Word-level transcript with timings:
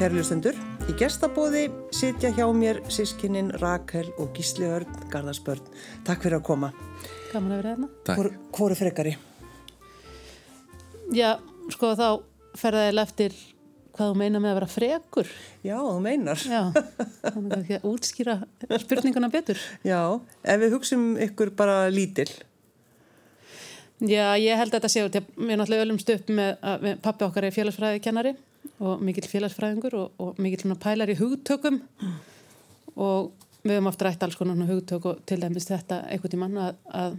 Kærlustendur, 0.00 0.56
í 0.88 0.94
gestabóði 0.96 1.66
sitja 1.92 2.30
hjá 2.32 2.46
mér 2.56 2.78
sískinnin 2.88 3.50
Rakel 3.60 4.06
og 4.16 4.30
Gísli 4.32 4.64
Örn, 4.64 4.88
Garðarsbörn. 5.12 5.60
Takk 6.08 6.24
fyrir 6.24 6.38
að 6.38 6.46
koma. 6.46 6.70
Gaman 7.34 7.52
að 7.52 7.60
vera 7.60 7.74
hérna. 7.74 7.90
Hvor, 8.08 8.30
hvor 8.56 8.72
er 8.72 8.80
frekari? 8.80 9.12
Já, 11.12 11.34
sko 11.76 11.92
þá 12.00 12.06
ferðaði 12.56 13.04
eftir 13.04 13.38
hvað 13.92 14.14
þú 14.14 14.18
meina 14.22 14.40
með 14.40 14.54
að 14.54 14.58
vera 14.62 14.72
frekur. 14.78 15.36
Já, 15.68 15.76
þú 15.76 15.94
meinar. 16.08 16.48
Já, 16.48 16.62
þannig 17.28 17.52
að 17.52 17.60
ekki 17.60 17.80
að 17.82 17.88
útskýra 17.92 18.40
spurninguna 18.86 19.32
betur. 19.36 19.64
Já, 19.84 20.00
ef 20.16 20.64
við 20.64 20.76
hugsim 20.78 21.08
ykkur 21.28 21.52
bara 21.60 21.80
lítill. 21.92 22.30
Já, 24.00 24.30
ég 24.40 24.56
held 24.56 24.72
að 24.72 24.78
þetta 24.80 24.96
séu, 24.96 25.12
við 25.12 25.58
náttúrulega 25.60 25.90
ölumst 25.90 26.16
upp 26.16 26.38
með 26.40 26.54
að 26.64 26.94
pappi 27.04 27.28
okkar 27.28 27.52
er 27.52 27.60
félagsfræði 27.60 28.08
kennari 28.08 28.40
og 28.80 29.02
mikill 29.04 29.28
félagsfræðingur 29.28 29.96
og, 29.98 30.12
og 30.20 30.40
mikill 30.40 30.74
pælar 30.80 31.12
í 31.12 31.18
hugtökum. 31.18 31.80
Og 32.96 33.32
við 33.64 33.76
höfum 33.76 33.90
oft 33.90 34.02
rætt 34.04 34.22
alls 34.24 34.38
konar 34.38 34.68
hugtök 34.68 35.08
og 35.10 35.24
til 35.28 35.40
dæmis 35.42 35.68
þetta 35.68 36.02
einhvern 36.08 36.34
tímann 36.34 36.60
að, 36.60 36.78
að 36.88 37.18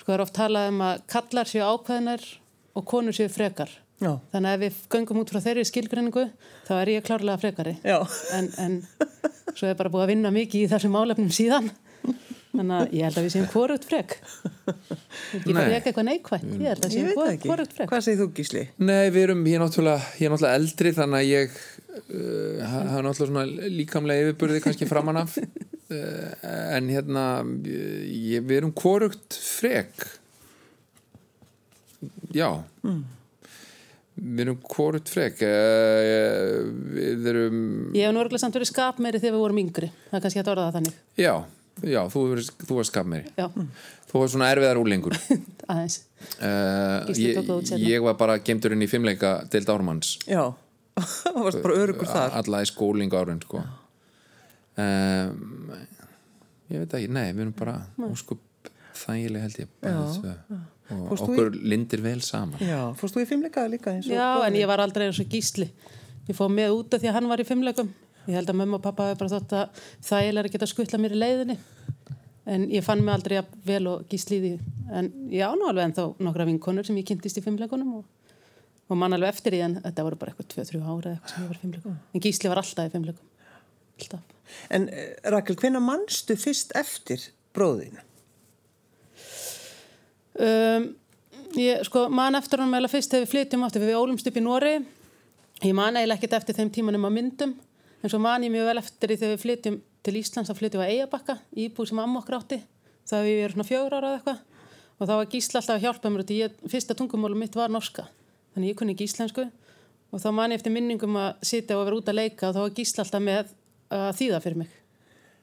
sko 0.00 0.14
er 0.14 0.24
oft 0.24 0.36
talað 0.36 0.72
um 0.72 0.80
að 0.88 1.04
kallar 1.10 1.50
séu 1.50 1.66
ákveðinar 1.66 2.24
og 2.78 2.88
konur 2.88 3.16
séu 3.16 3.30
frekar. 3.32 3.70
Já. 3.98 4.12
þannig 4.30 4.52
að 4.52 4.54
ef 4.54 4.60
við 4.62 4.82
göngum 4.94 5.18
út 5.24 5.30
frá 5.32 5.40
þeirri 5.42 5.62
skilgrinningu 5.66 6.22
þá 6.68 6.72
er 6.76 6.90
ég 6.92 7.06
klárlega 7.06 7.40
frekari. 7.42 7.72
En, 8.36 8.46
en 8.62 8.76
svo 9.56 9.66
er 9.66 9.78
bara 9.78 9.90
búið 9.90 10.04
að 10.04 10.12
vinna 10.12 10.30
mikið 10.34 10.66
í 10.66 10.68
þessum 10.70 10.94
álefnum 10.94 11.32
síðan 11.34 11.66
þannig 12.58 12.76
að 12.78 12.94
ég 12.96 13.06
held 13.06 13.18
að 13.18 13.26
við 13.26 13.34
séum 13.34 13.48
hvort 13.52 13.86
frek. 13.88 14.14
Ekki 15.38 15.54
bara 15.54 15.78
ekki 15.78 15.90
eitthvað 15.90 16.06
neikvægt 16.08 16.46
ég 16.48 16.70
held 16.72 16.86
að 16.86 16.94
við 16.94 16.94
séum 16.94 17.42
hvort 17.44 17.74
frek. 17.76 17.90
Hvað 17.90 18.04
segir 18.06 18.20
þú 18.20 18.28
Gísli? 18.38 18.62
Nei, 18.82 19.10
við 19.14 19.26
erum, 19.26 19.44
ég 19.48 19.58
er 19.58 19.64
náttúrulega, 19.64 20.06
ég 20.18 20.28
er 20.28 20.34
náttúrulega 20.34 20.60
eldri 20.62 20.94
þannig 20.96 21.18
að 21.18 21.28
ég 21.28 21.58
uh, 21.98 22.62
hafa 22.72 23.02
náttúrulega 23.06 23.32
svona 23.32 23.74
líkamlega 23.78 24.24
yfirburði 24.26 24.62
kannski 24.64 24.88
framann 24.90 25.20
af. 25.22 25.36
Uh, 25.38 26.32
en 26.76 26.90
hérna 26.92 27.26
ég, 27.66 28.42
við 28.42 28.56
erum 28.62 28.74
hvort 28.78 29.38
frek. 29.42 30.08
Já. 32.34 32.50
Mm. 32.86 33.04
Við 34.18 34.42
erum 34.42 34.58
hvort 34.66 35.12
frek. 35.12 35.44
Uh, 35.46 36.64
Við 36.98 37.28
erum 37.30 37.60
Ég 37.94 38.08
hef 38.08 38.14
nú 38.14 38.24
örgulega 38.24 38.42
samt 38.42 38.58
verið 38.58 38.72
skap 38.72 38.98
meiri 39.02 39.20
þegar 39.22 39.36
við 39.36 39.44
vorum 39.44 39.62
yngri. 39.62 39.92
Það 40.08 40.18
er 40.18 40.24
kannski 40.26 40.42
að 40.42 40.52
orða 40.56 40.66
það 40.66 40.76
þannig. 40.80 40.98
Já 41.18 41.34
Já, 41.86 42.00
þú, 42.10 42.24
þú 42.64 42.78
var 42.78 42.88
skapmeiri 42.88 43.48
Þú 44.08 44.22
var 44.22 44.30
svona 44.32 44.48
erfiðar 44.54 44.80
Aðeins. 45.68 45.98
Uh, 46.40 47.10
ég, 47.12 47.50
ég 47.84 48.00
var 48.06 48.16
bara 48.16 48.38
gemturinn 48.40 48.80
í 48.80 48.88
fimmleika 48.88 49.34
deild 49.52 49.68
ármanns. 49.68 50.14
Já, 50.24 50.54
það 50.96 51.38
varst 51.44 51.60
bara 51.66 51.76
örugur 51.82 52.08
þar. 52.08 52.38
Alla 52.40 52.62
í 52.64 52.70
skólingu 52.70 53.18
árun 53.20 53.42
sko. 53.44 53.60
um, 54.80 55.76
Ég 56.68 56.82
veit 56.82 56.96
ekki, 56.98 57.12
nei, 57.12 57.30
við 57.32 57.44
erum 57.46 57.54
bara 57.56 57.78
óskup 58.08 58.72
þægileg 58.98 59.44
held 59.46 59.60
ég 59.62 59.68
já, 59.80 59.94
og 60.98 61.12
okkur 61.14 61.54
í... 61.54 61.62
lindir 61.72 62.02
vel 62.04 62.18
saman. 62.24 62.60
Já, 62.60 62.80
fórst 62.98 63.16
þú 63.16 63.24
í 63.24 63.28
fimmleika 63.28 63.64
líka? 63.70 63.94
Já, 64.04 64.26
en 64.44 64.58
ég 64.58 64.68
var 64.68 64.82
aldrei 64.84 65.06
eins 65.08 65.20
og 65.22 65.30
gísli. 65.32 65.68
Ég 66.28 66.36
fóð 66.36 66.52
með 66.58 66.74
úta 66.76 67.00
því 67.00 67.08
að 67.08 67.16
hann 67.16 67.30
var 67.30 67.40
í 67.40 67.46
fimmleikum 67.48 67.92
Ég 68.28 68.36
held 68.36 68.50
að 68.52 68.58
mamma 68.60 68.76
og 68.76 68.84
pappa 68.84 69.08
hefur 69.08 69.22
bara 69.22 69.34
þótt 69.38 69.54
að 69.56 69.82
það 70.04 70.26
er 70.28 70.40
að 70.42 70.50
geta 70.52 70.68
skuttla 70.68 71.00
mér 71.00 71.14
í 71.16 71.20
leiðinni. 71.22 71.56
En 72.48 72.66
ég 72.72 72.84
fann 72.84 73.00
mig 73.04 73.12
aldrei 73.12 73.40
vel 73.64 73.82
og 73.90 74.04
gísliði 74.08 74.58
en 74.92 75.10
ég 75.32 75.44
án 75.44 75.64
alveg 75.68 75.84
en 75.84 75.96
þá 75.96 76.04
nokkra 76.24 76.46
vinkonur 76.48 76.86
sem 76.86 76.96
ég 76.96 77.08
kynntist 77.08 77.40
í 77.40 77.44
fimmleikunum 77.44 77.98
og, 77.98 78.04
og 78.88 79.00
mann 79.00 79.16
alveg 79.16 79.34
eftir 79.34 79.58
í 79.58 79.62
en 79.64 79.76
þetta 79.82 80.04
voru 80.06 80.20
bara 80.20 80.32
eitthvað 80.32 80.64
2-3 80.64 80.80
ára 80.80 81.12
eitthvað 81.12 81.34
sem 81.34 81.44
ég 81.44 81.50
var 81.50 81.58
í 81.58 81.62
fimmleikum 81.64 81.98
en 81.98 82.24
gísli 82.24 82.52
var 82.52 82.62
alltaf 82.62 82.88
í 82.88 82.94
fimmleikum 82.94 83.28
alltaf. 83.98 84.36
En 84.72 84.88
eh, 84.88 85.10
Rakel, 85.34 85.58
hvenna 85.60 85.82
mannstu 85.84 86.38
fyrst 86.40 86.72
eftir 86.78 87.26
bróðinu? 87.56 88.00
Um, 90.38 90.92
ég, 91.58 91.82
sko, 91.88 92.06
mann 92.14 92.38
eftir 92.38 92.62
hann 92.62 92.72
meðal 92.72 92.88
fyrst 92.92 93.12
þegar 93.12 93.26
við 93.26 93.32
flytjum 93.34 93.64
aftur 93.66 93.84
við 93.84 93.98
ólumst 93.98 94.28
upp 94.30 94.38
í 94.38 94.44
Nóri 94.44 94.76
ég 94.78 95.74
man 95.74 95.98
eiginlega 95.98 96.20
ekkert 96.20 96.36
eftir 96.38 96.56
þeim 96.60 96.70
tímanum 96.72 97.08
á 97.08 97.10
myndum 97.10 97.56
en 98.02 98.12
svo 98.12 98.20
man 98.22 98.44
ég 98.46 98.52
mjög 98.54 98.68
vel 98.70 98.80
eftir 98.82 99.10
því 99.10 99.18
þegar 99.20 99.34
við 99.34 99.44
flytjum 99.44 99.78
til 100.06 100.16
Íslands 100.20 100.50
þá 100.50 100.56
flytjum 100.58 100.82
við 100.82 100.86
að 100.86 100.94
Eyjabakka 100.94 101.38
íbúið 101.64 101.90
sem 101.90 102.02
amma 102.02 102.22
okkur 102.22 102.38
átti. 102.38 102.58
Það 103.08 103.26
við 103.26 103.42
erum 103.44 103.56
svona 103.56 103.68
fjögur 103.68 103.96
ára 103.96 104.10
eða 104.10 104.18
eitthvað. 104.18 104.42
Og 104.98 105.06
þá 105.08 105.14
var 105.14 105.30
Gísla 105.32 105.60
alltaf 105.60 105.76
að 105.76 105.84
hjálpa 105.86 106.10
mér 106.12 106.24
og 106.24 106.72
fyrsta 106.72 106.96
tungumálum 106.98 107.42
mitt 107.42 107.56
var 107.56 107.70
norska. 107.72 108.08
Þannig 108.54 108.72
ég 108.72 108.78
kunni 108.78 108.94
ekki 108.96 109.06
íslensku. 109.08 109.46
Og 110.08 110.22
þá 110.22 110.28
man 110.34 110.52
ég 110.52 110.60
eftir 110.60 110.74
minningum 110.74 111.16
að 111.20 111.46
sitja 111.46 111.78
og 111.78 111.86
vera 111.86 112.00
út 112.00 112.10
að 112.10 112.18
leika 112.18 112.48
og 112.48 112.56
þá 112.56 112.60
var 112.64 112.74
Gísla 112.76 113.04
alltaf 113.04 113.24
með 113.24 113.52
að 113.94 114.10
þýða 114.18 114.42
fyrir 114.44 114.60
mig. 114.64 114.74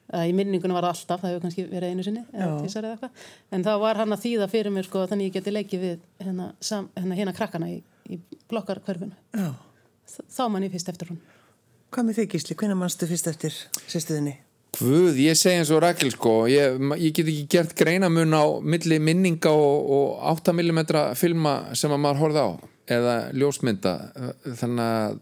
Í 0.06 0.34
minningunum 0.38 0.76
var 0.78 0.86
alltaf, 0.86 1.18
það 1.18 1.32
hefur 1.32 1.42
kannski 1.42 1.64
verið 1.66 1.90
einu 1.90 2.04
sinni 2.06 2.20
eða, 2.30 3.08
en 3.50 3.64
þá 3.66 3.72
var 3.82 3.98
hann 3.98 4.14
að 4.14 4.20
þýða 4.22 4.46
fyrir 4.52 4.74
mig 4.76 4.86
sko, 4.86 5.02
þannig 5.10 5.32
ég 5.32 5.34
geti 5.34 5.54
leikið 5.54 5.82
við 5.82 6.04
hérna, 6.22 6.46
hérna, 6.62 7.16
hérna 7.18 7.34
krakkana 7.34 7.70
í, 7.72 7.80
í 8.06 8.20
blokkarkörfunu 8.46 9.16
þá 10.06 10.44
man 10.46 10.62
ég 10.62 10.70
fyrst 10.76 10.92
eftir 10.92 11.10
hún 11.10 11.18
Hvað 11.94 12.08
með 12.08 12.18
þig 12.20 12.32
Gísli? 12.34 12.56
Hvernig 12.58 12.78
mannstu 12.80 13.08
fyrst 13.08 13.30
eftir 13.30 13.54
sérstuðinni? 13.86 14.36
Guð, 14.76 15.16
ég 15.22 15.36
segi 15.38 15.56
eins 15.56 15.70
og 15.72 15.80
Rakel 15.80 16.10
sko 16.12 16.32
ég, 16.52 16.76
ég 17.00 17.14
get 17.16 17.24
ekki 17.24 17.44
gert 17.54 17.76
greinamun 17.78 18.34
á 18.36 18.44
milli 18.60 18.98
minninga 19.00 19.48
og, 19.48 19.86
og 19.96 20.40
8mm 20.44 20.82
filma 21.16 21.54
sem 21.72 21.94
að 21.94 22.02
maður 22.02 22.20
horfði 22.24 22.42
á 22.44 22.50
eða 22.96 23.14
ljósmynda 23.34 23.94
þannig 24.58 24.82
að 24.84 25.16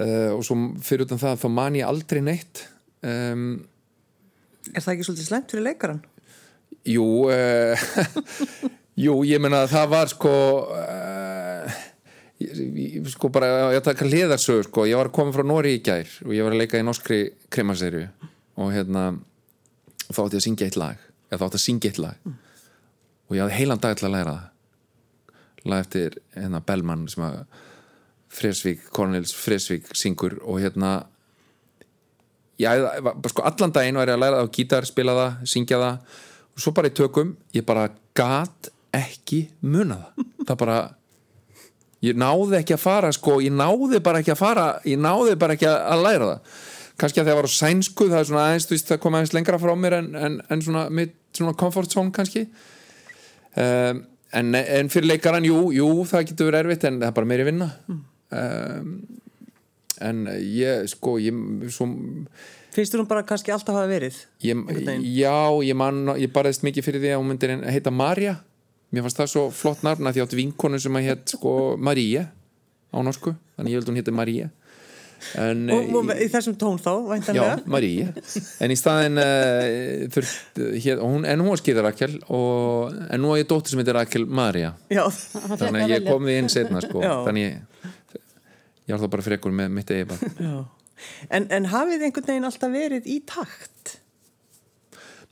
uh, 0.00 0.30
og 0.34 0.42
svo 0.46 0.58
fyrir 0.84 1.06
utan 1.06 1.22
það 1.22 1.38
þá 1.44 1.46
man 1.60 1.78
ég 1.78 1.86
aldrei 1.86 2.20
neitt 2.26 2.64
um, 3.06 3.52
Er 4.74 4.82
það 4.82 4.92
ekki 4.96 5.06
svolítið 5.06 5.28
slemt 5.28 5.54
fyrir 5.54 5.66
leikaran? 5.68 6.02
Jú 6.90 7.06
uh, 7.30 7.86
Jú, 9.04 9.14
ég 9.24 9.40
menna 9.40 9.62
að 9.64 9.76
það 9.76 9.94
var 9.94 10.10
sko 10.10 10.34
uh, 10.74 11.80
sko 13.12 13.28
bara, 13.32 13.70
ég 13.74 13.82
taka 13.84 14.06
hliðarsögur 14.08 14.68
sko, 14.70 14.84
ég 14.88 14.96
var 14.96 15.10
að 15.10 15.16
koma 15.18 15.34
frá 15.34 15.44
Nóri 15.44 15.74
í 15.76 15.82
gær 15.84 16.08
og 16.24 16.32
ég 16.32 16.46
var 16.46 16.54
að 16.56 16.62
leika 16.62 16.80
í 16.80 16.86
norskri 16.86 17.20
krimaserju 17.52 18.06
og 18.60 18.72
hérna 18.72 19.10
þá 20.08 20.22
ætti 20.24 20.38
ég 20.38 20.40
að 20.40 20.46
syngja 20.46 20.68
eitt 20.70 20.78
lag 20.80 21.02
eða 21.30 21.40
þá 21.40 21.46
ætti 21.46 21.60
að 21.60 21.66
syngja 21.66 21.90
eitt 21.90 22.00
lag. 22.02 22.22
Mm. 22.24 22.38
og 23.28 23.36
ég 23.36 23.44
hafði 23.44 23.58
heilan 23.60 23.82
dag 23.82 23.98
til 23.98 24.06
að 24.08 24.14
læra 24.16 24.32
það. 24.34 24.46
Lag 25.70 25.84
eftir 25.84 26.16
hérna 26.34 26.62
Bellmann 26.66 27.06
sem 27.12 27.22
að 27.22 27.42
Fresvík, 28.30 28.88
Cornels 28.94 29.34
Fresvík 29.36 29.90
syngur 29.98 30.38
og 30.40 30.60
hérna 30.62 30.92
ég, 32.60 32.86
sko 33.30 33.44
allan 33.46 33.74
daginn 33.74 33.98
var 34.00 34.10
ég 34.10 34.16
að 34.16 34.24
læra 34.24 34.40
það 34.40 34.50
á 34.50 34.54
gítar, 34.56 34.88
spila 34.88 35.16
það, 35.18 35.46
syngja 35.52 35.80
það. 35.82 36.16
Og 36.50 36.64
svo 36.64 36.72
bara 36.74 36.90
í 36.90 36.96
tökum, 36.96 37.34
ég 37.54 37.66
bara 37.66 37.88
gat 38.16 38.70
ekki 38.96 39.44
muna 39.62 40.00
það. 40.00 40.26
Það 40.48 40.58
bara 40.64 40.78
ég 42.04 42.18
náði 42.18 42.58
ekki 42.60 42.76
að 42.76 42.82
fara 42.82 43.12
sko, 43.14 43.38
ég 43.44 43.54
náði 43.54 44.00
bara 44.04 44.22
ekki 44.22 44.34
að 44.34 44.40
fara 44.40 44.66
ég 44.88 45.00
náði 45.00 45.36
bara 45.40 45.56
ekki 45.56 45.68
að 45.70 46.04
læra 46.04 46.28
það. 46.30 46.60
Kannski 47.00 47.22
að 47.22 47.30
það 47.30 47.38
var 47.38 47.48
sænsku 47.54 48.06
það 48.10 48.18
er 48.18 48.28
svona 48.28 48.44
aðeins, 48.48 48.66
þú 48.68 48.76
veist, 48.76 48.90
það 48.90 49.00
kom 49.00 49.16
aðeins 49.16 49.34
lengra 49.36 49.60
frá 49.60 49.72
mér 49.78 49.96
en, 49.96 50.08
en, 50.20 50.38
en 50.52 50.64
svona 50.64 50.84
mitt 50.92 51.16
svona 51.36 51.56
comfort 51.56 51.92
zone 51.92 52.12
kannski. 52.12 52.44
Um, 53.56 54.04
en, 54.36 54.54
en 54.60 54.90
fyrir 54.92 55.08
leikaran, 55.14 55.46
jú, 55.48 55.70
jú 55.74 55.88
það 56.08 56.28
getur 56.30 56.50
verið 56.50 56.66
erfitt 56.66 56.86
en 56.88 57.00
það 57.00 57.08
er 57.08 57.16
bara 57.16 57.30
meiri 57.30 57.48
vinna. 57.48 57.70
Um, 58.30 58.92
en 60.00 60.22
ég, 60.40 60.86
sko, 60.92 61.16
ég 61.20 61.40
svo, 61.72 61.88
finnst 62.74 62.94
þú 62.94 63.02
nú 63.02 63.08
bara 63.10 63.24
kannski 63.28 63.52
alltaf 63.54 63.74
að 63.74 63.82
hafa 63.82 63.92
verið? 63.92 64.20
Ég, 64.44 64.62
já, 65.16 65.40
ég 65.66 65.76
man, 65.76 66.04
ég 66.20 66.32
barðist 66.32 66.64
mikið 66.66 66.86
fyrir 66.86 67.04
því 67.04 67.14
að 67.14 67.20
hún 67.22 67.32
myndir 67.32 67.56
heita 67.68 67.92
Marja 67.94 68.38
mér 68.90 69.06
fannst 69.06 69.20
það 69.20 69.32
svo 69.34 69.44
flott 69.54 69.84
nafn 69.86 70.08
að 70.08 70.16
því 70.16 70.24
átt 70.24 70.38
vinkonu 70.38 70.80
sem 70.82 70.96
að 70.98 71.10
hétt 71.10 71.34
sko 71.36 71.52
Maríe 71.78 72.26
á 72.90 72.98
norsku, 73.06 73.34
þannig 73.56 73.74
ég 73.74 73.80
held 73.80 73.92
hún 73.92 74.00
hétti 74.00 74.14
Maríe 74.14 74.50
En, 75.36 75.66
og, 75.68 75.90
og 75.98 76.10
í 76.16 76.30
þessum 76.32 76.54
tón 76.56 76.78
þá 76.80 76.92
væntanlega? 77.10 77.56
Já, 77.60 77.68
Maríe 77.68 78.06
en 78.64 78.72
í 78.72 78.76
staðin 78.78 79.20
uh, 79.20 80.06
þurft, 80.14 80.60
hér, 80.80 81.02
hún, 81.04 81.26
en 81.28 81.42
hún 81.42 81.52
var 81.52 81.60
skýður 81.60 81.86
Rakel 81.90 82.14
og, 82.32 82.96
en 83.12 83.20
nú 83.20 83.34
er 83.34 83.42
ég 83.42 83.50
dóttir 83.50 83.74
sem 83.74 83.82
heitir 83.82 83.98
Rakel 83.98 84.24
Marja 84.24 84.72
þannig 84.88 85.82
að 85.84 85.92
ég 85.92 86.06
kom 86.08 86.24
við 86.24 86.40
inn 86.40 86.48
setna 86.52 86.80
sko. 86.84 87.02
þannig 87.04 87.46
ég, 87.46 87.90
ég 88.88 88.94
var 88.94 89.02
þá 89.04 89.12
bara 89.12 89.26
frekur 89.28 89.56
með 89.60 89.74
mitt 89.76 89.92
eigi 89.92 90.16
en, 91.28 91.50
en 91.52 91.68
hafið 91.74 92.06
einhvern 92.08 92.30
veginn 92.32 92.48
alltaf 92.48 92.72
verið 92.72 93.10
í 93.12 93.20
takt? 93.28 93.98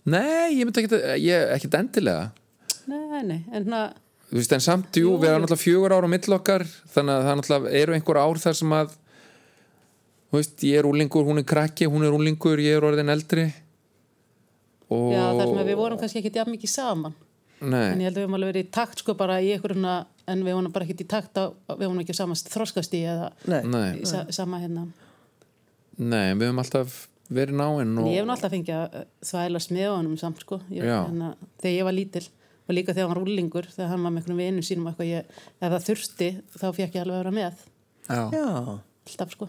Nei, 0.09 0.59
ég 0.59 0.69
myndi 0.69 0.85
ekki 0.85 1.33
ekkert 1.57 1.81
endilega 1.81 2.29
Nei, 2.89 3.23
nei, 3.27 3.41
en 3.53 3.69
það 3.69 3.97
Þú 4.29 4.37
veist, 4.37 4.53
en 4.53 4.61
samt, 4.61 4.97
jú, 5.01 5.15
við 5.17 5.31
erum 5.31 5.45
náttúrulega 5.47 5.63
fjögur 5.63 5.93
ára 5.97 6.09
á 6.09 6.13
millokkar, 6.13 6.65
þannig 6.93 7.15
að 7.15 7.23
það 7.25 7.39
náttúrulega 7.39 7.71
eru 7.81 7.95
einhver 7.97 8.19
ár 8.21 8.41
þar 8.43 8.57
sem 8.59 8.75
að 8.77 8.91
þú 10.29 10.37
veist, 10.37 10.65
ég 10.69 10.83
er 10.83 10.89
úlingur, 10.89 11.25
hún 11.25 11.41
er 11.41 11.47
krakki 11.49 11.89
hún 11.89 12.05
er 12.05 12.17
úlingur, 12.17 12.61
ég 12.61 12.77
er 12.77 12.85
orðin 12.85 13.13
eldri 13.15 13.47
og... 14.93 15.09
Já, 15.15 15.23
þar 15.33 15.47
sem 15.47 15.63
að 15.63 15.71
við 15.71 15.81
vorum 15.81 16.03
kannski 16.03 16.21
ekki 16.21 16.35
jafn 16.37 16.53
mikið 16.53 16.73
saman 16.75 17.17
Nei. 17.59 17.87
en 17.95 18.03
ég 18.05 18.11
held 18.11 18.13
að 18.13 18.21
við 18.21 18.27
höfum 18.27 18.37
alveg 18.37 18.53
verið 18.53 18.67
í 18.67 18.71
takt 18.77 19.01
sko 19.01 19.17
bara 19.19 19.41
í 19.41 19.49
einhverjuna, 19.55 19.95
en 20.29 20.45
við 20.45 20.55
höfum 20.59 20.73
bara 20.77 20.87
ekki 20.87 21.07
í 21.07 21.09
takt 21.09 21.41
á, 21.41 21.45
við 21.73 21.87
höfum 21.89 22.03
ekki 22.05 22.17
samast 22.21 22.53
þróskast 22.53 22.97
í 23.01 23.05
eða 23.09 23.33
Nei. 23.49 23.87
í 23.97 24.09
sa, 24.09 24.27
sama 24.29 24.61
hérna 24.61 24.91
nei, 25.97 26.35
við 26.37 26.51
höfum 26.51 26.63
alltaf 26.63 27.07
verið 27.33 27.59
náinn 27.61 27.97
En 27.97 28.03
og 28.05 28.13
ég 28.13 28.23
hef 28.23 28.35
alltaf 28.37 28.53
fengið 28.53 28.77
að 28.77 28.99
þvælast 29.29 29.73
með 29.75 29.89
honum 29.93 30.21
samt 30.21 30.45
sko. 30.45 30.61
Ég, 30.73 30.87
Já. 30.89 31.01
hana, 31.05 31.35
þegar 31.61 31.75
ég 31.75 31.89
var 31.89 31.97
lítil 31.97 32.25
og 32.69 32.77
líka 32.77 32.93
þegar 32.93 33.07
hann 33.09 33.15
var 33.15 33.23
rúlingur, 33.23 33.69
þegar 33.73 33.91
hann 33.95 34.05
var 34.05 34.13
með 34.13 34.23
einhvern 34.23 34.41
vinnu 34.43 34.65
sínum 34.67 34.91
eitthvað, 34.91 35.09
ég, 35.09 35.39
ef 35.57 35.73
það 35.73 35.87
þurfti 35.87 36.29
þá 36.53 36.67
fekk 36.77 36.99
ég 36.99 37.05
alveg 37.05 37.15
að 37.17 37.23
vera 37.23 37.35
með, 37.39 37.63
já. 38.09 38.21
Já, 38.35 38.49
alltaf 39.09 39.33
sko. 39.35 39.49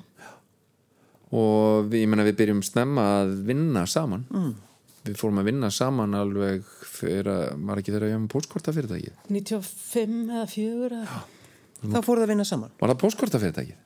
og 1.36 1.89
við, 1.92 2.06
ég 2.06 2.12
meina 2.12 2.27
við 2.27 2.39
byrjum 2.39 2.63
snemma 2.66 3.07
að 3.19 3.33
vinna 3.50 3.83
saman 3.92 4.24
mm. 4.31 4.54
við 5.10 5.19
fórum 5.19 5.42
að 5.44 5.51
vinna 5.51 5.71
saman 5.75 6.16
alveg 6.18 6.71
fyrir 6.88 7.31
að, 7.33 7.44
var 7.68 7.83
ekki 7.83 7.94
þegar 7.94 8.07
ég 8.07 8.16
hef 8.16 8.24
með 8.24 8.31
póstkortafyrirtækið 8.38 9.19
95 9.36 10.18
eða 10.39 10.48
4 10.56 11.04
eða... 11.04 11.19
þá 11.83 12.00
fóruð 12.07 12.25
að 12.25 12.33
vinna 12.33 12.48
saman. 12.48 12.74
var 12.80 12.94
það 12.95 13.04
póstkortafyrirtækið? 13.04 13.86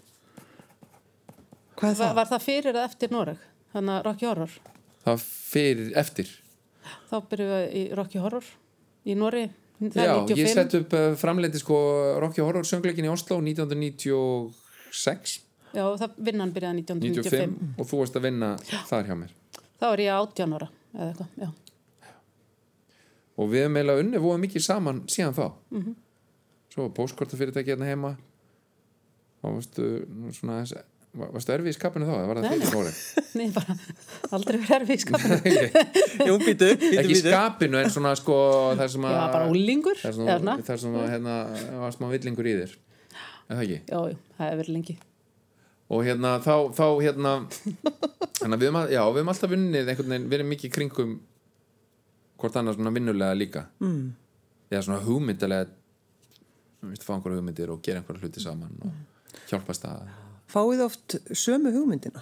Hvað 1.73 1.89
er 1.89 1.97
Var, 1.97 2.05
það? 2.05 2.15
var 2.21 2.29
það 2.29 2.43
fyrir 2.45 2.75
eða 2.75 2.87
eftir 2.87 3.11
Noreg? 3.11 3.45
Þannig 3.73 3.95
að 3.97 4.03
Rocky 4.05 4.27
Horror. 4.29 4.57
það 5.03 5.23
fyrir, 5.25 5.87
eftir 5.97 6.33
Þá 7.09 7.15
byrjuum 7.31 7.53
við 7.53 7.73
í 7.79 7.81
Rocky 7.97 8.19
Horror 8.21 8.47
í 9.05 9.15
Noreg. 9.19 9.49
já, 9.83 10.13
ég 10.37 10.47
sett 10.53 10.73
upp 10.79 10.93
uh, 10.95 11.15
framleiti 11.19 11.59
sko 11.59 11.75
Rocky 12.23 12.41
Horror 12.45 12.63
söngleikin 12.67 13.05
í 13.07 13.11
Oslo 13.11 13.35
1996 13.41 15.41
Já, 15.73 15.87
það 15.97 16.11
vinnan 16.27 16.51
byrjaði 16.53 16.83
1995. 16.85 17.55
95 17.73 17.81
og 17.81 17.85
þú 17.89 17.95
varst 18.03 18.17
að 18.19 18.25
vinna 18.27 18.49
þar 18.89 19.07
hjá 19.09 19.15
mér 19.23 19.31
Þá 19.81 19.85
var 19.89 19.99
ég 20.03 20.11
18 20.13 20.53
ára 20.55 20.67
eða 20.93 21.07
eitthvað, 21.09 21.29
já. 21.41 21.49
og 23.41 23.45
við 23.49 23.59
hefum 23.65 23.77
eiginlega 23.79 24.03
unni 24.05 24.17
voða 24.21 24.39
mikið 24.45 24.61
saman 24.67 24.97
síðan 25.09 25.33
þá 25.39 25.45
Mhm. 25.73 25.93
svo 26.73 26.79
var 26.87 26.93
póstkortafyrirtæki 26.99 27.69
hérna 27.73 27.89
heima 27.89 28.11
og 29.43 29.49
varstu 29.57 29.83
svona 30.37 30.55
þess, 30.63 30.73
var- 31.13 31.31
varstu 31.35 31.53
erfið 31.53 31.71
í 31.71 31.75
skapinu 31.77 32.07
þá 32.07 32.13
var 32.27 32.39
það 32.41 32.47
fyrir 32.53 32.73
Nóri? 32.73 32.93
Nei, 33.39 33.47
bara 33.53 33.75
aldrei 34.37 34.57
verið 34.61 34.75
erfið 34.79 34.95
í 34.95 35.01
skapinu. 35.05 35.37
Jú, 36.29 36.37
býtu, 36.41 36.69
ekki 36.73 37.15
í 37.15 37.19
skapinu 37.21 37.81
en 37.81 37.91
svona 37.93 38.13
sko 38.19 38.37
það 38.79 38.97
Já, 38.97 39.19
bara 39.33 39.49
úlingur. 39.51 39.99
það 40.01 40.21
eða 40.23 40.37
svona. 40.39 40.57
það 40.69 40.81
sem 40.85 40.97
að, 40.99 41.09
hérna, 41.13 41.37
var 41.83 41.97
smá 41.97 42.07
villingur 42.13 42.49
í 42.49 42.55
þér 42.61 42.73
er 42.73 43.57
það 43.57 43.63
ekki? 43.65 43.79
Já, 43.81 43.99
já, 44.13 44.17
það 44.37 44.47
hefur 44.47 44.63
verið 44.63 44.73
lengi. 44.77 44.97
og 45.93 46.07
hérna 46.07 46.33
þá, 46.41 46.55
þá 46.73 46.85
hérna 47.03 47.35
hérna 48.41 48.57
við 48.57 48.67
höfum, 48.69 48.81
að, 48.81 48.95
já, 48.95 49.03
við 49.03 49.21
höfum 49.21 49.31
alltaf 49.35 49.53
vunnið 49.53 49.93
einhvern 49.93 50.13
veginn 50.15 50.27
verið 50.33 50.49
mikið 50.49 50.69
í 50.69 50.73
kringum 50.77 51.15
hvort 52.41 52.59
annars 52.59 52.79
svona 52.79 52.93
vinnulega 52.95 53.37
líka 53.37 53.67
mm. 53.83 54.03
eða 54.71 54.83
svona 54.87 55.03
hugmyndilega 55.05 55.69
við 56.83 56.95
veist, 56.95 57.05
fá 57.05 57.13
einhverja 57.15 57.39
hugmyndir 57.39 57.71
og 57.71 57.83
gera 57.85 58.01
einhverja 58.01 58.25
hluti 58.25 58.43
saman 58.43 58.73
og 58.83 59.43
hjálpast 59.51 59.85
að 59.87 60.07
Fáið 60.53 60.81
oft 60.85 61.15
sömu 61.33 61.71
hugmyndina? 61.73 62.21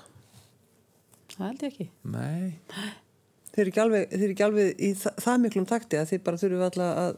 Það 1.35 1.45
held 1.47 1.63
ég 1.65 1.71
ekki. 1.71 1.87
nei, 2.03 2.51
Þeir 3.51 3.61
eru 3.65 3.71
ekki 3.73 3.81
alveg, 3.83 4.03
þeir 4.11 4.21
eru 4.23 4.33
ekki 4.35 4.43
alveg 4.45 4.81
í 4.87 4.89
það, 4.95 5.15
það 5.25 5.39
miklum 5.43 5.65
takti 5.67 5.97
að 5.99 6.11
þið 6.13 6.21
bara 6.27 6.39
þurfum 6.39 6.61
alltaf 6.67 6.99
að 7.01 7.17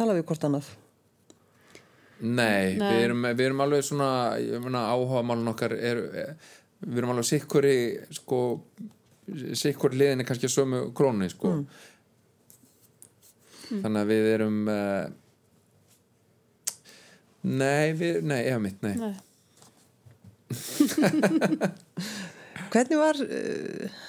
tala 0.00 0.14
við 0.16 0.24
hvort 0.30 0.46
annað. 0.48 0.70
nei, 2.20 2.74
Nei. 2.80 2.88
Við, 2.90 3.04
erum, 3.04 3.22
við 3.38 3.44
erum 3.46 3.62
alveg 3.64 3.84
svona 3.86 4.08
ég 4.42 4.64
meina 4.64 4.82
áhuga 4.90 5.22
málun 5.24 5.52
okkar 5.54 5.72
er, 5.76 6.00
er, 6.24 6.34
við 6.82 6.98
erum 7.00 7.12
alveg 7.14 7.28
sikkuri 7.30 7.76
sko 8.18 8.40
sikkur 9.56 9.94
liðinni 9.94 10.26
kannski 10.28 10.50
sömu 10.50 10.82
krónu 10.98 11.28
sko 11.32 11.54
þannig 13.70 14.00
að 14.02 14.10
við 14.10 14.28
erum 14.34 14.58
uh, 14.68 15.06
nei, 17.46 17.92
við, 17.96 18.18
nei, 18.26 18.40
eða 18.50 18.60
mitt, 18.66 18.80
nei 18.84 18.96
Nei. 18.98 19.14
Hvernig 22.70 22.98
var 23.00 23.18
uh, 23.22 24.02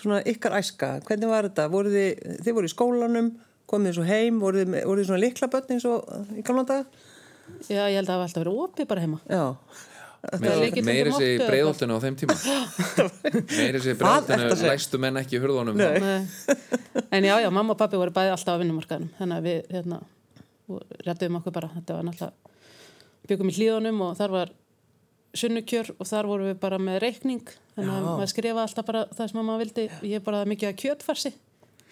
svona 0.00 0.22
ykkar 0.26 0.56
æska? 0.60 0.92
Hvernig 1.06 1.30
var 1.30 1.48
þetta? 1.48 1.66
Voru 1.72 1.92
þið, 1.92 2.38
þið 2.46 2.56
voru 2.58 2.70
í 2.70 2.72
skólanum, 2.72 3.32
komið 3.70 3.98
svo 3.98 4.06
heim, 4.06 4.40
voru 4.42 4.62
þið, 4.62 4.78
voru 4.86 5.02
þið 5.02 5.10
svona 5.10 5.24
likla 5.24 5.50
börn 5.52 5.76
eins 5.76 5.86
og 5.90 5.98
í 6.36 6.46
gamla 6.46 6.64
daga? 6.68 7.04
Já, 7.70 7.84
ég 7.86 8.00
held 8.00 8.08
að 8.08 8.10
það 8.10 8.16
hafa 8.16 8.24
alltaf 8.26 8.42
verið 8.42 8.62
opið 8.64 8.88
bara 8.90 9.04
heima. 9.04 9.20
Já. 9.30 9.44
Meiri 10.26 11.12
eða 11.12 11.46
breiðoltinu 11.46 11.94
á 11.94 12.02
þeim 12.02 12.16
tíma 12.18 12.34
meiri 13.60 13.78
breiðoltinu 13.78 14.48
segja? 14.56 14.72
læstu 14.72 14.98
menn 14.98 15.20
ekki 15.20 15.38
hurðunum. 15.42 15.78
En 17.14 17.28
já, 17.28 17.34
já, 17.44 17.48
mamma 17.52 17.76
og 17.76 17.78
pappi 17.78 18.00
voru 18.00 18.14
bæði 18.14 18.32
alltaf 18.34 18.58
á 18.58 18.60
vinnumarkaðinum. 18.62 19.12
Þannig 19.20 19.36
að 19.38 19.46
við, 19.46 19.58
hérna, 19.76 20.00
réttum 21.06 21.38
okkur 21.38 21.54
bara. 21.54 21.70
Þetta 21.76 21.98
var 21.98 22.04
náttúrulega, 22.08 22.54
byggum 23.30 23.52
í 23.52 23.56
hlíðunum 23.60 24.02
og 24.08 24.16
þar 24.18 24.34
var 24.34 24.48
sunnukjör 25.40 25.92
og 25.96 26.08
þar 26.08 26.30
vorum 26.30 26.50
við 26.50 26.56
bara 26.62 26.78
með 26.82 26.98
reikning. 27.04 27.52
Þannig 27.76 27.92
að 27.92 28.00
Já. 28.00 28.08
maður 28.08 28.32
skrifa 28.32 28.64
alltaf 28.64 28.88
bara 28.88 29.04
það 29.12 29.30
sem 29.32 29.38
maður 29.42 29.62
vildi. 29.64 29.84
Ég 30.12 30.24
bara 30.26 30.46
mikið 30.48 30.72
að 30.72 30.80
kjötfarsi. 30.82 31.32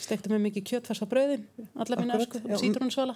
Stekti 0.05 0.33
með 0.33 0.43
mikið 0.49 0.67
kjötfars 0.73 1.05
á 1.05 1.07
brauðin, 1.07 1.47
alla 1.79 2.19
sko, 2.25 2.41
já. 2.43 2.57
sítrúnsvala. 2.59 3.15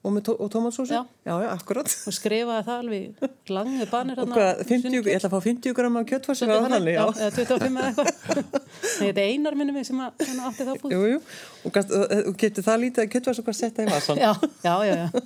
Og, 0.00 0.16
og 0.32 0.48
tómatsósu? 0.52 0.94
Já. 0.94 1.04
Já, 1.28 1.32
já, 1.44 1.48
akkurat. 1.52 1.92
Og 2.08 2.14
skrifaði 2.16 2.64
það 2.64 2.78
alveg 2.82 3.24
langið 3.52 3.90
banir 3.90 4.20
Og 4.22 4.30
hvað, 4.32 4.62
50, 4.70 4.94
ég 4.96 5.18
ætla 5.18 5.28
að 5.28 5.34
fá 5.34 5.44
50 5.44 5.74
gram 5.76 5.98
af 6.00 6.06
kjöttfarsi 6.08 6.48
var 6.48 6.62
það 6.62 6.74
þannig, 6.74 6.94
já. 6.94 7.02
eða 7.10 7.34
25 7.36 7.80
eða 7.82 7.90
eitthvað 7.90 8.70
þetta 9.00 9.10
er 9.10 9.34
einar 9.34 9.58
minnum 9.60 9.84
sem 9.84 10.00
að, 10.00 10.24
átti 10.46 10.68
það 10.70 10.80
búið 10.80 10.94
Jú, 10.96 11.02
jú, 11.10 11.18
og, 11.66 11.74
gast, 11.76 11.92
og, 11.92 12.32
getur 12.40 12.66
það 12.70 12.80
lítið 12.86 13.04
að 13.04 13.12
kjöttfarsi 13.12 13.44
og 13.44 13.50
hvað 13.50 13.58
setja 13.60 13.84
í 13.84 13.92
vasan? 13.92 14.24
já, 14.24 14.32
já, 14.64 14.74
já, 14.88 14.96
já 15.04 15.20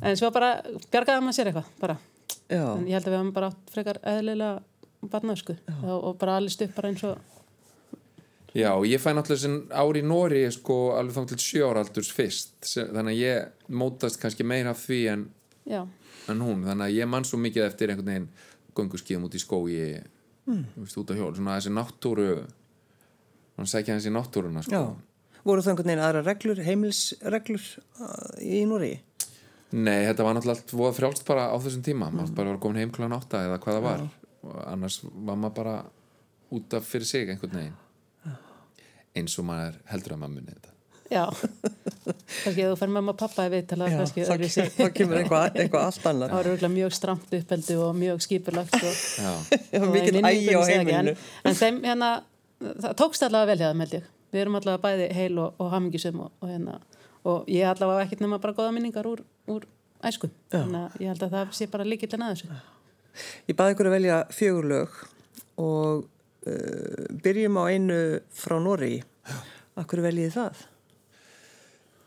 en 0.00 0.18
svo 0.18 0.30
bara 0.34 0.56
bjargaði 0.92 1.24
maður 1.24 1.36
sér 1.38 1.50
eitthvað 1.50 1.70
bara. 1.80 1.96
Já, 2.48 2.64
en 2.74 2.86
ég 2.88 2.96
held 2.96 3.06
að 3.06 3.12
við 3.12 3.18
hefum 3.18 3.34
bara 3.36 3.50
átt 3.52 3.72
frekar 3.72 4.00
eðlilega 4.04 5.08
barnaðsku 5.12 5.56
og, 5.82 5.94
og 5.96 6.18
bara 6.20 6.38
allist 6.40 6.62
upp 6.64 6.74
bara 6.76 6.90
eins 6.92 7.04
og 7.08 7.32
Já, 8.54 8.70
ég 8.86 9.00
fæ 9.02 9.10
náttúrulega 9.10 9.42
sem 9.42 9.54
ári 9.74 10.00
í 10.04 10.06
Nóri 10.06 10.44
sko 10.54 10.94
alveg 10.94 11.16
þá 11.16 11.30
til 11.32 11.38
sjö 11.42 11.68
ára 11.72 11.82
aldurs 11.82 12.10
fyrst 12.14 12.52
sem, 12.62 12.86
þannig 12.94 13.16
að 13.16 13.22
ég 13.24 13.72
mótast 13.80 14.20
kannski 14.22 14.46
meira 14.46 14.70
af 14.70 14.84
því 14.84 14.98
en, 15.10 15.24
en 15.74 16.44
hún 16.44 16.62
þannig 16.62 16.84
að 16.86 16.98
ég 17.00 17.10
man 17.10 17.26
svo 17.26 17.40
mikið 17.42 17.66
eftir 17.66 17.90
einhvern 17.90 18.12
veginn 18.12 18.28
gönguskíðum 18.78 19.26
út 19.26 19.34
í 19.34 19.42
skói 19.42 19.72
mm. 20.46 20.62
veist, 20.76 21.00
út 21.00 21.10
á 21.10 21.18
hjól, 21.18 21.32
svona 21.34 21.58
þessi 21.58 21.74
náttúru 21.74 22.28
hann 23.58 23.70
sækja 23.70 23.96
hans 23.96 24.06
í 24.06 24.14
náttúruna 24.14 24.62
já. 24.62 24.68
sko. 24.68 24.84
Voru 25.44 25.64
það 25.64 25.74
einhvern 25.74 25.90
veginn 25.90 26.04
aðra 26.06 26.22
reglur, 26.24 26.62
heimilsreglur 26.64 27.66
uh, 27.98 28.38
í 28.38 28.62
Núri? 28.70 28.94
Nei, 29.74 30.04
þetta 30.06 30.22
var 30.26 30.36
náttúrulega 30.36 30.60
allt 30.60 30.74
voða 30.78 30.94
frjálst 30.94 31.24
bara 31.26 31.48
á 31.50 31.56
þessum 31.58 31.82
tíma. 31.86 32.10
Maður 32.14 32.34
bara 32.36 32.52
var 32.54 32.60
komin 32.62 32.82
heim 32.84 32.92
kláðan 32.94 33.16
átta 33.16 33.40
eða 33.48 33.56
hvað 33.64 33.78
það 33.78 33.86
var. 33.88 34.04
Og 34.44 34.60
annars 34.70 35.00
var 35.02 35.40
maður 35.40 35.56
bara 35.56 35.72
út 36.54 36.76
af 36.78 36.86
fyrir 36.86 37.08
sig 37.10 37.32
einhvern 37.32 37.58
veginn. 37.58 37.80
Eins 39.18 39.34
og 39.38 39.46
maður 39.48 39.80
heldur 39.90 40.14
að 40.16 40.20
maður 40.22 40.36
muni 40.36 40.54
þetta. 40.54 40.70
Já. 41.12 41.24
Kannski 41.34 42.62
ef 42.64 42.70
þú 42.72 42.76
fær 42.80 42.92
mamma 42.94 43.12
og 43.12 43.18
pappa 43.20 43.44
í 43.46 43.50
viðtala 43.52 43.88
Já, 43.92 43.98
öðruvísi. 44.00 44.64
þá 44.74 44.86
kemur 44.96 45.18
eitthvað, 45.20 45.58
eitthvað 45.60 45.84
allt 45.90 46.00
það 46.04 46.10
annar. 46.14 46.32
var 46.32 46.48
örugglega 46.48 46.72
mjög 46.74 46.94
stramt 46.96 47.34
uppeldi 47.38 47.76
og 47.84 47.90
mjög 47.98 48.22
skipulagt 48.24 48.78
og 48.78 48.96
Já, 49.20 49.32
minningunni 49.94 50.22
ægi 50.30 50.54
á 50.56 50.62
heimilinu. 50.70 51.12
en, 51.14 51.50
en 51.50 51.58
þeim 51.60 51.82
hérna 51.84 52.10
það 52.64 52.96
tókst 53.02 53.26
allavega 53.28 53.50
vel 53.52 53.60
hjá 53.60 53.68
þeim 53.74 53.84
held 53.84 53.96
ég 53.98 54.08
við 54.34 54.44
erum 54.44 54.58
allavega 54.58 54.82
bæði 54.82 55.08
heil 55.14 55.38
og, 55.38 55.56
og 55.62 55.72
hamingisum 55.72 56.26
og, 56.26 56.34
og 56.42 56.50
hérna 56.50 56.78
og 57.24 57.48
ég 57.48 57.68
allavega 57.68 58.04
ekkert 58.04 58.24
nema 58.24 58.40
bara 58.42 58.56
góða 58.56 58.74
minningar 58.74 59.06
úr, 59.08 59.22
úr 59.48 59.64
æsku. 60.04 60.28
Þannig 60.52 60.80
að 60.82 61.00
ég 61.00 61.12
held 61.12 61.24
að 61.24 61.36
það 61.38 61.54
sé 61.56 61.68
bara 61.72 61.86
líkillin 61.88 62.24
að 62.26 62.34
þessu. 62.34 62.60
Ég 63.48 63.56
baði 63.56 63.76
ykkur 63.76 63.88
að 63.88 63.96
velja 63.96 64.20
fjögur 64.34 64.68
lög 64.72 65.00
og 65.62 66.04
uh, 66.04 67.04
byrjum 67.24 67.58
á 67.60 67.64
einu 67.70 67.98
frá 68.34 68.58
Nóri. 68.60 68.94
Akkur 69.80 70.04
veljið 70.04 70.34
það? 70.36 70.64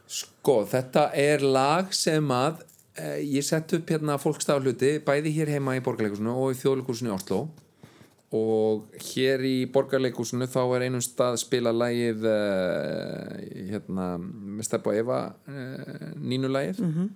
Sko, 0.08 0.62
þetta 0.70 1.10
er 1.20 1.42
lag 1.44 1.90
sem 1.96 2.30
að 2.32 2.62
eh, 2.96 3.18
ég 3.28 3.44
sett 3.44 3.74
upp 3.76 3.90
hérna 3.92 4.16
fólkstafluti 4.22 4.94
bæði 5.04 5.34
hér 5.36 5.52
heima 5.58 5.74
í 5.76 5.82
borgarleikusinu 5.84 6.32
og 6.32 6.54
í 6.54 6.60
þjóðleikusinu 6.62 7.12
í 7.12 7.16
Oslo 7.18 7.42
og 8.36 8.90
hér 9.14 9.40
í 9.48 9.54
borgarleikusinu 9.72 10.48
þá 10.52 10.60
er 10.76 10.84
einum 10.90 11.02
stað 11.04 11.38
spila 11.40 11.72
lagið 11.72 12.26
eh, 12.28 13.70
hérna 13.72 14.08
með 14.20 14.66
Steppa 14.68 14.92
og 14.92 14.98
Eva 15.00 15.20
eh, 15.48 16.12
nínulagið 16.20 16.82
-hmm. 16.84 17.08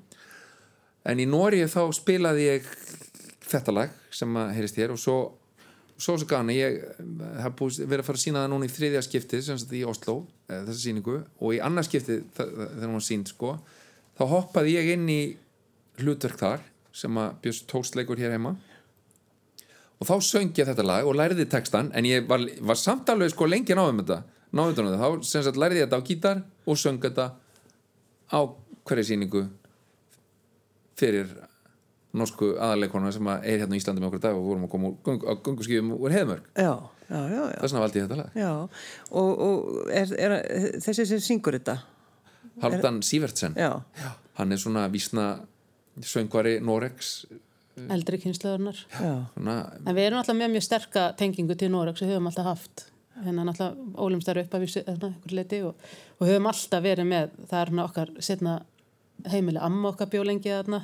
en 1.12 1.20
í 1.20 1.26
Nóri 1.28 1.66
þá 1.68 1.84
spilaði 1.94 2.46
ég 2.48 2.70
þetta 3.52 3.72
lag 3.76 3.90
sem 4.12 4.38
að 4.40 4.54
heyrist 4.56 4.78
hér 4.80 4.92
og 4.96 5.00
svo 5.00 5.18
svo 6.02 6.16
svo 6.18 6.26
gana, 6.26 6.52
ég 6.54 6.80
hef 7.44 7.54
búið 7.60 7.84
verið 7.86 8.00
að 8.02 8.06
fara 8.08 8.18
að 8.18 8.24
sína 8.24 8.40
það 8.46 8.50
núna 8.50 8.66
í 8.66 8.72
þriðja 8.74 9.02
skiptið 9.06 9.42
sem 9.46 9.58
sagt 9.58 9.74
í 9.78 9.84
Oslo, 9.86 10.16
eh, 10.50 10.64
þessa 10.66 10.80
síningu 10.82 11.24
og 11.40 11.54
í 11.54 11.60
þa- 11.60 12.24
þa- 12.36 12.70
þegar 12.80 12.90
hún 12.90 13.02
sínd 13.06 13.28
sko, 13.28 13.60
þá 14.18 14.24
hoppaði 14.32 14.74
ég 14.80 14.94
inn 14.94 15.10
í 15.10 15.36
hlutverk 16.00 16.38
þar 16.40 16.60
sem 16.92 17.12
að 17.18 17.36
Björns 17.44 17.62
tóstleikur 17.68 18.18
hér 18.18 18.32
heima 18.32 18.56
og 20.02 20.10
þá 20.10 20.16
söng 20.26 20.52
ég 20.58 20.68
þetta 20.68 20.86
lag 20.86 21.08
og 21.08 21.18
læriði 21.18 21.46
textan, 21.50 21.92
en 21.94 22.08
ég 22.10 22.26
var, 22.30 22.42
var 22.66 22.80
samt 22.80 23.10
alveg 23.14 23.34
sko 23.34 23.48
lengi 23.50 23.78
náðum 23.78 24.02
þetta 24.02 24.24
náðum 24.52 24.90
þetta, 24.90 25.00
þá 25.00 25.30
sem 25.30 25.46
sagt 25.46 25.60
læriði 25.62 25.84
ég 25.84 25.88
þetta 25.88 26.02
á 26.02 26.08
gítar 26.08 26.44
og 26.66 26.80
söng 26.80 27.00
þetta 27.04 27.28
á 28.32 28.40
hverju 28.88 29.08
síningu 29.08 29.46
fyrir 31.00 31.30
norsku 32.18 32.56
aðaleikona 32.60 33.12
sem 33.16 33.30
að 33.32 33.46
er 33.48 33.62
hérna 33.64 33.78
í 33.78 33.82
Íslandi 33.82 34.04
með 34.04 34.10
okkur 34.10 34.24
dag 34.26 34.40
og 34.40 34.48
vorum 34.50 34.66
að 34.68 34.74
koma 34.74 34.90
úr, 34.90 34.98
göng, 35.06 35.22
á 35.24 35.34
gönguskífum 35.46 35.94
úr 35.96 36.12
já. 36.12 36.74
þess 37.62 37.72
vegna 37.72 37.84
valdi 37.86 38.02
ég 38.02 38.10
þetta 38.10 38.20
lag. 38.20 38.36
Já, 38.36 38.52
og, 39.22 39.30
og 39.46 39.94
er, 39.96 40.12
er, 40.20 40.36
þessi 40.84 41.08
sem 41.08 41.24
syngur 41.24 41.56
þetta? 41.60 41.78
Haldan 42.62 43.00
Sivertsen 43.06 43.56
Já, 43.56 43.72
hann 44.38 44.52
er 44.52 44.60
svona 44.60 44.84
vísna 44.92 45.30
söngvari 46.04 46.60
Norex 46.64 47.22
eldri 47.92 48.20
kynsluðurnar 48.22 48.80
já, 48.92 49.12
svona, 49.34 49.58
en 49.86 49.96
við 49.96 50.08
erum 50.08 50.22
alltaf 50.22 50.38
með 50.38 50.54
mjög 50.56 50.66
sterka 50.66 51.06
tengingu 51.20 51.56
til 51.58 51.72
Norex 51.72 52.04
og 52.04 52.12
höfum 52.12 52.30
alltaf 52.30 52.50
haft. 52.50 52.86
Hérna 53.22 53.46
náttúrulega 53.46 54.02
ólumstar 54.02 54.40
upp 54.42 54.56
af 54.56 54.64
einhver 54.66 55.36
leiti 55.36 55.62
og, 55.68 55.76
og 56.20 56.28
höfum 56.28 56.50
alltaf 56.52 56.84
verið 56.84 57.10
með 57.12 57.36
það 57.50 57.60
er 57.60 57.72
hérna 57.72 57.86
okkar 57.86 58.14
setna 58.20 58.56
heimili 59.32 59.62
amma 59.62 59.92
okkar 59.92 60.10
bjólengi 60.12 60.50
þarna 60.52 60.82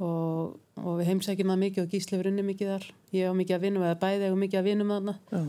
og, 0.00 0.58
og 0.80 1.00
við 1.00 1.10
heimsækjum 1.10 1.52
það 1.52 1.64
mikið 1.64 1.84
og 1.84 1.94
gísli 1.94 2.20
við 2.20 2.30
unni 2.32 2.46
mikið 2.50 2.74
þar. 2.74 2.86
Ég 3.16 3.32
á 3.32 3.34
mikið 3.36 3.56
að 3.56 3.66
vinum 3.66 3.86
eða 3.88 4.00
bæði 4.04 4.30
og 4.30 4.38
mikið 4.44 4.60
að 4.60 4.70
vinum 4.70 4.94
þarna 4.94 5.16
já. 5.32 5.42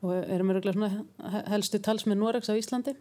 og 0.00 0.12
erum 0.20 0.52
öruglega 0.54 0.92
helstu 1.52 1.80
talsmenn 1.82 2.20
Norex 2.20 2.52
á 2.52 2.54
Íslandi 2.58 2.96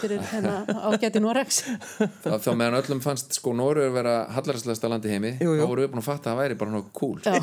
fyrir 0.00 0.22
hérna 0.32 0.54
ágæti 0.90 1.22
Norex 1.22 1.60
þá, 2.24 2.50
meðan 2.52 2.78
öllum 2.80 3.00
fannst 3.04 3.36
sko 3.38 3.54
Norður 3.56 3.92
vera 3.94 4.14
hallaræslegasta 4.36 4.90
landi 4.92 5.12
heimi 5.12 5.32
Jú, 5.40 5.54
jú. 5.54 5.62
þá 5.62 5.70
voru 5.70 5.86
við 5.86 5.92
búin 5.94 6.02
að 6.02 6.08
fatta 6.10 6.30
að 6.30 6.36
það 6.36 6.42
væri 6.42 6.58
bara 6.62 6.74
nokkuð 6.76 6.92
cool 7.00 7.18
Já. 7.22 7.40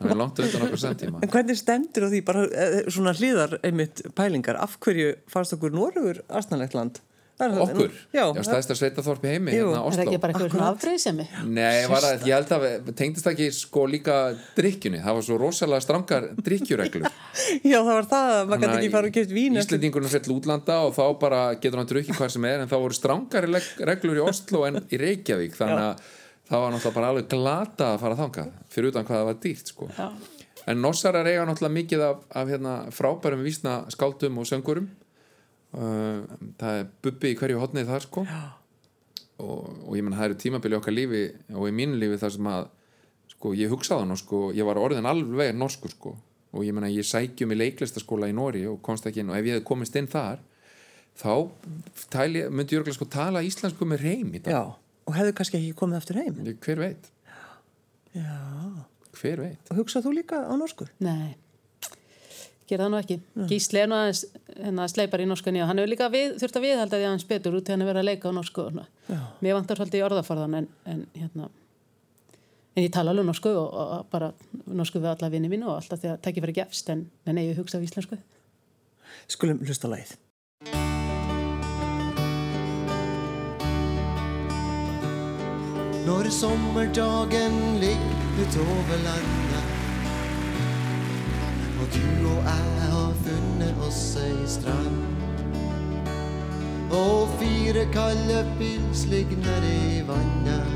það 0.00 0.10
er 0.14 0.20
langt 0.22 0.42
undan 0.46 0.66
okkur 0.68 0.82
samtíma 0.86 1.22
En 1.26 1.32
hvernig 1.36 1.60
stendur 1.60 2.06
á 2.06 2.08
því 2.12 2.22
bara 2.32 2.44
eh, 2.50 2.76
svona 2.92 3.14
hlýðar 3.18 3.56
einmitt 3.62 4.04
pælingar? 4.18 4.58
Af 4.62 4.78
hverju 4.82 5.14
fannst 5.32 5.56
okkur 5.58 5.74
Norugur 5.76 6.22
aðstæðanlegt 6.28 6.78
land? 6.78 7.02
Er- 7.42 7.56
okkur, 7.64 7.90
Já, 8.14 8.22
já 8.24 8.42
stæðsta 8.46 8.76
sveitaþorp 8.78 9.26
í 9.26 9.32
heimi 9.34 9.54
Jú. 9.56 9.68
hérna 9.68 9.72
er 9.72 9.80
það 9.80 9.88
Oslo 9.90 10.04
ekki 10.06 10.20
bara 10.22 10.36
eitthvað 10.36 10.66
afbreyðsemi 10.68 11.26
Nei, 11.48 11.86
var 11.92 12.06
að, 12.08 12.26
ég 12.28 12.36
held 12.38 12.54
að 12.56 12.92
tengdist 12.98 13.26
það 13.26 13.32
ekki 13.36 13.48
sko 13.56 13.86
líka 13.90 14.18
drikkjunni, 14.56 15.02
það 15.02 15.18
var 15.18 15.26
svo 15.28 15.40
rosalega 15.42 15.84
strangar 15.84 16.28
drikkjureglur 16.38 17.08
já, 17.72 17.78
það 17.78 17.92
var 17.92 18.10
það 18.12 18.32
að 18.36 18.52
maður 18.52 18.64
gæti 18.66 18.78
ekki 18.80 18.92
fara 18.96 19.12
og 19.12 19.16
kemst 19.18 19.36
vín 19.36 19.60
Íslendingurinn 19.62 20.12
fell 20.12 20.34
útlanda 20.36 20.78
og 20.86 20.94
þá 20.96 21.04
bara 21.20 21.42
getur 21.58 21.80
hann 21.82 21.90
drukkið 21.90 22.18
hvað 22.18 22.34
sem 22.36 22.48
er 22.50 22.64
en 22.64 22.70
þá 22.70 22.76
voru 22.78 22.96
strangari 22.96 23.62
reglur 23.88 24.20
í 24.20 24.24
Oslo 24.24 24.64
en 24.68 24.80
í 24.92 24.98
Reykjavík. 25.00 25.54
Þannig 25.56 25.84
að 25.86 26.06
það 26.48 26.62
var 26.62 26.72
náttúrulega 26.74 26.96
bara 26.98 27.10
alveg 27.12 27.28
glata 27.32 27.90
að 27.92 28.00
fara 28.02 28.18
þangað 28.18 28.48
fyrir 28.72 28.92
utan 28.92 29.06
hvað 29.08 29.20
það 29.20 29.28
var 29.30 29.38
dýrt 29.44 29.72
sko. 29.72 29.88
Já. 29.96 30.08
en 30.72 30.82
Nossarar 30.82 31.28
eiga 31.30 31.46
náttúrulega 31.48 31.76
mikið 31.78 32.04
af, 32.06 32.24
af 32.42 32.50
hérna, 32.52 32.74
frábærum 32.94 33.44
vísna 33.46 33.76
skáldum 33.94 34.38
og 34.42 34.48
söngurum 34.50 34.90
það 35.72 36.78
er 36.82 36.86
bubbi 37.04 37.32
í 37.32 37.38
hverju 37.38 37.60
hotnið 37.62 37.88
þar 37.92 38.04
sko. 38.06 38.24
Og, 39.42 39.62
og 39.88 39.96
ég 39.96 40.04
menn 40.04 40.14
það 40.18 40.28
eru 40.28 40.38
tímabili 40.42 40.76
í 40.76 40.78
okkar 40.78 40.94
lífi 40.94 41.22
og 41.56 41.64
í 41.68 41.72
mínu 41.74 41.96
lífi 41.98 42.18
þar 42.20 42.34
sem 42.36 42.48
að 42.52 42.66
sko 43.32 43.54
ég 43.58 43.72
hugsaði 43.72 44.04
hann 44.04 44.14
og 44.14 44.20
sko 44.20 44.40
ég 44.54 44.66
var 44.68 44.78
orðin 44.78 45.08
alveg 45.08 45.54
norsku 45.56 45.90
sko. 45.90 46.12
Og 46.52 46.66
ég 46.66 46.74
menna 46.76 46.90
ég 46.92 47.06
sækjum 47.08 47.54
í 47.54 47.56
leiklistaskóla 47.56 48.28
í 48.28 48.34
Nóri 48.36 48.66
og 48.68 48.82
komst 48.84 49.06
ekki 49.08 49.22
inn 49.24 49.30
og 49.32 49.38
ef 49.38 49.46
ég 49.48 49.56
hefði 49.56 49.64
komist 49.70 49.96
inn 49.96 50.10
þar 50.12 50.42
þá 51.16 51.32
tæli, 52.12 52.42
myndi 52.52 52.76
ég 52.76 52.82
örgulega 52.82 52.96
sko 52.98 53.08
tala 53.12 53.40
íslensku 53.44 53.88
með 53.88 54.04
reym 54.04 54.30
í 54.36 54.40
dag. 54.44 54.52
Já, 54.52 54.62
og 55.08 55.16
hefðu 55.16 55.34
kannski 55.40 55.58
ekki 55.58 55.74
komið 55.80 55.98
aftur 56.02 56.20
heim. 56.20 56.38
Ég- 56.44 56.60
hver 56.64 56.80
veit, 56.84 57.08
Já, 58.12 58.36
hver 59.16 59.40
veit? 59.40 59.70
Og 59.72 59.78
hugsað 59.80 60.04
þú 60.04 60.12
líka 60.18 60.38
á 60.44 60.52
norsku? 60.60 60.84
Nei, 61.00 61.32
gera 62.72 62.86
það 62.86 62.92
nú 62.92 63.00
ekki. 63.02 63.18
Gísli 63.50 63.82
er 63.82 63.88
nú 63.90 63.98
aðeins 63.98 64.24
hérna, 64.56 64.88
sleipar 64.90 65.22
í 65.22 65.28
norsku 65.28 65.52
nýja. 65.54 65.68
Hann 65.68 65.80
hefur 65.80 65.92
líka 65.92 66.10
við, 66.12 66.36
þurft 66.42 66.58
að 66.58 66.66
viðhalda 66.66 66.98
því 67.00 67.08
aðeins 67.08 67.28
betur 67.30 67.56
út 67.58 67.66
til 67.66 67.76
hann 67.76 67.84
að 67.84 67.90
vera 67.92 68.02
að 68.02 68.08
leika 68.08 68.32
á 68.32 68.36
norsku. 68.36 68.66
og 68.66 68.76
svona. 68.76 69.24
Mér 69.44 69.58
vantar 69.58 69.80
svolítið 69.80 70.02
í 70.02 70.06
orðaforðan 70.08 70.58
en, 70.60 70.68
en, 70.88 71.06
hérna, 71.18 71.48
en 72.74 72.86
ég 72.86 72.92
tala 72.94 73.14
alveg 73.14 73.28
norsku 73.28 73.52
og, 73.52 73.80
og 73.84 74.06
bara 74.12 74.32
norsku 74.66 75.02
við 75.02 75.12
alla 75.14 75.32
vinni 75.32 75.52
mínu 75.52 75.68
og 75.68 75.78
alltaf 75.80 76.02
því 76.02 76.14
að 76.14 76.22
tekja 76.26 76.46
fyrir 76.46 76.60
gefst 76.62 76.92
en, 76.94 77.06
en 77.28 77.42
ég 77.42 77.58
hugsa 77.60 77.80
á 77.80 77.84
íslensku. 77.84 78.20
Skulum 79.30 79.62
hlusta 79.66 79.88
á 79.88 79.92
lagið 79.92 80.16
Når 86.02 86.30
sommerdagen 86.34 87.54
ligger 87.80 88.42
utover 88.42 88.98
landet 89.06 89.41
Og 89.41 89.41
du 91.94 92.28
og 92.28 92.46
jeg 92.46 92.90
har 92.92 93.12
funnet 93.24 93.82
oss 93.86 94.02
ei 94.20 94.36
strand. 94.48 95.00
Og 96.92 97.28
fire 97.40 97.86
kalde 97.92 98.42
pils 98.58 99.06
ligger 99.08 99.40
nedi 99.46 100.02
vannet. 100.08 100.68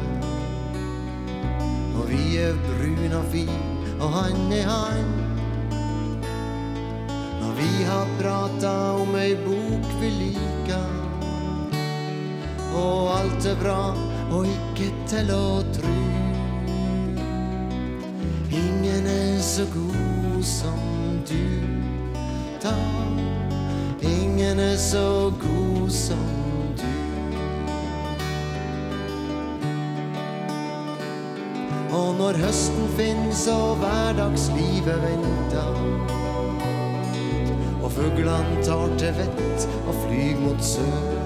Og 1.96 2.08
vi 2.08 2.36
er 2.40 2.56
brun 2.64 3.16
og 3.18 3.26
fin 3.32 4.00
og 4.00 4.12
hand 4.12 4.52
i 4.54 4.62
hand. 4.64 5.12
Når 7.40 7.52
vi 7.60 7.70
har 7.84 8.08
prata 8.20 8.74
om 9.02 9.16
ei 9.20 9.34
bok 9.44 9.88
vi 10.00 10.12
liker. 10.22 10.92
Og 12.76 13.12
alt 13.18 13.46
er 13.46 13.56
bra 13.60 13.80
og 14.30 14.48
ikke 14.48 14.90
til 15.08 15.32
å 15.32 15.62
tru. 15.76 15.94
Ingen 18.56 19.06
er 19.06 19.40
så 19.44 19.64
god 19.72 20.44
som 20.44 20.95
da. 22.62 22.74
Ingen 24.02 24.58
er 24.60 24.76
så 24.76 25.32
god 25.42 25.90
som 25.90 26.24
du. 26.78 26.86
Og 31.96 32.14
når 32.18 32.40
høsten 32.44 32.88
finnes 32.96 33.46
og 33.52 33.76
hverdagslivet 33.82 35.02
venter 35.04 35.82
og 37.82 37.92
fuglene 37.92 38.64
tar 38.66 38.90
til 38.98 39.14
vett 39.20 39.68
og 39.86 39.94
flyr 40.04 40.42
mot 40.42 40.64
sør 40.64 41.16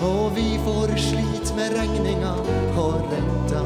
og 0.00 0.32
vi 0.36 0.58
får 0.64 0.96
slit 0.96 1.52
med 1.56 1.74
regninga 1.76 2.32
og 2.80 3.02
renta. 3.12 3.62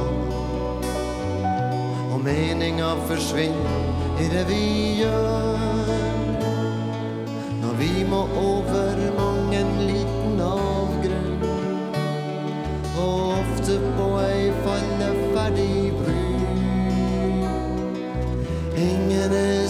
Og 2.10 2.20
meninga 2.24 2.94
forsvinner 3.08 3.93
i 4.20 4.28
det 4.28 4.44
vi 4.48 4.64
gjør. 5.00 5.92
Når 7.62 7.74
vi 7.78 8.04
må 8.08 8.22
over 8.36 8.96
mang 9.18 9.54
en 9.54 9.72
liten 9.88 10.40
avgrunn. 10.40 11.42
Og 12.98 13.32
ofte 13.38 13.80
på 13.96 14.08
ei 14.22 14.52
falleferdig 14.64 15.92
bru. 15.98 16.24
Ingen 18.76 19.32
er 19.32 19.63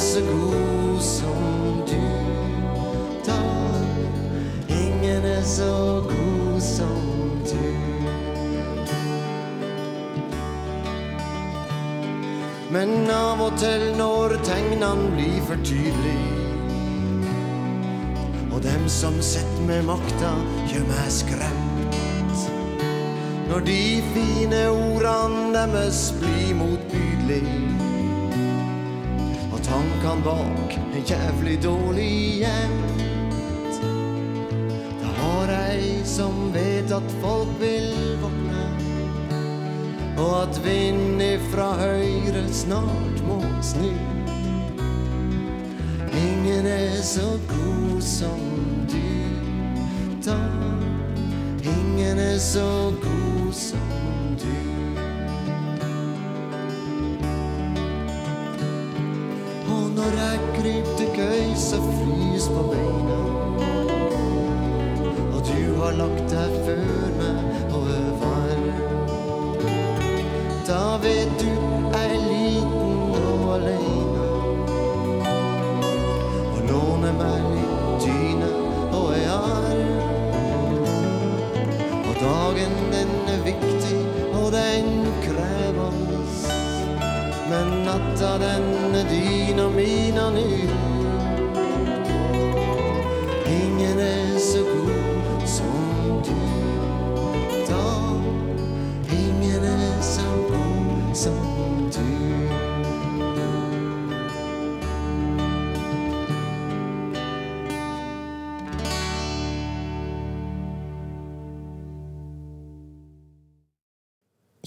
Men 12.74 13.06
av 13.06 13.38
og 13.38 13.52
til 13.60 13.92
når 13.94 14.32
tegnene 14.42 15.04
blir 15.12 15.36
for 15.46 15.60
tydelige, 15.62 16.40
og 18.50 18.64
dem 18.64 18.88
som 18.90 19.20
sitter 19.22 19.62
med 19.68 19.84
makta, 19.86 20.32
gjør 20.72 20.88
meg 20.88 21.12
skremt. 21.14 22.40
Når 23.46 23.62
de 23.68 23.78
fine 24.16 24.62
ordene 24.72 25.62
deres 25.76 26.00
blir 26.18 26.50
motbydelige, 26.58 27.62
og 29.52 29.62
tankene 29.68 30.26
bak 30.26 30.74
er 30.98 31.04
jævlig 31.12 31.60
dårlig 31.62 32.10
gjemt. 32.42 33.78
Da 34.98 35.14
har 35.20 35.54
jeg 35.60 36.02
som 36.16 36.48
vet 36.56 36.90
at 36.98 37.20
folk 37.22 37.54
vil 37.62 38.18
våkne, 38.24 38.43
og 40.16 40.42
at 40.42 40.61
vind 40.64 41.23
ifra 41.23 41.73
høyre 41.78 42.44
snart 42.52 43.23
må 43.26 43.40
snu. 43.62 43.90
Ingen 46.14 46.66
er 46.66 47.02
så 47.02 47.38
god 47.49 48.00
som 48.00 48.40
du, 48.92 49.11
da. 50.26 50.38
Ingen 51.64 52.18
er 52.18 52.38
så 52.38 52.92
god 53.02 53.52
som 53.52 54.37
du. 54.42 54.54
Og 59.75 59.90
når 59.97 60.14
jeg 60.21 60.38
kryper 60.59 60.97
til 60.97 61.11
køy, 61.16 61.54
så 61.56 61.83
frys 61.83 62.49
på 62.49 62.62
beina. 62.71 63.21
Og 65.35 65.42
du 65.50 65.75
har 65.83 65.99
lagt 65.99 66.30
deg 66.30 66.62
før 66.66 67.11
meg 67.18 67.53
vet 71.02 71.40
du, 71.40 71.50
er 71.96 72.12
liten 72.28 73.26
og 73.30 73.54
alene 73.54 74.26
Og 76.52 76.60
låne 76.68 77.12
meg 77.18 77.46
litt 77.54 78.04
dyne 78.04 78.50
og 78.94 79.08
ei 79.16 79.24
arm. 79.32 79.94
Og 82.04 82.14
dagen 82.20 82.76
den 82.92 83.14
er 83.34 83.42
viktig, 83.48 84.00
og 84.34 84.52
den 84.54 84.90
krever 85.24 85.88
oss 85.88 86.44
Men 87.50 87.74
natta 87.88 88.36
den 88.44 88.98
er 89.00 89.08
din 89.10 89.64
og 89.66 89.72
min 89.78 90.18
og 90.18 90.32
ny. 90.38 90.73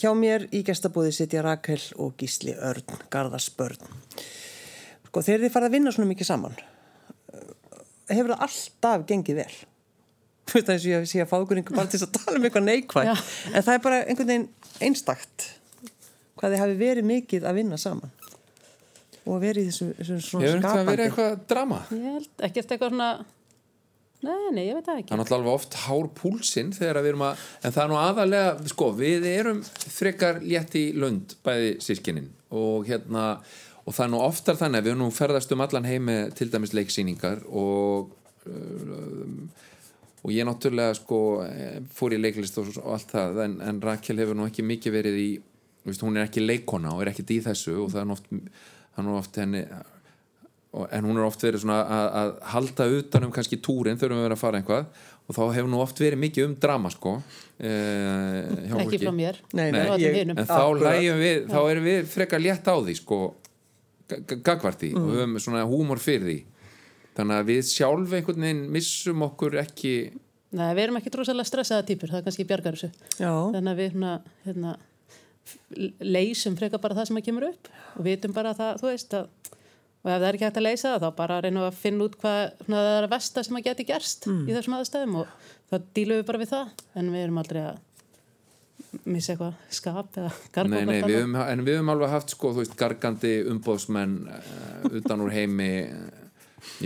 Hjá 0.07 0.13
mér 0.15 0.45
í 0.55 0.61
gestabúði 0.63 1.09
sitja 1.11 1.41
Rakel 1.43 1.81
og 1.99 2.13
Gísli 2.15 2.53
Örn, 2.55 2.85
Garðarsbörn. 3.11 3.81
Sko 5.09 5.23
þegar 5.25 5.41
þið 5.43 5.51
farið 5.51 5.67
að 5.67 5.73
vinna 5.75 5.91
svona 5.91 6.07
mikið 6.13 6.29
saman, 6.29 6.53
hefur 8.07 8.31
það 8.31 8.45
alltaf 8.45 9.03
gengið 9.09 9.41
vel. 9.41 9.55
Þú 10.47 10.55
veist 10.61 10.71
að 10.71 10.85
ég 10.87 11.09
sé 11.11 11.19
að 11.25 11.27
fá 11.33 11.35
ykkur 11.41 11.59
einhver 11.59 11.75
bara 11.75 11.91
til 11.91 11.99
þess 11.99 12.07
að 12.07 12.15
tala 12.21 12.39
um 12.39 12.47
eitthvað 12.47 12.65
neikvægt. 12.69 13.09
Já. 13.11 13.51
En 13.51 13.65
það 13.67 13.73
er 13.73 13.83
bara 13.89 13.97
einhvern 14.05 14.31
veginn 14.31 14.47
einstakt 14.87 15.47
hvað 16.39 16.55
þið 16.55 16.63
hafi 16.63 16.79
verið 16.85 17.09
mikið 17.11 17.49
að 17.51 17.59
vinna 17.59 17.81
saman. 17.83 18.13
Og 19.27 19.41
verið 19.43 19.65
í 19.65 19.71
þessu, 19.73 19.89
þessu 19.99 20.21
svona 20.23 20.45
Hefur 20.47 20.61
þetta 20.61 20.71
skapandi. 20.71 20.91
verið 20.93 21.09
eitthvað 21.09 21.41
drama? 21.51 21.81
Ég 21.91 22.07
held 22.15 22.47
ekkert 22.47 22.71
eitthvað 22.77 22.95
svona 22.95 23.09
Nei, 24.27 24.49
nei, 24.51 24.63
ég 24.67 24.75
veit 24.77 24.87
það 24.87 24.97
Það 24.97 25.01
ekki 25.01 25.15
er 25.15 25.21
náttúrulega 25.21 25.39
alveg 25.39 25.53
oft 25.53 25.77
hár 25.85 26.09
púlsinn 26.17 26.73
þegar 26.75 26.99
við 27.01 27.13
erum 27.13 27.23
að, 27.27 27.45
en 27.61 27.75
það 27.75 27.83
er 27.83 27.91
nú 27.91 27.99
aðalega, 28.01 28.71
sko, 28.73 28.89
við 28.97 29.29
erum 29.31 29.61
frekar 29.97 30.41
létt 30.43 30.75
í 30.79 30.83
lund, 30.97 31.37
bæði 31.45 31.71
sískinin 31.83 32.27
og 32.57 32.87
hérna, 32.89 33.23
og 33.85 33.95
það 33.95 34.05
er 34.05 34.13
nú 34.13 34.21
oftar 34.25 34.59
þannig 34.59 34.83
að 34.83 34.89
við 34.89 34.99
nú 34.99 35.09
ferðast 35.15 35.55
um 35.55 35.63
allan 35.63 35.87
heimi 35.87 36.17
til 36.35 36.49
dæmis 36.51 36.75
leiksýningar 36.75 37.45
og 37.47 38.13
um, 38.49 39.47
og 40.27 40.33
ég 40.33 40.47
náttúrulega 40.47 40.95
sko 40.97 41.19
fór 41.95 42.17
í 42.17 42.19
leiklist 42.19 42.57
og, 42.59 42.73
og 42.81 42.95
allt 42.97 43.13
það 43.13 43.43
en, 43.45 43.59
en 43.63 43.83
Rakel 43.83 44.19
hefur 44.19 44.35
nú 44.35 44.47
ekki 44.49 44.65
mikið 44.65 44.97
verið 44.97 45.19
í 45.21 45.29
hún 46.01 46.17
er 46.19 46.27
ekki 46.27 46.43
leikona 46.43 46.91
og 46.91 47.03
er 47.03 47.13
ekkit 47.13 47.37
í 47.37 47.43
þessu 47.45 47.77
og 47.85 47.93
það 47.93 48.01
er 48.01 48.09
nú 48.09 48.17
oft, 48.17 48.27
það 48.33 48.99
er 48.99 49.07
nú 49.07 49.13
oft 49.15 49.39
henni 49.39 49.61
en 50.91 51.05
hún 51.07 51.17
er 51.17 51.25
oft 51.27 51.41
verið 51.43 51.63
svona 51.63 51.77
að, 51.83 52.07
að 52.21 52.31
halda 52.53 52.87
utan 52.99 53.27
um 53.27 53.31
kannski 53.35 53.59
túrin 53.63 53.97
þegar 53.99 54.17
við 54.19 54.35
að 54.35 54.41
fara 54.41 54.59
eitthvað. 54.61 54.89
Og 55.27 55.35
þá 55.35 55.41
hefur 55.57 55.67
nú 55.71 55.79
oft 55.83 55.99
verið 55.99 56.21
mikið 56.21 56.45
um 56.47 56.53
drama 56.63 56.89
sko 56.93 57.17
eh, 57.59 58.45
hjá 58.67 58.77
Ekki 58.77 58.83
fólki. 58.85 58.99
frá 59.01 59.11
mér 59.11 59.39
Nei, 59.59 59.65
nei, 59.75 59.81
ég- 59.99 60.19
en 60.31 60.37
þá 60.47 60.61
lægjum 60.79 61.19
við, 61.19 61.39
þá 61.51 61.57
erum 61.71 61.87
við 61.89 62.05
frekar 62.13 62.39
létt 62.43 62.69
á 62.71 62.75
því 62.79 62.95
sko 63.01 63.17
gagvart 64.07 64.79
því. 64.79 64.93
Mm. 64.93 65.01
og 65.01 65.09
við 65.11 65.19
höfum 65.23 65.41
svona 65.43 65.65
húmor 65.67 65.99
fyrir 65.99 66.23
því. 66.29 66.37
Þannig 67.17 67.41
að 67.41 67.49
við 67.49 67.61
sjálf 67.67 68.13
einhvern 68.13 68.45
veginn 68.45 68.63
missum 68.71 69.25
okkur 69.27 69.57
ekki. 69.65 69.93
Nei, 70.55 70.69
við 70.77 70.83
erum 70.85 70.99
ekki 71.01 71.11
drosalega 71.11 71.49
stressaða 71.49 71.83
týpur 71.89 72.13
Það 72.13 72.21
er 72.21 72.27
kannski 72.29 72.45
bjargar 72.47 72.77
þessu. 72.77 72.91
Já, 73.19 73.31
Þannig 73.57 73.71
að 73.73 73.81
við 73.81 73.89
hérna, 73.89 74.13
hérna 74.45 74.75
leysum 75.99 76.55
frekar 76.59 76.79
bara 76.83 76.95
það 76.97 77.09
sem 77.09 77.19
að 77.19 77.25
kemur 77.27 77.47
upp. 77.49 77.69
Og 77.97 78.05
vitum 78.07 78.35
bara 78.35 78.53
það, 78.55 78.79
þú 78.79 78.89
veist 78.93 79.17
að 79.17 79.27
og 80.07 80.13
ef 80.13 80.21
það 80.21 80.27
er 80.29 80.37
ekki 80.37 80.47
hægt 80.47 80.59
að 80.61 80.65
leysa 80.69 80.93
það 80.93 81.03
þá 81.03 81.09
bara 81.17 81.37
reynum 81.43 81.63
við 81.65 81.67
að 81.67 81.79
finna 81.83 82.05
út 82.07 82.15
hvað 82.21 82.37
það 82.67 82.87
er 82.93 83.07
að 83.07 83.11
versta 83.11 83.43
sem 83.43 83.57
að 83.59 83.65
geti 83.67 83.85
gerst 83.89 84.27
í 84.31 84.53
þessum 84.55 84.77
aðstæðum 84.79 85.17
og 85.19 85.33
þá 85.67 85.75
dílum 85.97 86.21
við 86.21 86.27
bara 86.29 86.41
við 86.45 86.51
það. 86.53 86.69
En 87.01 87.09
við 87.11 87.25
erum 87.27 87.41
aldrei 87.43 87.61
að 87.67 87.81
missa 89.07 89.33
eitthvað 89.33 89.57
skap 89.73 90.17
eða 90.21 90.29
gargóð 90.55 90.75
nei, 90.77 90.85
nei, 90.87 91.01
við 91.03 91.17
höfum, 91.19 91.35
en 91.43 91.63
við 91.67 91.75
höfum 91.79 91.91
alveg 91.91 92.13
haft 92.13 92.31
sko, 92.33 92.51
þú 92.55 92.61
veist, 92.63 92.75
gargandi 92.79 93.31
umbóðsmenn 93.51 94.13
uh, 94.31 94.85
utan 95.01 95.23
úr 95.25 95.33
heimi 95.33 95.67
uh, 95.89 96.05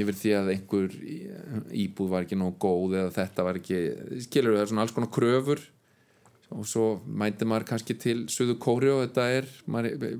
yfir 0.02 0.18
því 0.18 0.32
að 0.40 0.50
einhver 0.56 0.96
í- 0.98 1.20
íbúð 1.86 2.10
var 2.16 2.26
ekki 2.26 2.40
nóg 2.40 2.58
góð 2.64 2.96
eða 3.04 3.14
þetta 3.20 3.46
var 3.48 3.60
ekki, 3.62 3.82
skilur 4.26 4.56
við 4.56 4.62
það 4.62 4.66
er 4.66 4.72
svona 4.74 4.86
alls 4.88 4.96
konar 4.98 5.14
kröfur. 5.14 5.62
Og 6.52 6.66
svo 6.68 6.88
mæti 7.08 7.46
maður 7.48 7.70
kannski 7.70 7.96
til 8.02 8.18
Suðu 8.32 8.58
Kóri 8.60 8.90
og 8.92 9.06
þetta 9.06 9.28
er 9.38 9.46
maður, 9.72 10.18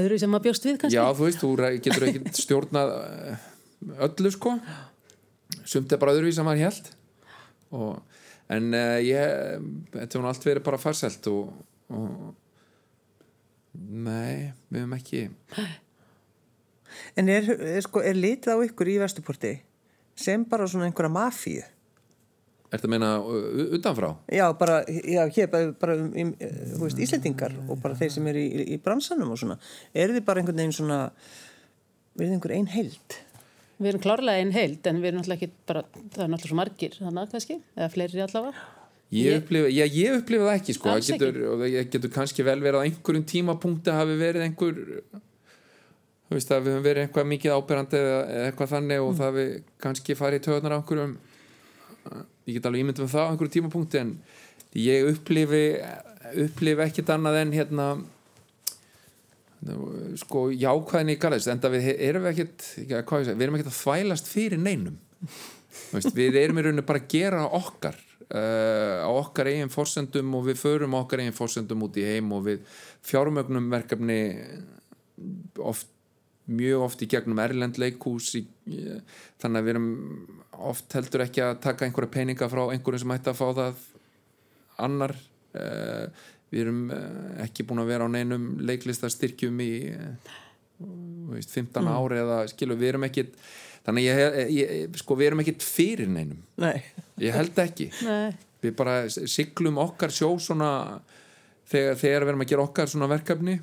öðru 0.00 0.18
sem 0.20 0.36
að 0.36 0.44
bjóst 0.46 0.66
við 0.66 0.80
kannski? 0.82 0.98
Já, 0.98 1.04
þú 1.14 1.28
veist, 1.28 1.42
þú 1.42 1.50
getur 1.84 2.08
ekki 2.08 2.34
stjórnað 2.44 2.92
eh, 2.98 3.48
öllu 4.08 4.32
sko. 4.34 4.56
Sumt 5.68 5.92
er 5.92 6.00
bara 6.00 6.14
öðruvís 6.16 6.40
að 6.40 6.48
maður 6.48 6.66
held 6.66 6.90
og, 7.74 8.18
en 8.52 8.70
uh, 8.76 8.98
ég 9.02 9.60
þetta 9.94 10.20
nú 10.20 10.28
allt 10.30 10.46
verið 10.46 10.66
bara 10.66 10.80
farselt 10.80 11.26
og, 11.30 11.52
og 11.94 12.34
nei, 13.74 14.52
við 14.68 14.84
höfum 14.84 14.96
ekki 14.98 15.22
en 17.18 17.30
er, 17.32 17.48
er, 17.54 17.80
sko, 17.84 18.02
er 18.04 18.18
litið 18.18 18.54
á 18.54 18.58
ykkur 18.66 18.90
í 18.92 18.98
Vesturporti 19.02 19.54
sem 20.18 20.44
bara 20.46 20.68
svona 20.70 20.88
einhverja 20.88 21.12
mafíu? 21.12 21.64
Ertu 22.74 22.88
að 22.88 22.92
meina 22.94 23.10
utanfrá? 23.78 24.10
Já, 24.34 24.44
bara, 24.58 24.80
já, 24.88 25.22
hér, 25.36 25.50
bara, 25.52 25.72
bara 25.78 25.96
um, 26.00 26.08
um, 26.24 26.32
þú 26.74 26.80
veist, 26.88 27.02
Íslendingar 27.06 27.54
og 27.68 27.78
bara 27.84 27.98
þeir 27.98 28.10
sem 28.16 28.26
eru 28.32 28.42
í, 28.42 28.48
í, 28.50 28.66
í 28.74 28.80
bransanum 28.82 29.30
og 29.34 29.38
svona. 29.40 29.58
Eru 29.94 30.16
þið 30.16 30.24
bara 30.26 30.42
einhvern 30.42 30.62
veginn 30.62 30.74
svona, 30.74 30.98
verið 32.18 32.36
einhver 32.38 32.56
ein 32.56 32.70
heild? 32.74 33.18
Við 33.74 33.90
erum 33.90 34.02
klárlega 34.04 34.42
einn 34.42 34.54
heild 34.54 34.86
en 34.86 35.00
við 35.02 35.10
erum 35.10 35.20
náttúrulega 35.22 35.46
ekki 35.48 35.66
bara, 35.70 35.84
það 36.14 36.24
er 36.24 36.32
náttúrulega 36.32 36.50
svo 36.52 36.58
margir 36.60 36.96
þannig 37.00 37.22
að 37.24 37.32
kannski, 37.34 37.56
eða 37.76 37.92
fleiri 37.94 38.24
allavega 38.24 38.70
Ég 39.14 39.26
Ég- 39.28 39.42
upplifa, 39.42 39.68
já, 39.70 39.84
ég 39.94 40.14
upplifa 40.18 40.46
það 40.48 40.56
ekki 40.58 40.74
sko, 40.74 40.90
það 40.94 41.08
getur, 41.10 41.84
getur 41.92 42.12
kannski 42.14 42.46
vel 42.46 42.56
verið 42.62 42.80
á 42.80 42.86
einhverjum 42.86 43.26
tímapunkti 43.30 43.94
hafi 43.94 44.16
verið 44.18 44.46
einhver 44.46 44.78
þú 46.24 46.38
veist 46.38 46.54
að 46.54 46.64
við 46.64 46.72
höfum 46.72 46.86
verið 46.86 47.04
eitthvað 47.04 47.28
mikið 47.34 47.54
ábyrrandi 47.58 47.98
eða, 48.00 48.16
eða 48.34 48.46
eitthvað 48.48 48.72
þannig 48.72 49.04
og 49.04 49.12
það 49.20 49.36
við 49.38 49.50
kannski 49.84 50.16
farið 50.18 50.40
í 50.40 50.44
töðunar 50.46 50.74
á 50.74 50.78
einhverjum 50.80 51.12
ég 52.44 52.56
get 52.56 52.66
alveg 52.68 52.84
ímyndum 52.84 53.10
það 53.10 53.24
á 53.24 53.30
einhverjum 53.30 53.54
tímapunkti 53.56 54.00
en 54.00 54.16
ég 54.78 55.08
upplifi 55.12 55.64
upplifi 56.44 56.84
ekkit 56.88 57.12
annað 57.14 57.40
en 57.42 57.54
hérna 57.54 57.88
sko 60.20 60.48
jákvæðin 60.52 61.14
í 61.14 61.18
Garðis 61.20 61.48
en 61.48 61.62
við 61.72 61.90
erum 61.94 62.26
ekkit 62.28 62.66
við 62.76 63.44
erum 63.46 63.58
ekkit 63.58 63.70
að 63.70 63.78
þvælast 63.78 64.28
fyrir 64.28 64.60
neinum. 64.60 64.98
Veist, 65.94 66.12
við 66.14 66.36
erum 66.38 66.60
í 66.60 66.64
rauninu 66.66 66.84
bara 66.86 67.00
að 67.00 67.08
gera 67.14 67.46
okkar 67.56 67.96
uh, 68.28 69.00
á 69.02 69.10
okkar 69.10 69.50
eigin 69.50 69.72
forsendum 69.72 70.36
og 70.38 70.46
við 70.50 70.60
förum 70.60 70.96
okkar 71.00 71.22
eigin 71.22 71.36
forsendum 71.36 71.82
út 71.86 71.96
í 71.98 72.04
heim 72.06 72.30
og 72.36 72.44
við 72.48 72.62
fjármögnum 73.08 73.70
verkefni 73.72 74.20
oft 75.62 75.88
mjög 76.44 76.84
oft 76.84 77.02
í 77.04 77.08
gegnum 77.10 77.40
Erlend 77.40 77.78
leikhús 77.80 78.34
í, 78.38 78.44
í, 78.68 78.80
þannig 79.40 79.60
að 79.60 79.66
við 79.66 79.74
erum 79.74 79.90
oft 80.70 80.96
heldur 80.96 81.24
ekki 81.24 81.44
að 81.44 81.58
taka 81.64 81.86
einhverja 81.86 82.14
peninga 82.18 82.48
frá 82.52 82.62
einhverjum 82.66 83.04
sem 83.04 83.14
ætti 83.16 83.32
að 83.32 83.40
fá 83.40 83.46
það 83.60 83.84
annar. 84.84 85.16
Uh, 85.54 86.30
við 86.50 86.64
erum 86.64 86.80
uh, 86.92 87.44
ekki 87.44 87.66
búin 87.66 87.82
að 87.82 87.92
vera 87.94 88.06
á 88.06 88.14
neinum 88.14 88.48
leiklistarstyrkjum 88.66 89.60
í 89.64 89.72
þú 90.78 91.34
veist, 91.34 91.52
15 91.54 91.90
ári 91.90 92.18
eða 92.22 92.40
skilur, 92.50 92.78
við 92.80 92.92
erum 92.92 93.06
ekki 93.08 93.26
þannig 93.84 94.08
að 94.10 94.24
ég, 94.24 94.54
ég, 94.56 94.98
sko, 95.00 95.16
við 95.18 95.30
erum 95.30 95.44
ekki 95.44 95.54
fyrir 95.62 96.10
neinum. 96.10 96.40
Nei. 96.60 96.82
ég 97.22 97.36
held 97.36 97.58
ekki. 97.62 97.90
Nei, 98.06 98.34
við 98.64 98.76
bara 98.78 98.96
siglum 99.10 99.80
okkar 99.82 100.12
sjó 100.14 100.32
svona 100.40 100.70
þegar, 101.70 101.98
þegar 102.00 102.26
við 102.26 102.32
erum 102.32 102.44
að 102.44 102.52
gera 102.52 102.66
okkar 102.68 102.90
svona 102.90 103.10
verkefni 103.10 103.58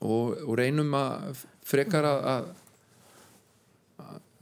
og, 0.00 0.38
og 0.44 0.54
reynum 0.60 0.94
að 0.98 1.44
frekar 1.64 2.06
að 2.10 2.28
að 2.34 2.52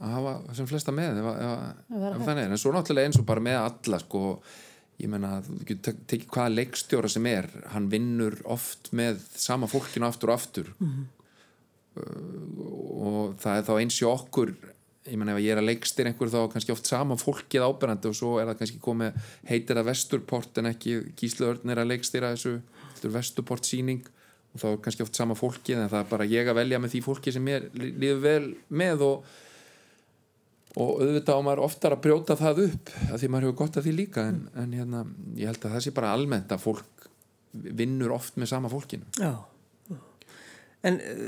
að 0.03 0.11
hafa 0.17 0.33
sem 0.57 0.67
flesta 0.67 0.91
með 0.91 1.21
ef, 1.21 1.27
ef, 1.31 1.51
ef, 1.95 2.21
þannig 2.27 2.43
er, 2.43 2.51
en 2.51 2.59
svo 2.59 2.73
náttúrulega 2.75 3.07
eins 3.07 3.19
og 3.21 3.27
bara 3.29 3.43
með 3.45 3.59
alla 3.61 3.99
sko, 4.01 4.21
ég 4.99 5.07
menna 5.13 5.37
þú 5.45 5.59
getur 5.69 5.83
tek- 5.87 6.01
tekið 6.11 6.33
hvaða 6.35 6.55
leikstjóra 6.57 7.11
sem 7.13 7.29
er 7.31 7.47
hann 7.71 7.87
vinnur 7.93 8.35
oft 8.51 8.89
með 8.91 9.21
sama 9.39 9.69
fólkinu 9.71 10.09
aftur 10.09 10.33
og 10.33 10.35
aftur. 10.41 10.73
Og 12.03 13.35
það 13.41 13.57
er 13.59 13.65
þá 13.67 13.73
eins 13.79 13.99
í 14.01 14.07
okkur 14.09 14.53
ég 15.03 15.17
menn 15.19 15.31
ef 15.33 15.39
ég 15.43 15.51
er 15.53 15.59
að 15.59 15.67
leikstir 15.67 16.07
einhver 16.07 16.29
þá 16.31 16.39
kannski 16.53 16.71
oft 16.73 16.87
sama 16.87 17.17
fólkið 17.19 17.65
áberandi 17.65 18.07
og 18.11 18.15
svo 18.17 18.37
er 18.39 18.47
það 18.49 18.59
kannski 18.61 18.79
komið 18.83 19.17
heitir 19.49 19.75
það 19.79 19.89
Vesturport 19.89 20.59
en 20.61 20.69
ekki 20.71 20.93
Gísla 21.19 21.49
Örn 21.51 21.73
er 21.73 21.81
að 21.83 21.89
leikstýra 21.91 22.29
þessu 22.35 22.53
Vesturport 23.11 23.67
síning 23.67 23.99
og 24.53 24.61
þá 24.61 24.67
er 24.69 24.81
kannski 24.85 25.05
oft 25.05 25.17
sama 25.17 25.37
fólkið 25.37 25.79
en 25.81 25.89
það 25.91 26.03
er 26.03 26.11
bara 26.11 26.29
ég 26.29 26.49
að 26.51 26.59
velja 26.61 26.81
með 26.81 26.93
því 26.93 27.01
fólki 27.07 27.33
sem 27.33 27.49
ég 27.49 27.65
líður 27.79 28.21
vel 28.23 28.45
með 28.69 29.07
og 29.07 29.31
og 30.73 31.03
auðvitað 31.03 31.37
á 31.37 31.45
maður 31.45 31.63
oftar 31.67 31.93
að 31.93 32.01
brjóta 32.01 32.35
það 32.37 32.63
upp 32.63 32.91
að 33.11 33.17
því 33.21 33.27
maður 33.29 33.45
hefur 33.45 33.57
gott 33.59 33.75
að 33.77 33.87
því 33.87 33.91
líka 33.93 34.23
en, 34.31 34.39
en 34.57 34.71
hérna, 34.73 35.01
ég 35.37 35.51
held 35.51 35.67
að 35.67 35.75
það 35.75 35.83
sé 35.85 35.93
bara 35.93 36.13
almennt 36.17 36.53
að 36.53 36.63
fólk 36.63 37.09
vinnur 37.53 38.15
oft 38.15 38.39
með 38.41 38.49
sama 38.55 38.71
fólkinu 38.71 39.05
Já. 39.21 39.35
En 40.83 40.99
uh, 40.99 41.27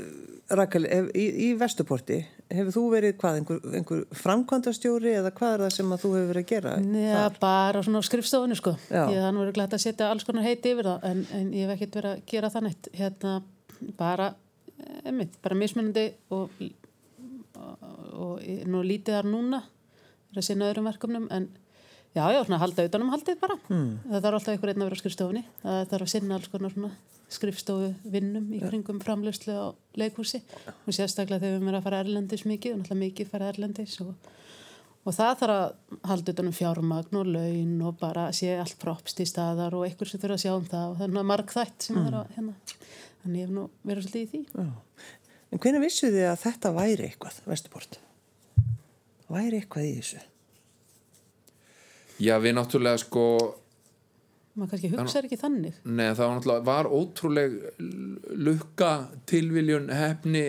Rakel, 0.56 0.84
ef, 0.92 1.08
í, 1.16 1.26
í 1.46 1.50
Vesturporti, 1.58 2.20
hefur 2.52 2.74
þú 2.74 2.82
verið 2.92 3.14
hvað, 3.18 3.38
einhver, 3.40 3.60
einhver 3.74 4.02
framkvæmdastjóri 4.20 5.14
eða 5.18 5.32
hvað 5.34 5.54
er 5.54 5.64
það 5.64 5.72
sem 5.74 5.94
þú 5.94 6.10
hefur 6.12 6.28
verið 6.30 6.44
að 6.44 6.50
gera? 6.52 6.74
Já, 7.02 7.22
bara 7.42 7.82
svona 7.82 8.02
á 8.04 8.08
skrifstofunni 8.08 8.58
sko. 8.60 8.76
Já. 8.86 9.02
Ég 9.10 9.24
þannig 9.24 9.42
verið 9.42 9.56
glætt 9.58 9.74
að 9.74 9.82
setja 9.82 10.10
alls 10.12 10.26
konar 10.28 10.46
heiti 10.46 10.74
yfir 10.76 10.90
það 10.90 11.06
en, 11.10 11.22
en 11.40 11.48
ég 11.56 11.66
hef 11.66 11.74
ekkert 11.74 11.98
verið 11.98 12.12
að 12.12 12.22
gera 12.30 12.52
það 12.54 12.66
neitt. 12.68 12.90
Hérna, 13.00 13.34
bara 13.98 14.28
einmitt, 15.02 15.38
bara 15.42 15.58
mismunandi 15.58 16.06
og, 16.36 16.62
og, 17.58 17.88
og 18.12 18.46
nú 18.70 18.82
lítið 18.86 19.18
þar 19.18 19.30
núna 19.32 19.62
er 19.64 20.40
að 20.40 20.46
sinna 20.46 20.68
öðrum 20.70 20.90
verkefnum 20.90 21.26
en 21.34 21.48
já, 22.16 22.24
já, 22.32 22.40
svona 22.46 22.60
halda 22.62 22.86
utanum 22.88 23.12
haldið 23.12 23.42
bara. 23.42 23.58
Mm. 23.68 23.90
það 24.06 24.24
þarf 24.24 24.38
alltaf 24.38 24.54
einhver 24.54 24.72
einn 24.72 24.80
að 24.80 24.88
vera 24.88 24.96
á 24.96 25.02
skrifstofunni. 25.02 25.42
Það 25.62 25.82
þarf 25.92 26.06
að 26.06 26.12
sinna 26.14 26.38
alls 26.38 26.50
konar 26.52 26.74
svona 26.74 26.92
skrifstofu 27.36 27.90
vinnum 28.14 28.48
í 28.54 28.62
kringum 28.62 29.02
framlöslu 29.02 29.54
á 29.54 29.66
leikhúsi. 29.98 30.40
Og 30.86 30.96
sérstaklega 30.96 31.42
þegar 31.42 31.56
við 31.56 31.60
erum 31.60 31.74
að 31.74 31.86
fara 31.88 32.02
erlendis 32.04 32.46
mikið 32.46 32.74
og 32.74 32.80
náttúrulega 32.80 33.02
mikið 33.02 33.30
fara 33.32 33.50
erlendis 33.52 33.96
og, 34.04 34.30
og 35.02 35.16
það 35.16 35.32
þarf 35.42 35.56
að 35.56 36.06
halda 36.12 36.36
utanum 36.36 36.56
fjármagn 36.56 37.20
og 37.20 37.32
laun 37.34 37.74
og 37.90 37.98
bara 38.00 38.28
sé 38.36 38.54
allt 38.56 38.78
propst 38.82 39.20
í 39.20 39.28
staðar 39.28 39.76
og 39.76 39.86
einhver 39.88 40.10
sem 40.10 40.22
þurfa 40.22 40.38
að 40.38 40.44
sjá 40.46 40.54
um 40.54 40.70
það 40.70 40.88
og 40.92 40.98
það 41.00 41.20
er 41.20 41.28
marg 41.34 41.54
þætt 41.58 41.88
sem 41.88 41.98
mm. 41.98 42.06
er 42.06 42.18
að 42.22 42.32
hérna 42.38 42.56
þannig 43.26 43.40
ég 43.42 43.48
hef 43.48 43.54
nú 43.56 43.66
verið 43.82 44.06
svolítið 44.06 44.22
í 44.22 44.30
því. 44.30 44.42
Já. 44.54 44.70
En 45.50 45.62
hvernig 45.62 45.82
vissu 45.86 46.10
þið 46.10 46.30
að 46.30 46.40
þetta 46.42 46.72
væri 46.76 47.06
eitthvað, 47.10 47.42
Vestuport? 47.46 48.00
Væri 49.26 49.60
eitthvað 49.60 49.86
í 49.86 49.92
þessu? 49.98 50.24
Já, 52.22 52.36
við 52.40 52.56
náttúrulega 52.56 53.02
sko 53.02 53.26
maður 54.56 54.72
kannski 54.72 54.90
hugsaður 54.94 55.28
ekki 55.28 55.38
þannig. 55.40 55.78
Nei, 55.84 56.08
það 56.16 56.22
var 56.22 56.34
náttúrulega 56.38 56.66
var 56.70 56.88
ótrúleg 56.88 57.56
lukka, 58.46 58.90
tilviljun 59.28 59.90
hefni, 59.92 60.44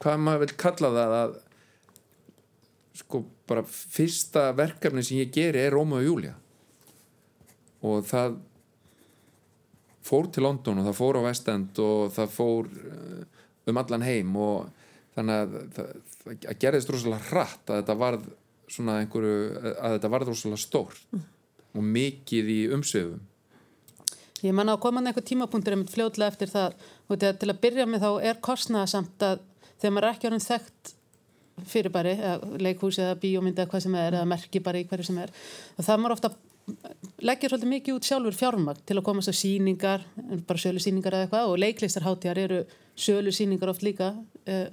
hvað 0.00 0.22
maður 0.24 0.44
vil 0.46 0.56
kalla 0.64 0.92
það 0.96 1.16
að 1.18 1.38
sko 3.00 3.24
bara 3.48 3.64
fyrsta 3.66 4.50
verkefni 4.56 5.04
sem 5.04 5.20
ég 5.20 5.32
geri 5.34 5.64
er 5.64 5.74
Róma 5.74 6.00
og 6.00 6.06
Júlia 6.06 6.36
og 7.86 8.04
það 8.08 8.36
fór 10.04 10.28
til 10.32 10.44
London 10.44 10.80
og 10.80 10.88
það 10.88 10.98
fór 10.98 11.18
á 11.20 11.22
Vestend 11.28 11.80
og 11.82 12.12
það 12.14 12.34
fór 12.34 12.68
eh, 12.68 13.40
um 13.70 13.80
allan 13.80 14.04
heim 14.04 14.36
og 14.40 14.68
þannig 15.16 15.40
að 15.40 15.56
það, 15.76 15.90
það 16.26 16.60
gerðist 16.64 16.92
rosalega 16.92 17.28
hratt 17.30 17.72
að 17.72 17.80
þetta 17.80 17.98
varð 18.00 18.28
svona 18.70 19.00
einhverju, 19.00 19.74
að 19.74 19.96
þetta 19.96 20.12
varð 20.14 20.30
rosalega 20.30 20.62
stórt 20.62 21.02
mm. 21.10 21.26
og 21.74 21.90
mikið 21.96 22.54
í 22.54 22.60
umsöfum 22.76 23.26
Ég 24.40 24.54
man 24.56 24.72
á 24.72 24.80
koman 24.80 25.04
eitthvað 25.04 25.26
tímapunktur 25.28 25.74
um 25.76 25.82
fljóðlega 25.84 26.32
eftir 26.32 26.48
það. 26.48 26.76
Og 27.12 27.18
til 27.20 27.50
að 27.50 27.58
byrja 27.60 27.84
með 27.84 28.06
þá 28.06 28.10
er 28.30 28.38
kostnæðasamt 28.40 29.24
að 29.26 29.42
þegar 29.80 29.92
maður 29.92 30.06
er 30.06 30.14
ekki 30.14 30.30
árið 30.30 30.46
þekkt 30.46 30.92
fyrirbæri, 31.68 32.14
leikhúsi 32.62 33.02
eða 33.04 33.18
bíómyndi 33.20 33.60
eða 33.60 33.72
hvað 33.72 33.82
sem 33.84 33.96
er, 34.00 34.16
eða 34.16 34.28
merki 34.30 34.62
bara 34.64 34.80
í 34.80 34.86
hverju 34.88 35.10
sem 35.10 35.18
er 35.20 35.32
og 35.76 35.84
það 35.84 36.00
maður 36.00 36.14
ofta 36.16 36.30
leggja 37.26 37.50
svolítið 37.50 37.72
mikið 37.74 37.98
út 37.98 38.08
sjálfur 38.08 38.38
fjármagn 38.38 38.82
til 38.88 38.96
að 38.96 39.06
komast 39.08 39.32
á 39.32 39.34
síningar, 39.34 40.06
bara 40.48 40.62
sölu 40.62 40.80
síningar 40.82 41.16
eða 41.16 41.26
eitthvað 41.26 41.50
og 41.50 41.60
leiklistarhátjar 41.64 42.40
eru 42.44 42.60
sölu 42.96 43.34
síningar 43.34 43.72
oft 43.72 43.84
líka 43.84 44.12
uh, 44.14 44.66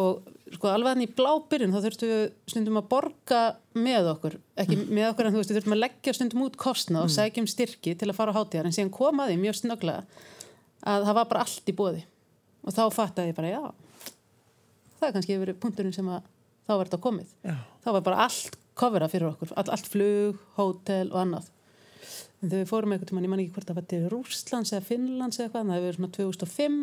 og 0.00 0.26
sko 0.54 0.70
alveg 0.70 0.94
þannig 0.94 1.10
í 1.10 1.14
blábyrjun 1.18 1.74
þá 1.74 1.80
þurftum 1.84 2.10
við 2.10 2.22
stundum 2.50 2.80
að 2.80 2.88
borga 2.90 3.40
með 3.78 4.08
okkur, 4.14 4.36
ekki 4.58 4.78
mm. 4.78 4.88
með 4.96 5.06
okkur 5.12 5.28
en 5.28 5.34
þú 5.34 5.42
veist 5.42 5.52
við 5.52 5.58
þurftum 5.58 5.76
að 5.76 5.82
leggja 5.84 6.14
stundum 6.16 6.44
út 6.46 6.58
kostna 6.60 7.04
og 7.04 7.10
mm. 7.10 7.14
sækjum 7.16 7.48
styrki 7.50 7.94
til 7.98 8.08
að 8.08 8.16
fara 8.18 8.34
á 8.34 8.38
hátíðar 8.38 8.68
en 8.70 8.74
síðan 8.74 8.92
komaði 8.94 9.38
mjög 9.40 9.60
snöglega 9.60 10.02
að 10.80 11.06
það 11.06 11.18
var 11.20 11.30
bara 11.30 11.44
allt 11.46 11.70
í 11.70 11.76
bóði 11.76 12.02
og 12.64 12.76
þá 12.76 12.82
fattaði 12.94 13.32
ég 13.32 13.38
bara 13.38 13.52
já 13.52 13.62
það 14.98 15.06
er 15.08 15.14
kannski 15.16 15.38
yfir 15.38 15.54
punkturinn 15.62 15.96
sem 15.96 16.10
að 16.10 16.26
þá 16.66 16.74
verður 16.74 16.90
þetta 16.90 17.02
komið 17.06 17.32
já. 17.46 17.54
þá 17.84 17.88
var 17.94 18.04
bara 18.08 18.26
allt 18.26 18.60
kofera 18.80 19.10
fyrir 19.12 19.30
okkur 19.30 19.54
all, 19.54 19.68
allt 19.70 19.88
flug, 19.90 20.44
hótel 20.58 21.08
og 21.12 21.22
annað 21.22 21.48
en 22.40 22.48
þegar 22.48 22.62
við 22.62 22.70
fórum 22.70 22.94
eitthvað 22.94 23.24
ég 23.24 23.32
man 23.32 23.42
ekki 23.42 23.54
hvort 23.56 23.70
það 23.70 23.80
var 23.80 23.88
til 23.90 24.02
Rúslands 24.12 24.74
eða 24.74 24.86
Finnlands 24.86 25.40
eða 25.40 25.48
eitthvað, 25.48 25.66
það 25.66 25.76
hefur 25.76 25.88
verið 25.88 25.98
svona 25.98 26.14
2005 26.16 26.78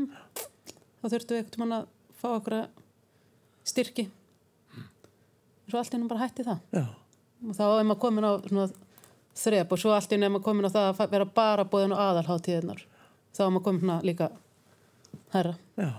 þá 0.97 1.07
þurftum 1.07 1.37
við 1.37 1.41
eitthvað 1.43 1.77
að 1.77 1.87
fá 2.17 2.27
okkur 2.33 2.57
að 2.57 2.83
styrki 3.67 4.07
svo 5.67 5.81
allt 5.81 5.93
innum 5.97 6.09
bara 6.11 6.25
hætti 6.25 6.47
það 6.47 6.59
Já. 6.75 6.85
og 7.47 7.55
þá 7.57 7.63
er 7.67 7.87
maður 7.87 8.01
komin 8.05 8.27
á 8.27 8.31
þrep 9.37 9.75
og 9.75 9.81
svo 9.81 9.93
allt 9.95 10.15
innum 10.15 10.29
er 10.29 10.35
maður 10.37 10.47
komin 10.49 10.69
á 10.69 10.75
það 10.75 10.89
að 10.91 11.15
vera 11.15 11.29
bara 11.39 11.67
bóðin 11.67 11.95
og 11.95 12.03
aðalháttíðinar 12.05 12.83
þá 13.35 13.41
er 13.45 13.55
maður 13.55 13.65
komin 13.69 13.95
líka 14.07 14.31
herra 15.35 15.57
Já 15.77 15.91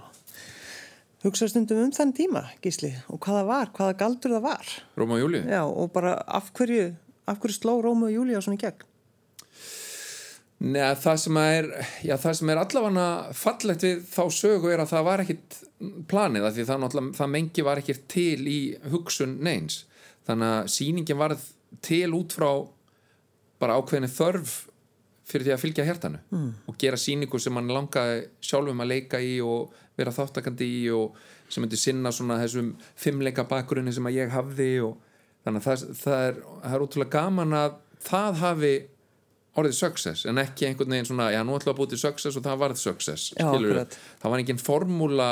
Hugsa 1.19 1.49
stundum 1.51 1.81
um 1.83 1.91
þann 1.91 2.13
tíma, 2.15 2.45
Gísli, 2.63 2.93
og 3.11 3.19
hvaða 3.25 3.41
var, 3.49 3.71
hvaða 3.75 3.97
galdur 3.99 4.37
það 4.37 4.45
var. 4.45 4.69
Róma 4.95 5.17
og 5.17 5.25
Júli? 5.25 5.41
Já, 5.51 5.65
og 5.67 5.89
bara 5.91 6.13
af 6.23 6.53
hverju, 6.55 6.93
af 7.27 7.41
hverju 7.43 7.57
sló 7.57 7.73
Róma 7.83 8.07
og 8.07 8.15
Júli 8.15 8.37
á 8.39 8.43
svona 8.45 8.61
gegn? 8.61 8.85
Nei, 10.59 10.81
það 10.99 11.21
sem 11.23 11.37
er, 11.39 11.69
já, 12.03 12.17
það 12.19 12.33
sem 12.41 12.51
er 12.51 12.59
allavega 12.59 13.35
fallegt 13.39 13.85
við 13.87 14.01
þá 14.11 14.23
sögu 14.35 14.73
er 14.73 14.81
að 14.83 14.91
það 14.91 15.05
var 15.07 15.23
ekkit 15.23 15.59
planið, 16.11 16.49
því 16.57 16.65
það, 16.67 16.87
það 17.15 17.31
mengi 17.35 17.67
var 17.67 17.83
ekkit 17.83 18.09
til 18.11 18.41
í 18.51 18.59
hugsun 18.91 19.37
neins. 19.47 19.85
Þannig 20.27 20.57
að 20.57 20.73
síningin 20.75 21.21
var 21.21 21.37
til 21.85 22.09
út 22.17 22.35
frá 22.35 22.51
bara 23.63 23.79
ákveðinu 23.79 24.11
þörf 24.11 24.57
fyrir 25.29 25.47
því 25.47 25.55
að 25.55 25.63
fylgja 25.63 25.87
hértanu 25.87 26.21
mm. 26.33 26.51
og 26.71 26.79
gera 26.81 26.99
síningu 27.01 27.39
sem 27.43 27.55
mann 27.55 27.71
langaði 27.71 28.23
sjálfum 28.45 28.83
að 28.83 28.93
leika 28.93 29.21
í 29.21 29.37
og 29.45 29.75
vera 29.99 30.15
þáttakandi 30.15 30.69
í 30.79 30.85
og 30.95 31.19
sem 31.49 31.65
myndi 31.65 31.81
sinna 31.81 32.13
svona 32.15 32.39
þessum 32.41 32.73
fimmleika 32.99 33.45
bakgrunni 33.49 33.93
sem 33.95 34.07
að 34.09 34.21
ég 34.21 34.33
hafði 34.33 34.71
og 34.87 34.97
þannig 35.45 35.61
að 35.61 35.67
það, 35.67 35.99
það 36.01 36.25
er, 36.29 36.41
er 36.71 36.85
útrúlega 36.85 37.15
gaman 37.19 37.57
að 37.59 37.77
það 38.09 38.41
hafi 38.43 38.73
orðið 39.59 39.79
success 39.79 40.27
en 40.29 40.43
ekki 40.43 40.69
einhvern 40.69 40.95
veginn 40.97 41.09
svona 41.11 41.31
já 41.35 41.41
nú 41.45 41.57
ætlum 41.57 41.73
við 41.73 41.75
að 41.75 41.81
búið 41.81 41.95
til 41.95 42.03
success 42.05 42.39
og 42.39 42.47
það 42.47 42.63
varð 42.65 42.83
success 42.83 43.33
já, 43.35 43.49
það 44.23 44.33
var 44.33 44.43
enginn 44.43 44.63
formúla 44.63 45.31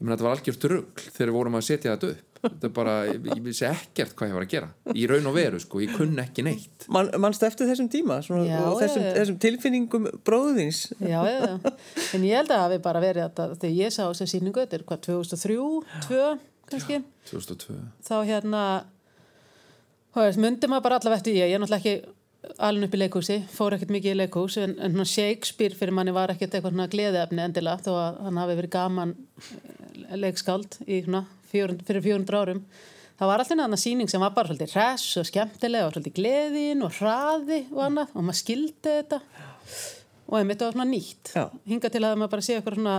ég 0.00 0.08
meina 0.08 0.16
þetta 0.16 0.26
var 0.26 0.38
algjört 0.38 0.66
rugg 0.72 1.06
þegar 1.12 1.30
við 1.30 1.36
vorum 1.36 1.56
að 1.58 1.64
setja 1.68 1.94
þetta 1.94 2.12
upp. 2.14 2.26
Þetta 2.40 2.64
er 2.64 2.70
bara, 2.72 2.92
ég 3.12 3.40
vissi 3.44 3.66
ekkert 3.68 4.14
hvað 4.16 4.30
ég 4.30 4.36
var 4.38 4.44
að 4.46 4.52
gera 4.54 4.68
í 4.96 5.02
raun 5.10 5.26
og 5.28 5.34
veru 5.36 5.58
sko, 5.60 5.82
ég 5.84 5.90
kunn 5.92 6.16
ekki 6.22 6.44
neitt. 6.46 6.86
Man, 6.88 7.10
mannstu 7.20 7.44
eftir 7.44 7.68
þessum 7.68 7.90
tíma 7.92 8.16
svona, 8.24 8.46
já, 8.48 8.62
og 8.64 8.78
þessum, 8.80 9.04
já, 9.04 9.10
þessum 9.18 9.36
tilfinningum 9.44 10.06
bróðins 10.24 10.80
já, 11.04 11.18
já, 11.28 11.74
en 12.16 12.24
ég 12.24 12.40
held 12.40 12.54
að 12.54 12.62
það 12.62 12.72
við 12.72 12.80
bara 12.86 13.02
verið 13.04 13.26
að 13.28 13.52
þegar 13.58 13.74
ég 13.76 13.92
sá 13.92 14.00
þessa 14.06 14.28
síningu 14.32 14.62
þetta 14.62 14.78
er 14.78 14.86
hvað, 14.88 15.02
2003, 15.10 15.58
2002 16.08 16.30
kannski? 16.72 17.02
2002 17.28 17.76
þá 18.08 18.16
hérna 18.30 18.64
myndi 20.40 20.72
maður 20.72 20.86
bara 20.88 21.02
allaveg 21.02 21.20
eftir 21.20 21.36
ég, 21.42 21.52
ég 21.52 21.58
er 21.58 21.60
náttúrulega 21.60 21.84
ekki 21.84 22.16
alveg 22.60 22.88
upp 22.88 22.94
í 22.96 23.00
leikúsi, 23.00 23.36
fór 23.52 23.76
ekkert 23.76 23.92
mikið 23.92 24.14
í 24.14 24.18
leikús 24.22 24.56
en, 24.62 24.76
en 24.80 25.04
Shakespeare 25.04 25.76
fyrir 25.76 25.94
manni 25.96 26.14
var 26.16 26.32
ekkert 26.32 26.56
eitthvað 26.56 26.94
gleðiðefni 26.94 27.44
endilega 27.44 27.84
þó 27.84 27.90
að 27.98 28.20
hann 28.26 28.40
hafi 28.40 28.56
verið 28.60 28.72
gaman 28.76 29.12
eh, 29.16 30.16
leikskáld 30.16 30.78
í, 30.86 31.02
svona, 31.04 31.24
fjórund, 31.50 31.84
fyrir 31.86 32.06
400 32.06 32.40
árum. 32.40 32.62
Það 33.20 33.28
var 33.28 33.42
alltaf 33.42 33.58
náðan 33.60 33.82
síning 33.82 34.08
sem 34.08 34.22
var 34.24 34.32
bara 34.32 34.48
svolítið 34.48 34.76
ræs 34.78 35.04
og 35.20 35.26
skemmtilega 35.28 35.88
og 35.88 35.92
svolítið 35.92 36.16
gleðin 36.16 36.84
og 36.86 36.94
hraði 36.96 37.58
og 37.74 37.82
annað 37.84 38.14
og 38.14 38.24
maður 38.24 38.38
skildi 38.40 38.94
þetta. 38.94 39.18
Og 40.30 40.38
einmitt 40.38 40.64
var 40.64 40.72
svona 40.72 40.88
nýtt. 40.88 41.34
Hinga 41.68 41.90
til 41.92 42.00
að 42.06 42.16
maður 42.16 42.32
bara 42.38 42.46
sé 42.46 42.56
eitthvað 42.56 42.78
svona 42.78 42.96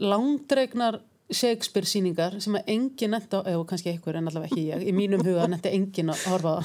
langdregnar 0.00 0.98
Shakespeare 1.30 1.86
síningar 1.86 2.36
sem 2.42 2.56
að 2.58 2.70
engin 2.74 3.12
nefndi 3.14 3.38
á, 3.38 3.40
eða 3.52 3.66
kannski 3.70 3.92
einhver 3.92 4.18
en 4.18 4.30
allavega 4.30 4.50
ekki 4.50 4.64
ég, 4.66 4.84
í 4.90 4.94
mínum 4.96 5.22
huga 5.22 5.46
nefndi 5.50 5.70
engin 5.76 6.10
að 6.10 6.24
horfa 6.32 6.54
á. 6.56 6.60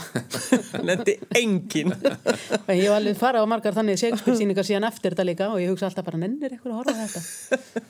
Nefndi 0.89 1.15
engin 1.37 1.93
og 1.93 2.71
ég 2.73 2.89
var 2.89 2.97
alveg 2.97 3.19
fara 3.19 3.43
á 3.43 3.45
margar 3.49 3.77
þannig 3.77 3.99
Shakespeare 4.01 4.39
síningar 4.39 4.67
síðan 4.67 4.87
eftir 4.89 5.13
þetta 5.13 5.27
líka 5.27 5.51
og 5.53 5.61
ég 5.61 5.69
hugsa 5.73 5.89
alltaf 5.89 6.07
bara 6.07 6.21
nennir 6.21 6.55
einhver 6.55 6.73
að 6.73 6.79
horfa 6.81 6.95
á 6.97 7.01
þetta? 7.05 7.83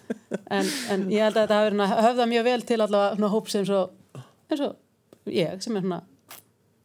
En, 0.52 0.74
en 0.92 1.08
ég 1.14 1.24
held 1.24 1.40
að 1.40 1.48
þetta 1.48 1.62
hafi 1.62 2.06
höfða 2.10 2.30
mjög 2.34 2.48
vel 2.50 2.68
til 2.68 2.82
allavega 2.84 3.32
hóps 3.36 3.58
eins 3.62 3.72
og, 3.74 4.22
eins 4.52 4.68
og 4.68 5.32
ég 5.32 5.64
sem 5.64 5.80
er 5.80 5.88
svona, 5.88 6.04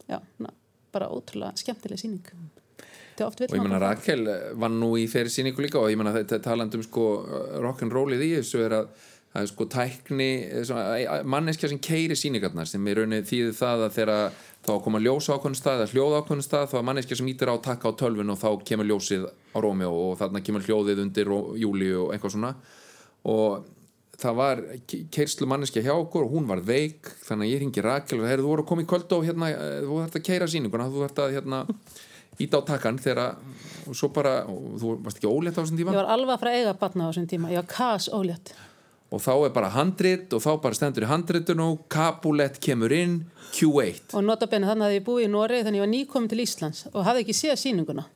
já, 0.06 0.18
svona 0.36 0.54
bara 0.94 1.10
ótrúlega 1.10 1.54
skemmtileg 1.58 2.00
síning 2.00 2.32
og 3.20 3.36
ég 3.42 3.60
menna 3.60 3.80
Rakel 3.82 4.24
var 4.56 4.72
nú 4.72 4.94
í 4.96 5.04
fyrir 5.10 5.28
síningu 5.32 5.60
líka 5.60 5.80
og 5.80 5.90
ég 5.92 5.98
menna 6.00 6.14
þetta 6.14 6.40
talandum 6.44 6.82
sko 6.86 7.06
rock'n'rollið 7.60 8.22
í 8.24 8.30
þessu 8.38 8.62
er 8.64 8.76
að 8.78 9.08
það 9.30 9.42
er 9.44 9.50
sko 9.50 9.66
tækni 9.70 10.30
manneskja 11.30 11.70
sem 11.70 11.80
keiri 11.82 12.16
síningarnar 12.18 12.66
sem 12.66 12.86
er 12.90 12.98
raunnið 12.98 13.28
þýðið 13.30 13.58
það 13.60 13.84
að 13.86 13.92
þeirra 13.98 14.16
þá 14.66 14.72
koma 14.84 15.00
ljós 15.00 15.28
ákvöndu 15.30 15.60
stað 15.60 15.82
eða 15.84 15.92
hljóð 15.94 16.16
ákvöndu 16.18 16.46
stað 16.46 16.70
þá 16.72 16.78
er 16.80 16.86
manneskja 16.88 17.18
sem 17.20 17.28
ítir 17.30 17.52
á 17.52 17.54
að 17.54 17.66
taka 17.68 17.92
á 17.94 17.98
tölvun 18.00 18.34
og 18.34 18.40
þá 18.40 18.48
kemur 18.66 18.88
ljósið 18.90 19.28
á 19.30 19.58
Rómjó 19.62 19.90
og 19.94 20.16
þarna 20.20 20.42
kemur 20.46 20.66
hljóðið 20.66 21.04
undir 21.04 21.30
júli 21.62 21.92
og 21.94 22.10
eitthvað 22.14 22.34
svona. 22.34 22.52
Og 23.30 23.70
það 24.20 24.36
var 24.40 24.62
keirslu 25.14 25.48
manneskja 25.48 25.84
hjá 25.86 25.94
okkur 25.94 26.26
og 26.26 26.34
hún 26.34 26.48
var 26.50 26.60
veik 26.66 27.08
þannig 27.24 27.46
að 27.46 27.54
ég 27.54 27.62
ringi 27.62 27.84
Rakel 27.86 28.20
og 28.20 28.26
þegar 28.26 28.42
þú 28.42 28.50
voru 28.50 28.64
að 28.64 28.70
koma 28.70 28.84
í 28.84 28.88
kvöld 28.90 29.14
og 29.16 29.26
hérna, 29.28 29.50
þú 29.86 30.00
þarfst 30.02 30.18
að 30.18 30.26
keira 30.26 30.48
síninguna 30.50 30.88
þú 30.90 31.04
þarfst 31.04 31.22
að 31.24 31.36
hérna 31.38 31.60
ít 32.40 32.56
á 32.56 32.60
takkan 32.68 32.98
þegar 33.00 33.22
og 33.88 33.96
svo 33.96 34.10
bara, 34.12 34.34
og 34.48 34.76
þú 34.80 34.96
varst 35.06 35.20
ekki 35.20 35.30
ólétt 35.30 35.56
á 35.56 35.60
þessum 35.62 35.80
tíma? 35.80 35.94
Ég 35.94 36.02
var 36.02 36.12
alveg 36.16 36.34
að 36.34 36.42
fara 36.42 36.52
að 36.52 36.60
eiga 36.60 36.74
batna 36.82 37.08
á 37.08 37.10
þessum 37.10 37.30
tíma, 37.32 37.52
ég 37.54 37.62
var 37.62 37.70
kas 37.72 38.10
ólétt 38.12 38.52
og 39.10 39.22
þá 39.24 39.32
er 39.46 39.54
bara 39.54 39.72
handrit 39.74 40.32
og 40.36 40.42
þá 40.44 40.50
bara 40.62 40.78
stendur 40.78 41.06
í 41.06 41.10
handritun 41.10 41.64
og 41.64 41.84
Capulet 41.90 42.60
kemur 42.62 42.94
inn 42.94 43.20
Q8 43.56 44.14
og 44.14 44.26
notabene 44.26 44.70
þannig 44.70 44.88
að 44.88 44.96
ég 44.98 45.06
búið 45.06 45.26
í 45.26 45.32
Nóri 45.32 45.62
þannig 45.64 45.76
að 45.76 45.80
ég 45.80 45.86
var 45.86 45.94
nýkomin 45.96 46.30
til 46.30 46.42
Íslands 46.44 46.86
og 46.92 47.04
hafði 47.06 47.26
ekki 47.26 47.38
séð 47.40 47.58
síninguna 47.64 48.06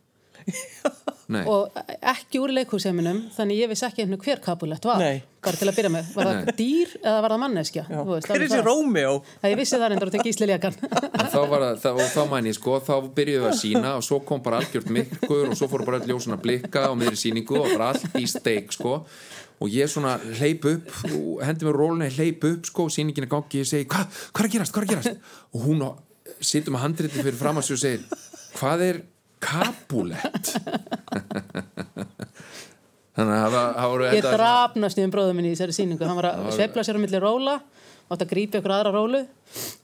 Nei. 1.32 1.44
og 1.48 1.72
ekki 2.04 2.40
úr 2.42 2.52
leikhúsheiminum 2.52 3.22
þannig 3.32 3.62
ég 3.62 3.70
vissi 3.70 3.86
ekki 3.86 4.02
einhvern 4.04 4.20
hver 4.20 4.42
Capulet 4.44 4.84
var. 4.84 5.00
Nei. 5.00 5.22
bara 5.44 5.56
til 5.60 5.68
að 5.68 5.78
byrja 5.78 5.90
með, 5.92 6.10
var 6.16 6.28
það 6.28 6.50
dýr 6.58 6.92
eða 7.00 7.14
var 7.24 7.32
það 7.34 7.40
manneskja? 7.42 7.84
Veist, 7.88 8.28
Hver 8.28 8.36
er 8.36 8.44
þessi? 8.44 9.06
Það 9.40 9.50
ég 9.52 9.58
vissi 9.60 9.80
það 9.80 9.90
reyndar 9.92 10.24
gísli 10.24 10.48
lékan 10.48 10.76
En 11.20 11.30
þá 11.32 11.88
og 11.90 12.02
þá 12.12 12.20
mæni 12.30 12.52
ég 12.52 12.58
sko, 12.58 12.76
þá 12.84 12.94
byrjuðum 13.16 13.46
við 13.46 13.50
að 13.50 13.58
sína 13.60 13.94
og 13.98 14.04
svo 14.04 14.20
kom 14.24 14.44
bara 14.44 14.60
algjört 14.60 14.92
myrkur 14.92 15.50
og 15.52 15.58
svo 15.60 15.68
fóru 15.72 15.88
bara 15.88 16.00
öll 16.00 16.12
ljósuna 16.12 16.38
að 16.38 16.44
blikka 16.46 16.86
og 16.90 17.00
meðri 17.00 17.20
síningu 17.20 17.60
og 17.60 17.72
bara 17.74 17.92
allt 17.92 18.20
í 18.20 18.24
steik 18.28 18.72
sko 18.76 19.02
og 19.64 19.72
ég 19.72 19.88
svona 19.90 20.18
hleyp 20.38 20.66
upp 20.68 20.90
og 21.08 21.40
hendi 21.44 21.64
mér 21.66 21.78
rólunni, 21.80 22.10
hleyp 22.12 22.44
upp 22.50 22.68
sko 22.68 22.88
síningin 22.92 23.24
er 23.24 23.32
gangi, 23.32 23.62
ég 23.62 23.68
segi, 23.68 23.88
hvað 23.88 24.04
hva 24.28 24.42
er 24.42 24.48
að 24.48 24.54
gerast, 24.58 24.74
hvað 24.74 24.82
er 24.82 24.88
að 24.88 24.92
gerast? 24.92 25.32
Og 25.54 25.64
hún 25.64 25.84
situr 26.44 26.74
með 26.74 26.84
handriti 26.84 27.22
fyrir 27.22 27.40
fram 27.40 27.60
að 27.60 27.68
sig 27.68 27.78
og 27.78 27.82
segir, 27.84 28.02
hvað 28.58 28.86
er 28.90 29.02
Capulet 29.44 30.52
þannig 33.14 33.38
að 33.38 33.54
það 33.54 33.88
voru 33.92 34.10
Ég 34.10 34.26
drafnast 34.26 35.00
um 35.02 35.12
bróðum 35.12 35.36
minni 35.38 35.52
í 35.52 35.56
þessari 35.56 35.76
síningu 35.76 36.06
hann 36.08 36.18
var 36.18 36.30
að 36.32 36.52
sveifla 36.56 36.84
sér 36.86 36.98
á 36.98 37.02
milli 37.02 37.20
róla 37.22 37.58
átt 38.12 38.24
að 38.24 38.30
grípa 38.34 38.60
ykkur 38.60 38.74
aðra 38.74 38.92
rólu. 38.92 39.22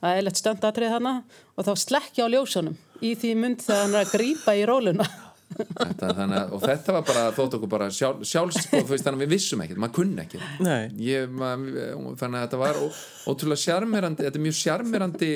Það 0.01 0.17
er 0.17 0.25
lett 0.27 0.39
stönd 0.39 0.65
aðtrið 0.67 0.93
hana 0.93 1.13
og 1.55 1.65
þá 1.67 1.71
slekkja 1.83 2.27
á 2.29 2.33
ljósunum 2.33 2.77
í 3.01 3.15
því 3.17 3.31
mynd 3.39 3.63
þegar 3.65 3.81
hann 3.85 3.95
er 3.95 4.03
að 4.03 4.13
grípa 4.13 4.55
í 4.57 4.65
róluna 4.69 5.07
þetta, 5.51 6.09
að- 6.25 6.53
og 6.55 6.61
þetta 6.63 6.95
var 6.97 7.05
bara 7.07 7.23
þótt 7.35 7.55
okkur 7.57 7.71
bara 7.71 7.87
sjálf, 7.93 8.21
sjálfs 8.27 8.61
sko, 8.65 8.81
þú 8.81 8.93
veist, 8.93 9.05
þannig 9.07 9.19
að 9.19 9.25
við 9.25 9.33
vissum 9.35 9.63
ekkert, 9.65 9.81
maður 9.83 9.95
kunni 9.99 10.25
Nei. 10.63 10.83
ég, 11.05 11.29
maður, 11.29 12.15
þannig 12.21 12.39
að 12.39 12.45
þetta 12.47 12.61
var 12.61 12.79
ó, 12.81 12.85
ótrúlega 13.33 13.63
sjarmerandi, 13.65 14.25
þetta 14.27 14.41
er 14.41 14.45
mjög 14.47 14.59
sjarmerandi 14.61 15.31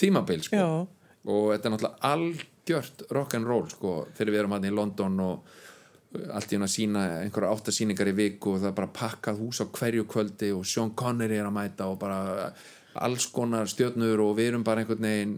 tímabil 0.00 0.42
sko. 0.44 0.64
Og 1.24 1.44
þetta 1.54 1.68
er 1.70 1.74
náttúrulega 1.74 2.10
algjört 2.12 3.04
rock'n'roll 3.16 3.68
sko, 3.72 3.92
þegar 4.16 4.32
við 4.34 4.42
erum 4.42 4.56
hann 4.58 4.66
í 4.68 4.72
London 4.74 5.20
og 5.24 5.52
allt 6.34 6.52
í 6.52 6.58
hún 6.58 6.66
að 6.66 6.70
sína 6.74 7.00
einhverja 7.24 7.54
áttasýningar 7.56 8.10
í 8.12 8.14
viku 8.14 8.52
og 8.54 8.60
það 8.62 8.68
er 8.70 8.76
bara 8.76 8.92
pakkað 8.94 9.40
hús 9.42 9.58
á 9.58 9.66
hverju 9.66 10.04
kvöldi 10.10 10.52
og 10.54 10.66
Sean 10.68 10.92
Connery 10.94 11.40
er 11.40 11.48
að 11.48 11.56
mæta 11.56 11.88
og 11.90 11.96
bara 12.02 12.52
alls 13.02 13.26
konar 13.34 13.66
stjörnur 13.66 14.20
og 14.22 14.36
við 14.38 14.52
erum 14.52 14.62
bara 14.66 14.84
einhvern 14.84 15.02
veginn 15.08 15.32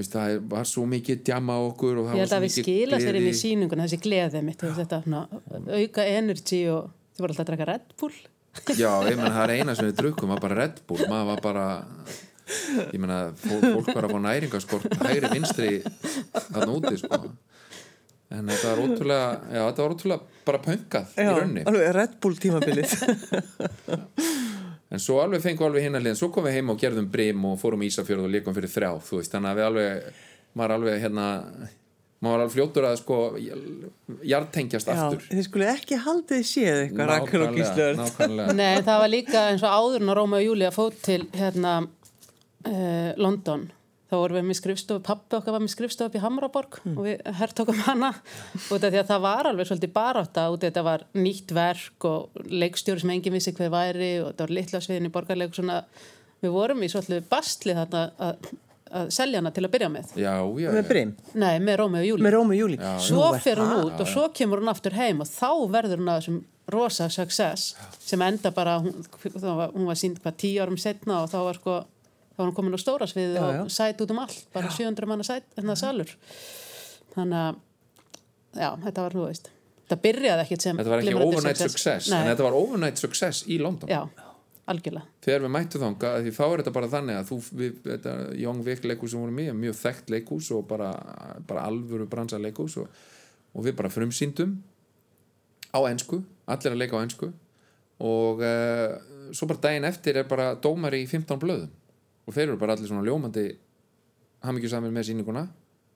veist, 0.00 0.14
það 0.16 0.36
var 0.52 0.68
svo 0.68 0.84
mikið 0.88 1.22
djama 1.28 1.56
okkur 1.68 1.98
Ég 1.98 2.06
var 2.06 2.16
held 2.16 2.28
svo 2.32 2.38
að 2.38 2.44
við 2.46 2.50
mikið 2.50 2.64
skila 2.66 3.00
sér 3.02 3.18
inn 3.18 3.22
í 3.22 3.28
gleði. 3.28 3.40
síninguna 3.42 3.86
þessi 3.86 4.00
gleðið 4.06 4.44
mitt 4.48 4.64
þetta 4.80 5.00
svona, 5.04 5.22
auka 5.78 6.06
energy 6.08 6.60
og 6.72 6.90
þið 7.12 7.24
voru 7.26 7.34
alltaf 7.34 7.44
að 7.44 7.50
draka 7.52 7.70
Red 7.72 7.96
Bull 8.00 8.16
Já, 8.76 8.90
ég 9.08 9.16
menna 9.16 9.32
það 9.32 9.44
er 9.46 9.54
eina 9.58 9.74
sem 9.78 9.88
við 9.88 9.96
drukkum 10.02 10.32
var 10.34 10.40
bara 10.44 10.58
Red 10.62 10.82
Bull, 10.88 11.00
maður 11.08 11.28
var 11.32 11.40
bara 11.44 11.66
ég 12.92 12.98
menna 13.00 13.20
fólk, 13.38 13.92
var 13.96 14.04
að 14.08 14.12
fá 14.12 14.20
næringaskort 14.26 14.96
hægri 15.06 15.30
vinstri 15.32 15.70
þarna 16.52 16.72
úti 16.74 16.98
sko 17.00 17.20
en 18.32 18.48
þetta 18.48 18.68
var 18.72 18.80
ótrúlega, 18.82 19.28
já 19.52 19.60
þetta 19.68 19.84
var 19.86 19.94
ótrúlega 19.94 20.44
bara 20.48 20.60
pöngað 20.64 21.16
í 21.16 21.24
Já, 21.26 21.32
raunni 21.36 21.64
alveg 21.68 21.90
Red 21.96 22.14
Bull 22.24 22.36
tímabilið. 22.40 22.92
en 24.92 25.00
svo 25.02 25.20
alveg 25.22 25.44
fengum 25.44 25.64
við 25.64 25.70
alveg 25.70 25.86
hinn 25.86 25.98
að 25.98 26.06
liðan 26.06 26.20
svo 26.20 26.28
komum 26.32 26.50
við 26.50 26.58
heim 26.58 26.72
og 26.72 26.80
gerðum 26.82 27.12
brim 27.12 27.46
og 27.48 27.60
fórum 27.60 27.84
í 27.84 27.88
Ísafjörð 27.88 28.26
og 28.26 28.34
líkum 28.34 28.56
fyrir 28.56 28.72
þrjá, 28.72 28.90
þú 29.06 29.20
veist, 29.20 29.32
þannig 29.32 29.52
að 29.52 29.60
við 29.60 29.68
alveg 29.68 30.20
maður 30.58 30.76
alveg 30.76 30.98
hérna 31.00 31.28
maður 32.22 32.36
var 32.36 32.42
alveg 32.44 32.54
fljótur 32.54 32.86
að 32.86 32.96
sko 33.00 33.18
jartengjast 34.30 34.90
Já, 34.90 34.94
aftur. 34.94 35.24
þið 35.26 35.46
skulle 35.48 35.70
ekki 35.72 35.98
haldið 36.04 36.44
séð 36.46 36.80
eitthvað 36.84 37.10
Rakel 37.10 37.44
og 37.46 37.56
nákvæmlega 37.98 38.56
Nei, 38.60 38.74
það 38.86 39.00
var 39.02 39.10
líka 39.10 39.44
eins 39.50 39.64
og 39.66 39.78
áður 39.78 40.04
en 40.04 40.12
að 40.12 40.18
Róma 40.20 40.38
og 40.38 40.46
Júlia 40.46 40.72
fótt 40.74 41.00
til 41.02 41.24
hérna 41.34 41.74
uh, 41.82 43.10
London 43.18 43.66
þá 44.12 44.16
vorum 44.20 44.36
við 44.38 44.44
með 44.50 44.58
skrifstofu, 44.60 45.02
pappi 45.06 45.36
okkar 45.38 45.54
var 45.56 45.62
með 45.64 45.72
skrifstofu 45.72 46.10
upp 46.10 46.16
í 46.18 46.22
Hamraborg 46.22 46.78
og 46.92 46.98
við 47.06 47.22
hertókum 47.40 47.78
hana. 47.86 48.10
Út 48.68 48.82
af 48.84 48.90
því 48.92 48.98
að 49.00 49.08
það 49.12 49.22
var 49.24 49.48
alveg 49.50 49.70
svolítið 49.70 49.94
barátta. 49.96 50.44
Út 50.52 50.60
af 50.60 50.68
þetta 50.68 50.82
var 50.84 51.06
nýtt 51.16 51.54
verk 51.56 52.08
og 52.10 52.42
leikstjóri 52.52 53.00
sem 53.04 53.14
enginn 53.14 53.36
vissi 53.38 53.54
hver 53.56 53.72
væri 53.72 54.10
og 54.20 54.28
þetta 54.34 54.44
var 54.46 54.54
litla 54.58 54.82
sviðin 54.84 55.08
í 55.08 55.14
borgarleik 55.14 55.56
svona, 55.56 55.80
við 56.44 56.52
vorum 56.58 56.84
í 56.84 56.90
svolítið 56.92 57.24
bastli 57.32 57.76
þarna 57.78 58.04
að, 58.28 58.52
að 58.92 59.10
selja 59.16 59.40
hana 59.40 59.54
til 59.56 59.64
að 59.64 59.72
byrja 59.78 59.90
með. 59.96 60.12
Já, 60.20 60.34
já, 60.36 60.68
Með 60.76 60.82
já. 60.82 60.88
Brim, 60.92 61.14
Nei, 61.40 61.54
með 61.64 61.78
Rómi 61.80 62.02
og 62.02 62.08
Júli 62.10 62.26
með 62.28 62.34
Rómi 62.36 62.56
og 62.58 62.60
Júli. 62.66 62.80
svo 63.08 63.28
fer 63.40 63.62
hún 63.64 63.76
út 63.86 64.02
og 64.04 64.10
svo 64.12 64.28
kemur 64.36 64.60
hún 64.60 64.72
aftur 64.74 64.98
heim 64.98 65.24
og 65.24 65.30
þá 65.32 65.48
verður 65.72 66.02
hún 66.02 66.12
að 66.12 66.20
þessum 66.20 66.42
rosa 66.72 67.08
success 67.10 67.72
sem 67.98 68.22
enda 68.22 68.52
bara 68.54 68.76
hún, 68.84 68.92
hún 69.72 69.88
var 69.88 69.96
sínd 69.98 70.20
hvað 70.22 70.36
tíu 70.44 70.60
árum 70.62 70.76
setna 70.78 71.22
og 71.24 71.32
þá 71.32 71.38
var 71.48 71.58
sko 71.58 71.78
þá 72.32 72.38
var 72.40 72.48
hún 72.48 72.56
komin 72.56 72.76
á 72.76 72.80
stóra 72.80 73.08
svið 73.10 73.36
Já, 73.36 73.42
já. 73.56 73.62
og 73.62 73.72
sæt 73.72 74.00
út 74.04 74.14
um 74.14 74.22
allt 74.24 74.46
bara 74.54 74.70
700 74.72 75.08
manna 75.10 75.26
sæt, 75.26 75.48
hérna 75.56 75.76
salur. 75.78 76.12
Þannig 77.12 77.42
að 77.42 78.62
já, 78.62 78.70
þetta 78.86 79.04
var, 79.06 79.18
þú 79.18 79.26
veist 79.28 79.52
þetta 79.92 80.00
byrjaði 80.06 80.44
ekkit 80.46 80.66
sem 80.66 80.78
þetta 80.80 80.92
var 80.92 81.02
ekki 81.02 81.16
overnight 81.20 81.60
success, 81.60 82.10
en 82.12 82.28
þetta 82.30 82.46
var 82.46 82.56
overnight 82.56 83.00
success 83.00 83.44
í 83.50 83.58
London. 83.60 83.90
Já, 83.92 84.06
algjörlega. 84.72 85.04
Þegar 85.24 85.44
við 85.44 85.54
mættu 85.56 85.80
þanga, 85.82 86.12
því 86.24 86.34
þá 86.38 86.42
er 86.46 86.62
þetta 86.62 86.74
bara 86.78 86.90
þannig 86.94 87.20
að 87.20 87.30
þú, 87.30 87.38
við, 87.60 87.78
þetta 87.86 88.16
Young 88.40 88.64
Vic 88.66 88.86
leikús 88.88 89.12
sem 89.12 89.22
voru 89.22 89.36
mjög, 89.36 89.58
mjög 89.66 89.78
þekkt 89.82 90.12
leikús 90.16 90.50
og 90.56 90.66
bara, 90.70 90.90
bara 91.48 91.66
alvöru 91.68 92.08
bransa 92.10 92.40
leikús 92.40 92.78
og, 92.80 93.02
og 93.52 93.66
við 93.66 93.76
bara 93.80 93.92
frumsýndum 93.92 94.56
á 95.72 95.80
ensku, 95.90 96.22
allir 96.46 96.74
að 96.74 96.82
leika 96.84 97.00
á 97.00 97.04
ensku 97.04 97.32
og 98.02 98.40
uh, 98.42 98.96
svo 99.32 99.46
bara 99.50 99.62
daginn 99.68 99.86
eftir 99.86 100.18
er 100.20 100.26
bara 100.28 100.52
dómari 100.58 101.04
í 101.04 101.08
15 101.08 101.38
blöðum 101.42 101.70
og 102.26 102.34
þeir 102.36 102.48
eru 102.52 102.58
bara 102.60 102.76
allir 102.76 102.88
svona 102.90 103.04
ljómandi 103.06 103.46
hamingjusamir 104.46 104.92
með 104.94 105.08
sýninguna. 105.10 105.46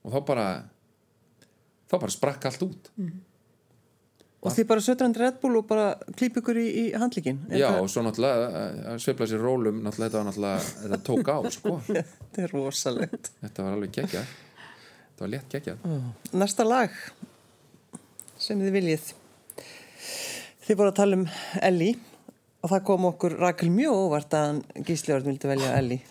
Og 0.05 0.13
þá 0.13 0.19
bara 0.27 0.47
þá 1.89 1.95
bara 1.99 2.11
sprakk 2.13 2.45
allt 2.49 2.63
út. 2.67 2.89
Og 4.47 4.53
þið 4.53 4.67
bara 4.69 4.83
sötrandi 4.85 5.19
Red 5.19 5.39
Bull 5.41 5.57
og 5.59 5.65
bara 5.67 5.85
klíp 6.15 6.37
ykkur 6.39 6.59
í, 6.61 6.65
í 6.67 6.83
handlíkin. 6.95 7.39
já 7.51 7.67
og 7.81 7.87
svo 7.89 8.03
náttúrulega 8.05 8.47
að- 8.47 8.81
að 8.93 8.99
sveifla 9.03 9.27
sér 9.27 9.41
rólum. 9.43 9.79
Náttúrulega 9.83 10.09
þetta 10.11 10.19
var 10.21 10.27
náttúrulega, 10.29 10.59
þetta 10.83 10.99
tók 11.07 11.31
á 11.33 11.37
sko. 11.51 11.71
Þetta 11.87 12.43
er 12.43 12.51
rosalegt. 12.53 13.31
Þetta 13.41 13.63
var 13.65 13.73
alveg 13.73 13.91
geggjað. 13.97 14.27
Þetta 15.07 15.25
var 15.25 15.31
létt 15.33 15.49
geggjað. 15.55 16.03
Næsta 16.37 16.63
lag 16.67 16.91
sem 18.37 18.59
þið 18.61 18.71
viljið. 18.77 19.07
Þið 20.67 20.75
voru 20.77 20.91
að 20.91 20.97
tala 21.01 21.17
um 21.17 21.25
Ellie 21.63 21.95
og 22.63 22.71
það 22.71 22.85
kom 22.89 23.07
okkur 23.11 23.37
Rakel 23.39 23.69
mjög 23.73 23.97
óvart 24.03 24.33
að 24.35 24.45
hann 24.47 24.85
Gísli 24.87 25.13
Örn 25.15 25.27
vildi 25.29 25.49
velja 25.49 25.73
Ellie. 25.77 26.01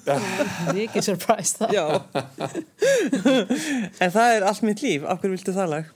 mikið 0.76 1.06
surprise 1.06 1.60
það 1.60 1.74
Já. 1.76 1.84
en 4.02 4.14
það 4.14 4.38
er 4.38 4.48
allt 4.48 4.64
mitt 4.66 4.82
líf. 4.84 5.04
Af 5.06 5.22
hverju 5.22 5.36
viltu 5.36 5.54
það 5.54 5.70
lag? 5.74 5.92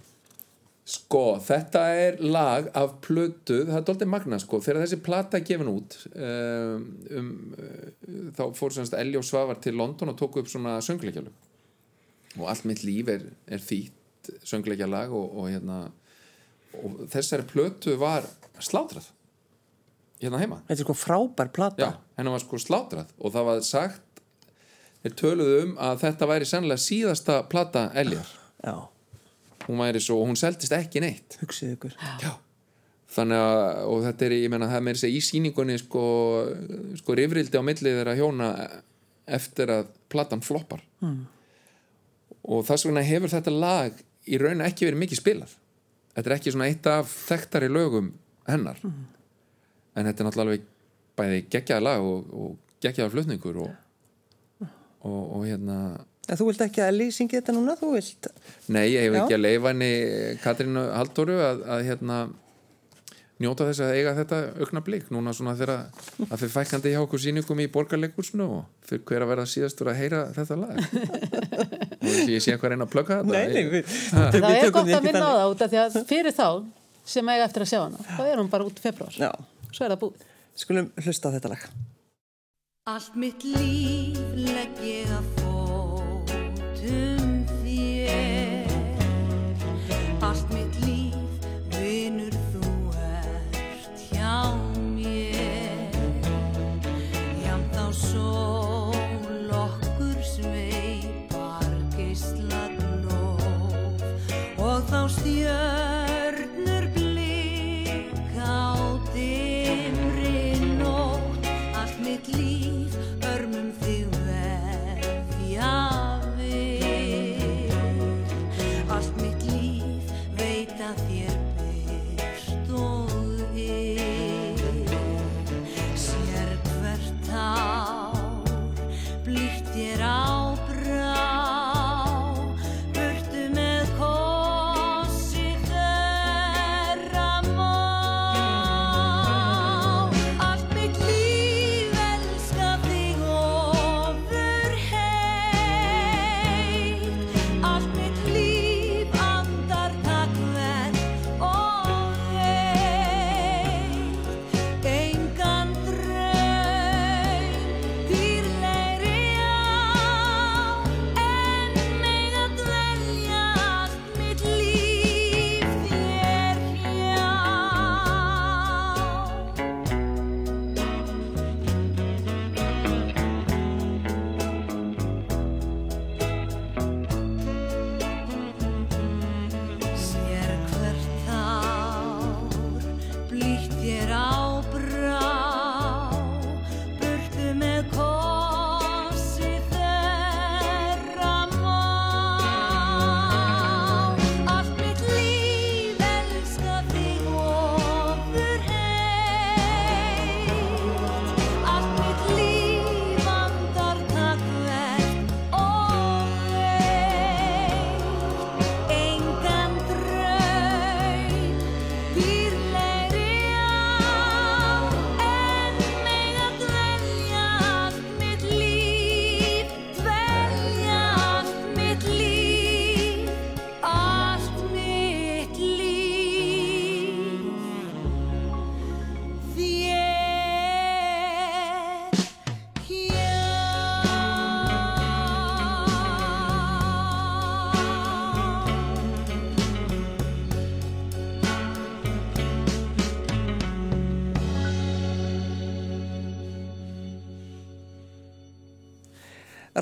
Sko, 0.89 1.23
þetta 1.45 1.83
er 2.01 2.23
lag 2.25 2.71
af 2.79 2.95
plötu, 3.05 3.59
það 3.67 3.77
er 3.77 3.85
doldið 3.91 4.09
magna 4.09 4.39
sko, 4.41 4.63
þegar 4.65 4.87
þessi 4.87 4.99
plata 5.05 5.37
er 5.37 5.45
gefin 5.45 5.69
út 5.69 5.99
um, 6.15 6.87
um, 7.19 7.29
uh, 7.59 8.31
þá 8.39 8.43
fór 8.57 8.73
semst 8.73 8.97
Elli 8.97 9.19
og 9.21 9.27
Svavar 9.29 9.61
til 9.61 9.77
London 9.77 10.15
og 10.15 10.17
tóku 10.17 10.41
upp 10.41 10.49
svona 10.49 10.79
söngleikjalug 10.85 12.39
og 12.39 12.49
allt 12.49 12.65
mitt 12.71 12.87
líf 12.87 13.11
er, 13.13 13.27
er 13.45 13.61
þýtt 13.61 14.33
söngleikjalag 14.49 15.13
og, 15.13 15.29
og 15.29 15.51
hérna 15.53 15.79
og 16.79 17.05
þessari 17.13 17.45
plötu 17.49 17.99
var 18.01 18.25
slátrað 18.57 19.11
hérna 20.23 20.43
heima 20.43 20.61
Þetta 20.67 20.81
er 20.81 20.87
sko 20.87 20.97
frábær 20.99 21.53
plata. 21.55 21.93
Hennar 22.19 22.37
var 22.37 22.45
sko 22.45 22.61
slátrað 22.63 23.15
og 23.19 23.35
það 23.35 23.49
var 23.51 23.65
sagt 23.67 24.23
þeir 25.05 25.17
töluðu 25.21 25.63
um 25.63 25.73
að 25.89 26.03
þetta 26.05 26.29
væri 26.33 26.49
sannlega 26.49 26.83
síðasta 26.83 27.41
plata 27.51 27.89
Eljar 27.99 28.35
Já, 28.65 28.75
hún 29.69 29.79
væri 29.79 30.03
svo, 30.03 30.19
og 30.23 30.33
hún 30.33 30.39
seldist 30.39 30.75
ekki 30.75 31.03
neitt 31.05 31.39
hugsið 31.39 31.77
ykkur. 31.77 31.95
Já. 32.25 32.33
þannig 33.15 33.45
að, 33.45 33.63
og 33.93 34.03
þetta 34.09 34.27
er, 34.27 34.37
ég 34.43 34.53
menna 34.53 34.71
það 34.73 34.81
er 34.81 34.87
meira 34.89 35.03
að 35.07 35.15
í 35.15 35.21
sýningunni 35.25 35.79
sko, 35.81 36.05
sko 36.99 37.17
rifrildi 37.19 37.61
á 37.61 37.63
millið 37.65 38.01
þeirra 38.01 38.17
hjóna 38.19 38.49
eftir 39.39 39.71
að 39.73 39.93
platan 40.11 40.43
floppar 40.45 40.83
mm. 41.05 41.23
og 42.49 42.67
þess 42.67 42.89
vegna 42.89 43.05
hefur 43.07 43.33
þetta 43.33 43.55
lag 43.55 44.03
í 44.29 44.41
raun 44.41 44.65
ekki 44.65 44.89
verið 44.89 45.03
mikið 45.05 45.23
spilað 45.23 45.55
þetta 46.17 46.27
er 46.27 46.37
ekki 46.39 46.55
svona 46.55 46.69
eitt 46.73 46.91
af 46.91 47.15
þekktari 47.29 47.71
lögum 47.71 48.11
hennar 48.49 48.81
mm. 48.83 49.07
En 49.99 50.09
þetta 50.09 50.25
er 50.25 50.29
náttúrulega 50.29 50.47
alveg 50.47 50.67
bæði 51.19 51.43
geggjaða 51.53 51.87
lag 51.89 52.07
og, 52.07 52.33
og 52.33 52.83
geggjaða 52.85 53.15
flutningur 53.15 53.63
og, 53.65 53.73
og, 55.03 55.21
og 55.23 55.47
hérna 55.49 55.79
En 56.29 56.37
þú 56.37 56.51
vilt 56.51 56.61
ekki 56.61 56.83
að 56.85 56.91
Ellie 56.93 57.13
syngi 57.17 57.39
þetta 57.39 57.55
núna? 57.57 57.73
Þú 57.79 57.95
vilt... 57.95 58.27
Nei, 58.69 58.83
ég 58.93 59.07
hef 59.07 59.15
Já. 59.15 59.21
ekki 59.23 59.37
að 59.39 59.47
leifa 59.47 59.71
henni 59.73 59.93
Katrínu 60.43 60.83
Halldóru 60.93 61.39
að, 61.41 61.63
að 61.73 61.85
hérna 61.87 62.19
njóta 63.41 63.65
þess 63.69 63.81
að 63.87 63.95
eiga 63.95 64.13
þetta 64.19 64.39
aukna 64.59 64.83
blik 64.85 65.11
núna 65.15 65.33
svona 65.37 65.55
þegar 65.57 65.73
að 66.27 66.35
fyrir 66.35 66.53
fækandi 66.53 66.93
hjá 66.93 66.99
okkur 67.01 67.23
sýningum 67.23 67.63
í 67.63 67.69
borgarleikursnu 67.73 68.49
og 68.59 68.89
fyrir 68.89 69.05
hver 69.09 69.25
að 69.25 69.33
verða 69.33 69.47
síðastur 69.55 69.93
að 69.93 70.01
heyra 70.03 70.23
þetta 70.37 70.59
lag. 70.59 70.81
Og 72.03 72.33
ég 72.35 72.43
sé 72.43 72.53
eitthvað 72.53 72.67
að 72.67 72.75
reyna 72.75 72.89
að 72.89 72.93
plugga 72.93 73.21
þetta? 73.23 73.33
Nei, 73.33 73.55
nei, 73.55 73.71
við... 73.73 73.95
það 74.11 74.37
við 74.37 74.59
er 74.59 74.75
gott 74.75 74.91
því 74.91 74.97
að 74.97 74.99
ekki 74.99 75.07
minna 75.07 75.25
á 75.25 75.33
það 75.39 75.53
út 75.55 75.65
af 75.65 75.73
því 75.73 75.81
að 75.85 75.99
fyrir 76.11 76.37
þá 76.37 76.49
sem 77.09 77.31
eiga 77.33 77.47
eftir 77.47 77.65
að 77.65 77.71
sjá 77.71 77.79
hana 77.81 78.05
þá 78.11 78.23
er 78.27 78.43
hún 78.43 78.51
bara 78.53 78.67
út 78.69 78.83
februar 78.83 79.17
Já, 79.17 79.31
svo 79.73 79.87
er 79.87 79.95
það 79.95 80.03
búið 80.05 80.27
skulum 80.59 80.91
hlusta 80.99 81.31
á 81.31 81.35
þetta 81.37 81.53
lag. 81.53 81.63
Allt 82.89 83.17
mitt 83.21 83.45
líf 83.45 84.19
legg 84.49 84.83
ég 84.83 85.11
að 85.13 85.33
fótum 85.39 87.28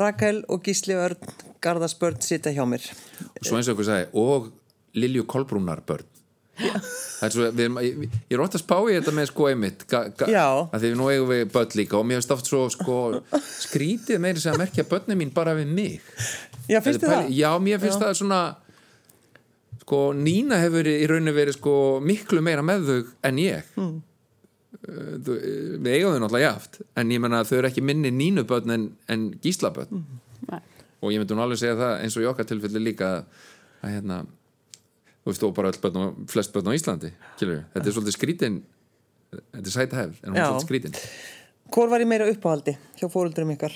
Rakel 0.02 0.42
og 0.52 0.62
Gísli 0.66 0.96
Örn 0.98 1.32
Garðarsbörn 1.64 2.20
sita 2.24 2.52
hjá 2.54 2.64
mér 2.68 2.84
svo 3.40 3.58
eins 3.58 3.68
og 3.68 3.76
okkur 3.76 3.88
sagði 3.88 4.08
og 4.22 4.52
Lilju 4.96 5.26
Kolbrúnar 5.28 5.82
börn 5.86 6.06
það 6.56 7.26
er 7.26 7.34
svo, 7.34 7.48
við, 7.52 7.78
ég, 7.84 8.04
ég 8.30 8.36
er 8.36 8.42
ótt 8.42 8.56
að 8.56 8.62
spá 8.62 8.76
í 8.88 8.94
þetta 8.94 9.12
með 9.16 9.28
sko 9.28 9.48
einmitt 9.50 9.82
Já. 9.92 10.46
því 10.72 10.92
nú 10.96 11.08
eigum 11.12 11.32
við 11.32 11.42
börn 11.52 11.78
líka 11.80 11.98
og 11.98 12.06
mér 12.08 12.20
finnst 12.20 12.36
oft 12.36 12.48
svo 12.48 12.62
sko 12.72 13.00
skrítið 13.60 14.22
meiri 14.24 14.42
sem 14.42 14.56
að 14.56 14.62
merkja 14.64 14.86
börnin 14.88 15.20
mín 15.20 15.34
bara 15.36 15.56
við 15.58 15.72
mig 15.76 15.98
Já, 16.66 16.80
finnst 16.80 17.02
þið 17.04 17.12
það? 17.12 17.28
Já, 17.36 17.50
mér 17.62 17.82
finnst 17.82 18.02
það 18.02 18.16
svona 18.22 18.40
sko, 19.86 20.00
Nína 20.18 20.58
hefur 20.64 20.88
í 20.90 20.98
rauninni 21.06 21.34
verið 21.36 21.58
sko 21.60 21.74
miklu 22.02 22.42
meira 22.44 22.64
með 22.66 22.88
þau 22.88 23.00
en 23.28 23.42
ég 23.42 23.72
mm. 23.76 23.96
Við 24.84 25.88
eigum 25.90 26.14
þau 26.14 26.20
náttúrulega 26.22 26.50
jaft 26.50 26.80
en 26.98 27.12
ég 27.14 27.22
menna 27.22 27.40
að 27.42 27.50
þau 27.50 27.58
eru 27.58 27.70
ekki 27.70 27.84
minni 27.84 28.12
nínubötn 28.14 28.74
en, 28.74 28.86
en 29.12 29.26
gíslabötn 29.42 30.04
Nei. 30.50 30.60
og 31.00 31.12
ég 31.14 31.22
myndi 31.22 31.36
nú 31.36 31.44
alveg 31.44 31.62
segja 31.62 31.78
það 31.80 31.94
eins 32.04 32.16
og 32.18 32.26
í 32.26 32.28
okkar 32.30 32.48
tilfelli 32.50 32.82
líka 32.82 33.10
að 33.80 33.94
hérna 33.94 34.20
þú 34.26 35.32
veist 35.32 35.42
þú 35.42 35.52
bara 35.56 35.72
börn 35.82 36.00
og 36.02 36.22
flest 36.30 36.54
börn 36.54 36.70
á 36.70 36.76
Íslandi 36.76 37.12
kilur. 37.40 37.64
þetta 37.74 37.88
er 37.88 37.96
svolítið 37.96 38.18
skrítin 38.18 38.62
þetta 39.32 39.64
er 39.64 39.74
sæta 39.74 40.00
hefð 40.02 40.22
en 40.22 40.30
hún 40.30 40.40
er 40.40 40.48
svolítið 40.50 40.68
skrítin 40.68 40.98
Hvor 41.74 41.88
var 41.90 41.98
ég 41.98 42.06
meira 42.06 42.28
uppáhaldi 42.30 42.76
hjá 43.00 43.08
fóröldurum 43.10 43.50
ykkar? 43.56 43.72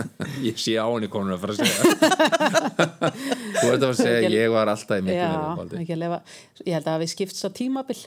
ég 0.48 0.56
sé 0.58 0.74
á 0.80 0.88
henni 0.88 1.10
konur 1.12 1.36
að 1.36 1.44
fara 1.44 1.54
að 1.54 1.60
segja 1.60 1.82
þú 3.60 3.68
ert 3.68 3.76
að 3.76 3.84
fara 3.84 3.92
að 3.92 4.00
segja 4.00 4.32
ég 4.34 4.50
var 4.50 4.72
alltaf 4.72 4.96
í 4.96 5.04
miklu 5.04 5.20
meira 5.20 5.52
uppáhaldi. 5.52 5.84
Ég 6.64 6.74
held 6.74 6.90
að 6.90 7.04
við 7.04 7.12
skipts 7.12 7.46
á 7.46 7.50
tímabil 7.54 8.00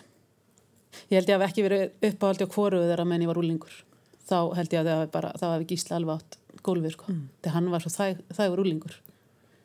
Ég 1.10 1.18
held 1.20 1.32
ég 1.32 1.40
að 1.40 1.48
ekki 1.48 1.66
verið 1.66 2.12
uppáhaldi 2.12 2.48
á 2.48 2.54
hvoru 2.54 2.84
þeirra 2.84 3.06
menn 3.10 3.26
ég 3.26 3.32
var 3.32 3.40
úlingur 3.42 3.80
þá 4.30 4.38
held 4.58 4.76
ég 4.76 4.82
að 4.84 4.90
það 4.92 5.08
bara, 5.14 5.32
þá 5.40 5.46
hafi 5.52 5.68
gísla 5.74 5.98
alveg 6.00 6.22
átt 6.22 6.38
gólfið 6.64 6.94
sko, 6.96 7.10
mm. 7.12 7.24
þegar 7.44 7.56
hann 7.58 7.72
var 7.74 7.84
svo 7.84 7.92
þæg, 7.94 8.22
þægur 8.38 8.64
úlingur 8.64 8.96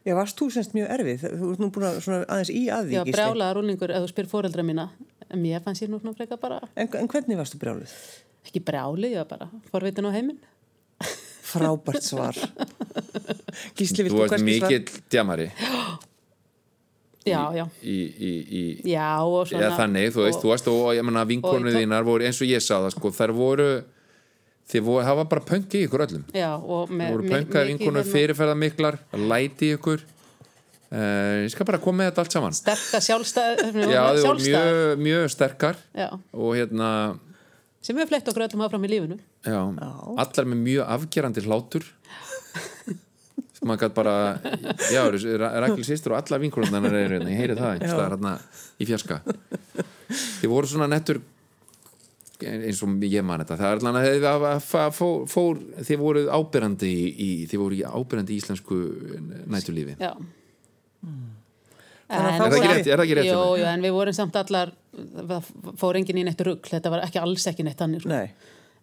Já, 0.06 0.14
varst 0.16 0.38
þú 0.40 0.46
semst 0.54 0.72
mjög 0.72 0.92
erfið? 0.94 1.24
Þú 1.36 1.48
ert 1.52 1.60
nú 1.60 1.68
búin 1.74 1.86
að 1.88 1.98
svona 2.04 2.18
aðeins 2.32 2.50
í 2.54 2.62
að 2.72 2.86
var 2.94 3.08
Gísli. 3.08 3.14
brjálaðar 3.18 3.60
úlingur 3.60 3.92
ef 3.92 4.04
þú 4.04 4.10
spyr 4.12 4.30
fóreldra 4.30 4.64
mína 4.64 4.86
en 5.28 5.42
mér 5.42 5.62
fannst 5.64 5.84
ég 5.84 5.90
nú 5.92 6.00
svona 6.00 6.16
frekar 6.16 6.40
bara 6.40 6.60
En, 6.74 6.88
en 6.88 7.10
hvernig 7.12 7.38
varstu 7.38 7.60
brjálið? 7.60 7.92
ekki 8.48 8.62
brjáli, 8.64 9.12
ég 9.12 9.20
var 9.22 9.28
bara 9.34 9.50
forvitin 9.72 10.08
á 10.08 10.12
heiminn 10.14 10.40
Frábært 11.48 12.04
svar. 12.04 12.36
Gísli, 13.78 14.04
þú 14.04 14.08
viltu 14.08 14.18
varst 14.22 14.34
hvernig 14.34 14.58
svar? 14.58 14.72
mikill 14.72 15.04
djamari 15.12 15.48
Já, 17.26 17.40
já, 17.52 17.64
í, 17.82 17.96
í, 18.14 18.32
í 18.48 18.60
já 18.92 19.08
og 19.20 19.48
svona 19.50 19.72
þannig, 19.76 20.12
þú 20.14 20.22
veist, 20.24 20.38
og, 20.38 20.44
þú 20.44 20.52
veist 20.52 20.68
og 20.72 20.90
ég 20.96 21.04
menna 21.04 21.24
tó- 21.26 21.56
þínar 21.74 22.06
voru 22.06 22.24
eins 22.24 22.38
og 22.40 22.48
ég 22.48 22.62
sá 22.64 22.76
það 22.78 22.92
sko, 22.94 23.10
þær 23.18 23.32
voru 23.36 23.66
þið 24.68 24.84
voru, 24.84 25.04
það 25.06 25.18
var 25.18 25.28
bara 25.32 25.44
pönk 25.48 25.74
í 25.76 25.82
ykkur 25.86 26.04
öllum. 26.06 26.24
Já, 26.36 26.50
og 26.56 26.92
með 26.92 27.12
voru 27.14 27.26
mikið 27.28 27.68
vinkonu 27.72 28.00
hérna 28.02 28.12
fyrirferða 28.12 28.56
miklar 28.58 28.98
læti 29.16 29.70
í 29.70 29.76
ykkur. 29.78 30.04
Uh, 30.88 31.44
ég 31.44 31.52
skal 31.52 31.66
bara 31.68 31.80
koma 31.84 32.00
með 32.00 32.10
þetta 32.10 32.22
allt 32.24 32.34
saman. 32.36 32.54
Sterka 32.56 33.00
sjálfstæð 33.04 33.62
já, 33.92 34.02
þið 34.16 34.24
voru 34.24 34.44
mjög, 34.46 34.78
mjög 35.04 35.26
sterkar 35.34 35.80
já, 35.92 36.08
og 36.32 36.54
hérna 36.56 36.90
sem 37.84 37.96
við 37.96 38.08
flett 38.10 38.30
okkur 38.32 38.46
öllum 38.46 38.64
áfram 38.64 38.86
í 38.88 38.90
lífinu. 38.94 39.18
Já, 39.44 39.60
allar 40.24 40.48
með 40.48 40.62
mjög 40.64 40.88
afgerandi 40.96 41.44
hlátur 41.44 41.84
maður 43.66 43.80
gætt 43.82 43.94
bara 43.96 44.12
já, 44.92 45.00
Rakel 45.62 45.84
sýstur 45.86 46.14
og 46.14 46.20
allar 46.20 46.42
vinkonunnar 46.44 46.86
eru 46.92 47.16
hérna, 47.18 47.32
ég 47.32 47.40
heyri 47.42 47.56
það 47.58 47.72
einhvers 47.72 47.94
staðar 47.96 48.14
hérna 48.14 48.34
í 48.78 48.86
fjarska. 48.86 49.18
Þið 50.42 50.52
voru 50.52 50.70
svona 50.70 50.86
nettur 50.92 51.18
eins 52.38 52.82
og 52.86 53.02
ég 53.02 53.24
man 53.26 53.42
þetta 53.42 53.56
það 53.58 53.72
er 53.72 53.80
allan 53.80 53.96
að 53.98 54.04
þið 54.06 54.92
fór, 54.94 55.22
fór, 55.26 55.58
þið 55.88 55.98
voruð 56.04 56.28
ábyrrandi 56.38 56.90
í, 56.94 57.06
í 57.18 57.30
þið 57.50 57.62
voru 57.64 57.80
ábyrrandi 57.98 58.36
í 58.36 58.38
íslensku 58.38 58.78
nætulífi 59.50 59.96
já. 59.98 60.12
Að 62.08 62.24
En- 62.24 62.38
þá 62.40 62.44
Er 62.44 62.52
það 62.52 62.54
ekki 62.56 62.68
rétt- 62.70 62.86
er 62.88 62.96
það 62.96 63.04
ekki 63.04 63.16
rétt 63.18 63.26
Jú, 63.28 63.40
jú, 63.60 63.64
en 63.68 63.82
við 63.84 63.92
vorum 63.92 64.14
samt 64.16 64.36
allar 64.40 64.70
það 64.94 65.50
fór 65.82 65.98
enginn 65.98 66.22
í 66.22 66.24
neitt 66.24 66.40
rugg 66.46 66.62
þetta 66.70 66.90
var 66.94 67.02
ekki 67.04 67.20
alls 67.20 67.44
ekki 67.50 67.66
neitt 67.66 67.76
þannig 67.82 68.00
sko. 68.06 68.08
Nei. 68.14 68.30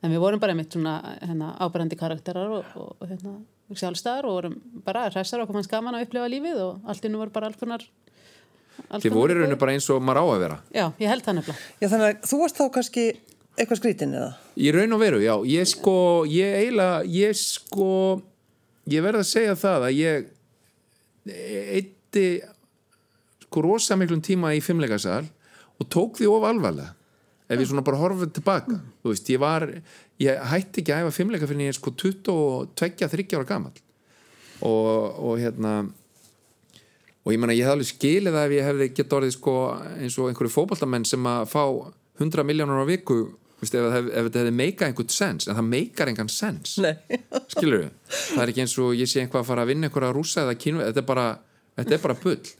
en 0.03 0.11
við 0.11 0.19
vorum 0.21 0.39
bara 0.43 0.53
mitt 0.53 0.69
svona 0.76 0.99
hérna, 1.23 1.55
ábærandi 1.57 1.97
karakterar 1.97 2.51
og, 2.59 2.65
og 2.76 3.07
hérna, 3.09 3.39
sjálfstæðar 3.74 4.28
og 4.30 4.36
vorum 4.38 4.57
bara 4.86 5.07
hressar 5.09 5.41
og 5.41 5.49
komast 5.49 5.72
gaman 5.72 5.97
að 5.97 6.05
upplifa 6.05 6.30
lífið 6.30 6.59
og 6.61 6.89
allt 6.91 7.07
innu 7.07 7.22
voru 7.22 7.34
bara 7.34 7.49
alls 7.49 7.57
konar 7.57 7.86
þið 9.01 9.16
voru 9.16 9.34
í 9.34 9.39
rauninu 9.39 9.57
bara 9.57 9.74
eins 9.74 9.88
og 9.89 10.03
maður 10.03 10.22
á 10.22 10.26
að 10.26 10.41
vera. 10.43 10.57
Já, 10.76 10.86
ég 11.01 11.09
held 11.09 11.26
það 11.26 11.38
nefnilega. 11.39 11.70
Já, 11.82 11.88
þannig 11.88 12.07
að 12.07 12.30
þú 12.30 12.39
varst 12.43 12.59
þá 12.59 12.66
kannski 12.76 13.05
eitthvað 13.55 13.80
skrítin 13.80 14.16
eða? 14.20 14.32
í 14.55 14.72
raun 14.76 14.95
og 14.95 15.01
veru, 15.01 15.22
já, 15.24 15.34
ég 15.49 15.70
sko 15.72 15.97
ég 16.30 16.57
eiginlega, 16.59 16.99
ég 17.11 17.39
sko 17.39 17.89
ég 18.91 19.05
verð 19.05 19.24
að 19.24 19.30
segja 19.32 19.55
það 19.59 19.88
að 19.88 19.97
ég 19.99 20.28
eitti 21.80 22.26
sko 23.45 23.63
rosa 23.66 23.97
miklum 23.97 24.22
tíma 24.24 24.53
í 24.55 24.61
fimmleikasal 24.63 25.24
og 25.80 25.89
tók 25.91 26.20
því 26.20 26.30
of 26.32 26.45
alvarlega 26.47 26.93
ef 27.45 27.59
ég 27.59 27.69
svona 27.69 27.85
bara 27.85 27.99
horfið 28.01 28.31
tilbaka 28.39 28.79
þú 29.03 29.11
veist, 29.11 29.29
ég 29.29 29.41
var, 29.41 29.67
ég 30.21 30.41
hætti 30.51 30.81
ekki 30.81 30.95
að 30.95 31.05
æfa 31.05 31.15
fimmleika 31.19 31.49
fyrir 31.49 31.67
ég 31.67 31.73
er 31.73 31.77
sko 31.77 31.93
22-30 31.93 33.37
ára 33.37 33.47
gamall. 33.49 33.77
Og, 34.65 34.89
og 35.19 35.39
hérna 35.41 35.75
og 37.25 37.33
ég 37.33 37.41
menna 37.41 37.55
ég 37.57 37.65
hef 37.65 37.75
alveg 37.75 37.89
skilið 37.89 38.37
að 38.37 38.45
ef 38.47 38.55
ég 38.55 38.69
hefði 38.69 38.91
gett 38.97 39.15
orðið 39.17 39.33
sko 39.35 39.55
eins 39.97 40.17
og 40.21 40.29
einhverju 40.29 40.53
fótballtamenn 40.53 41.07
sem 41.09 41.29
að 41.29 41.47
fá 41.51 41.63
100 42.21 42.45
miljónur 42.47 42.85
á 42.85 42.87
viku 42.87 43.17
veist, 43.59 43.75
ef, 43.75 43.87
ef, 43.89 44.09
ef 44.11 44.27
þetta 44.27 44.43
hefði 44.43 44.53
meikað 44.59 44.91
einhvern 44.91 45.13
sens 45.15 45.47
en 45.47 45.57
það 45.57 45.71
meikar 45.71 46.11
engan 46.11 46.31
sens. 46.31 46.77
Skilur 47.53 47.89
það 48.09 48.43
er 48.43 48.53
ekki 48.53 48.65
eins 48.65 48.77
og 48.81 48.93
ég 48.97 49.09
sé 49.09 49.23
einhvað 49.23 49.43
að 49.43 49.49
fara 49.49 49.65
að 49.65 49.73
vinna 49.73 49.89
einhverja 49.89 50.13
rúsa 50.15 50.45
eða 50.45 50.57
kínu, 50.61 50.83
þetta 50.85 51.01
er 51.01 51.09
bara 51.09 51.25
þetta 51.79 51.97
er 51.97 52.05
bara 52.05 52.19
bull. 52.21 52.53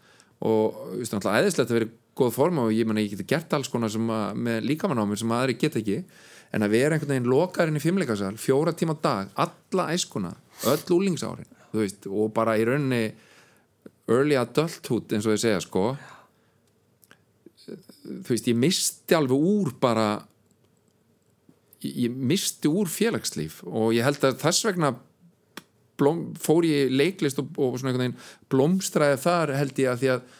Og 0.45 0.81
þú 0.81 0.99
veist, 0.99 1.15
náttúrulega 1.15 1.45
æðislegt 1.45 1.71
að 1.71 1.79
vera 1.79 1.91
góð 2.16 2.32
form 2.36 2.61
og 2.63 2.72
ég 2.74 2.88
ég 2.88 3.11
geti 3.11 3.28
gert 3.28 3.53
alls 3.53 3.70
konar 3.72 3.91
að, 3.91 4.38
með 4.39 4.63
líkamannámið 4.70 5.22
sem 5.22 5.36
aðri 5.36 5.57
get 5.59 5.78
ekki. 5.82 6.03
En 6.55 6.63
að 6.63 6.76
vera 6.78 6.95
einhvern 6.95 7.11
veginn 7.11 7.32
lokarinn 7.32 7.76
í 7.76 7.84
fimmleikasal 7.84 8.36
fjóra 8.39 8.72
tíma 8.72 8.95
á 8.95 9.03
dag, 9.03 9.32
alla 9.36 9.88
æskuna 9.91 10.32
öll 10.72 10.95
úlingsárin, 10.95 11.49
veist 11.74 12.05
og 12.07 12.32
bara 12.36 12.55
í 12.55 12.63
rauninni 12.63 13.09
early 14.07 14.38
adulthood 14.39 15.11
eins 15.11 15.26
og 15.28 15.36
ég 15.36 15.41
segja 15.41 15.63
sko. 15.63 15.89
Þú 17.66 18.30
veist, 18.30 18.47
ég 18.47 18.57
misti 18.61 19.18
alveg 19.18 19.49
úr 19.49 19.74
bara 19.82 20.07
ég 21.86 22.13
misti 22.13 22.70
úr 22.70 22.89
félagslíf 22.89 23.59
og 23.68 23.91
ég 23.93 24.05
held 24.05 24.24
að 24.26 24.39
þess 24.41 24.66
vegna 24.66 24.93
blóm, 25.99 26.32
fór 26.39 26.66
ég 26.68 26.93
leiklist 26.93 27.39
og, 27.41 27.51
og 27.57 27.78
svona 27.78 27.93
einhvern 27.93 28.07
veginn 28.07 28.49
blómstræði 28.51 29.22
þar 29.26 29.53
held 29.59 29.82
ég 29.82 29.91
að 29.91 30.01
því 30.01 30.11
að 30.16 30.34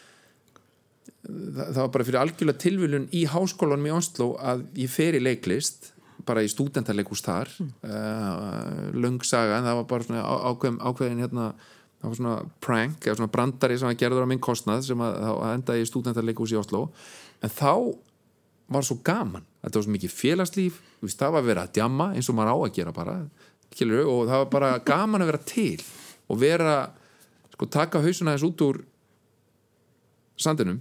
það, 1.26 1.76
var 1.80 1.92
bara 1.94 2.06
fyrir 2.08 2.20
algjörlega 2.22 2.62
tilviljun 2.62 3.06
í 3.14 3.26
háskólanum 3.30 3.88
í 3.88 3.94
Oslo 3.96 4.32
að 4.40 4.66
ég 4.80 4.92
fer 4.92 5.18
í 5.18 5.22
leiklist 5.22 5.92
bara 6.26 6.42
í 6.42 6.50
stúdentarleikús 6.50 7.22
þar. 7.22 7.50
Mm. 7.60 7.72
uh, 7.86 8.90
löngsaga 8.96 9.60
en 9.60 9.68
það 9.68 9.80
var 9.80 9.88
bara 9.92 10.24
ákveðin, 10.50 10.80
ákveðin 10.82 11.22
hérna 11.22 11.46
það 11.96 12.08
var 12.08 12.18
svona 12.18 12.36
prank 12.62 13.06
eða 13.06 13.18
svona 13.20 13.32
brandari 13.32 13.78
sem 13.78 13.90
að 13.90 14.00
gerður 14.02 14.26
á 14.26 14.30
minn 14.30 14.42
kostnað 14.42 14.84
sem 14.88 15.04
að, 15.04 15.20
að 15.32 15.52
enda 15.52 15.78
í 15.78 15.86
stúdentarleikús 15.88 16.54
í 16.54 16.58
Oslo. 16.60 16.88
En 17.44 17.52
þá 17.52 17.72
var 18.72 18.86
svo 18.86 18.98
gaman. 19.06 19.46
Þetta 19.62 19.78
var 19.78 19.86
svo 19.86 19.94
mikið 19.94 20.14
félagslíf 20.14 20.80
veist, 21.02 21.18
það 21.20 21.36
var 21.36 21.44
að 21.44 21.50
vera 21.50 21.66
að 21.66 21.74
djamma 21.78 22.08
eins 22.16 22.30
og 22.30 22.38
maður 22.38 22.52
á 22.52 22.56
að 22.56 22.74
gera 22.78 22.94
bara 22.96 23.16
skilur, 23.76 24.04
og 24.08 24.20
það 24.28 24.42
var 24.42 24.50
bara 24.52 24.72
gaman 24.86 25.24
að 25.24 25.30
vera 25.32 25.42
til 25.46 25.80
og 26.26 26.40
vera 26.40 26.76
sko 27.52 27.68
taka 27.72 28.02
hausuna 28.04 28.34
þess 28.34 28.46
út 28.48 28.64
úr 28.66 28.82
sandinum 30.40 30.80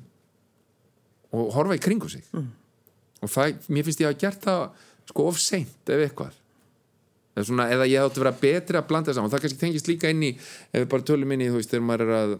og 1.35 1.53
horfa 1.55 1.77
í 1.77 1.83
kringu 1.83 2.09
sig. 2.11 2.25
Og 3.21 3.31
það, 3.31 3.61
mér 3.69 3.87
finnst 3.87 4.01
ég 4.01 4.09
að 4.09 4.15
hafa 4.15 4.23
gert 4.25 4.49
það 4.49 4.65
sko 5.11 5.27
of 5.29 5.39
seint 5.41 5.93
ef 5.93 6.03
eitthvað. 6.07 6.41
Eða, 7.35 7.45
svona, 7.49 7.69
eða 7.75 7.87
ég 7.91 8.07
átti 8.07 8.19
að 8.21 8.25
vera 8.25 8.35
betri 8.41 8.79
að 8.79 8.89
blanda 8.89 9.11
það 9.11 9.19
saman. 9.19 9.31
Það 9.33 9.45
kannski 9.45 9.61
tengist 9.61 9.89
líka 9.91 10.11
inn 10.13 10.23
í 10.23 10.33
ef 10.35 10.81
við 10.81 10.91
bara 10.93 11.07
tölum 11.11 11.35
inn 11.35 11.43
í 11.43 11.49
þú 11.51 11.59
veist 11.59 11.73
þegar 11.73 11.87
maður 11.89 12.05
er 12.05 12.17
að 12.19 12.35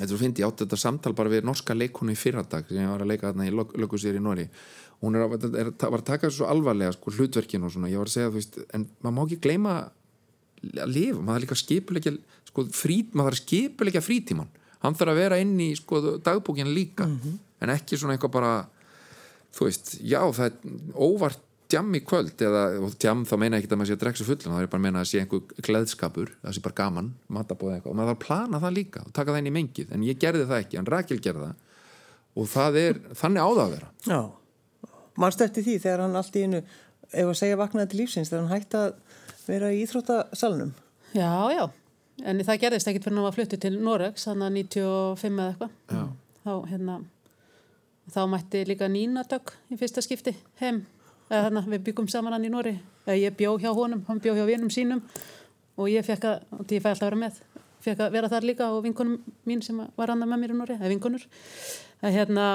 er 0.00 0.08
svo 0.08 0.18
fyndi, 0.20 0.40
ég 0.40 0.48
átti 0.48 0.64
þetta 0.64 0.78
samtal 0.80 1.12
bara 1.16 1.32
við 1.32 1.44
norska 1.44 1.74
leikonu 1.76 2.14
í 2.14 2.16
fyrradag 2.16 2.68
sem 2.70 2.80
ég 2.80 2.88
var 2.88 3.02
að 3.04 3.10
leika 3.10 3.28
þarna 3.28 3.48
í 3.48 3.52
lögusýri 3.52 4.20
í 4.20 4.24
Nóri 4.24 4.46
hún 5.02 5.18
er, 5.18 5.26
að, 5.26 5.48
er, 5.58 5.72
var 5.82 5.98
að 5.98 6.06
taka 6.06 6.30
svo 6.32 6.48
alvarlega 6.50 6.94
sko, 6.94 7.12
hlutverkin 7.16 7.66
og 7.66 7.74
svona, 7.74 7.90
ég 7.90 8.00
var 8.00 8.08
að 8.08 8.14
segja 8.14 8.30
þú 8.30 8.38
veist, 8.38 8.58
en 8.72 8.86
maður 9.02 9.16
má 9.16 9.22
ekki 9.24 9.38
gleyma 9.44 9.74
að 9.82 10.94
lifa, 10.94 11.18
maður 11.18 11.32
þarf 11.34 11.44
líka 11.44 11.58
skipulegja 11.60 12.12
sko, 12.48 12.66
frí, 12.78 12.98
maður 13.18 13.36
að 13.36 13.42
skipulegja 13.42 14.04
frítíman 14.04 14.52
hann 14.82 14.98
þarf 14.98 15.14
að 15.14 15.20
vera 15.20 15.40
inn 15.42 15.56
í 15.62 15.72
sko, 15.78 16.00
dagbókin 16.22 16.72
líka, 16.72 17.08
en 17.62 17.72
ekki 17.74 17.98
svona 17.98 18.16
eitthvað 18.16 18.36
bara 18.36 18.52
þú 19.54 19.68
veist, 19.68 19.96
já 20.02 20.20
það 20.34 20.46
er 20.48 20.54
óvart 20.96 21.48
djam 21.72 21.88
í 21.96 22.02
kvöld 22.04 22.42
eða, 22.44 22.62
djam 23.00 23.24
þá 23.28 23.34
meina 23.40 23.56
ég 23.56 23.64
ekki 23.64 23.72
að 23.72 23.78
maður 23.80 23.90
sé 23.90 23.96
að 23.96 24.02
drekka 24.02 24.20
svo 24.20 24.26
fullum 24.28 24.52
þá 24.52 24.58
er 24.58 24.64
ég 24.66 24.72
bara 24.72 24.80
að 24.80 24.86
meina 24.86 25.00
að 25.02 25.08
sé 25.08 25.16
einhver 25.22 25.42
gleðskapur 25.66 26.28
það 26.42 26.52
sé 26.56 26.60
bara 26.64 26.78
gaman, 26.82 27.08
matabóð 27.32 27.74
eitthvað. 27.76 27.92
Og 27.92 27.96
maður 27.98 28.10
þarf 28.10 28.18
að 28.18 28.24
plana 28.26 28.56
það 28.62 28.76
líka 28.78 28.98
og 29.06 29.12
taka 29.16 29.32
það 29.32 29.40
inn 29.40 29.50
í 29.50 29.56
mengið. 29.56 29.88
En 29.94 30.06
ég 30.06 30.20
gerði 30.20 30.48
það 30.50 30.62
ekki, 30.64 30.78
en 30.80 30.88
Rakel 30.92 31.20
gerði 31.24 31.42
það. 31.46 31.56
Og 32.32 32.44
það 32.52 32.72
er, 32.82 32.94
þannig 33.20 33.40
á 33.40 33.48
það 33.48 33.62
að 33.64 33.74
vera. 33.76 33.88
Já, 34.08 34.20
mannstu 35.20 35.46
eftir 35.46 35.62
því 35.68 35.76
þegar 35.84 36.00
hann 36.04 36.18
allt 36.20 36.36
í 36.36 36.44
einu, 36.46 36.60
ef 37.12 37.26
að 37.28 37.40
segja 37.40 37.60
vaknaði 37.60 37.88
til 37.92 38.00
lífsins, 38.02 38.32
þegar 38.32 38.42
hann 38.44 38.56
hætti 38.56 38.76
að 38.80 38.90
vera 39.48 39.72
í 39.72 39.82
íþróttasalunum. 39.84 40.72
Já, 41.12 41.32
já, 41.52 41.64
en 42.24 42.44
það 42.48 42.62
gerðist 42.66 42.88
ekkit 42.88 43.04
fyrir 43.08 43.18
Þá, 48.02 48.14
þá 48.14 48.20
mætti 48.32 48.64
líka 48.66 48.88
Nína 48.90 49.22
dögg 49.28 49.52
í 49.70 49.78
fyrsta 49.78 50.02
skipti 50.04 50.34
heim. 50.60 50.82
Eða 51.30 51.46
þannig 51.46 51.62
að 51.62 51.74
við 51.74 51.84
byggum 51.86 52.08
saman 52.10 52.34
hann 52.36 52.44
í 52.46 52.50
Nóri. 52.52 52.74
Eða 53.06 53.18
ég 53.20 53.36
bjó 53.38 53.54
hjá 53.62 53.70
honum, 53.76 54.02
hann 54.08 54.20
bjó 54.22 54.34
hjá 54.36 54.44
vinum 54.48 54.70
sínum 54.72 55.02
og 55.80 55.88
ég 55.88 56.04
fekk 56.06 56.26
að, 56.28 56.42
og 56.58 56.74
ég 56.74 56.82
fæ 56.84 56.90
alltaf 56.92 57.06
að 57.06 57.10
vera 57.12 57.20
með, 57.22 57.38
fekk 57.82 58.02
að 58.04 58.12
vera 58.16 58.30
þar 58.32 58.46
líka 58.46 58.68
og 58.74 58.82
vinkonum 58.84 59.16
mín 59.48 59.62
sem 59.64 59.78
var 59.96 60.12
annað 60.12 60.32
með 60.32 60.42
mér 60.42 60.52
í 60.52 60.58
Nóri, 60.58 60.76
eða 60.76 60.92
vinkonur. 60.92 61.24
Það 62.02 62.16
hérna, 62.18 62.46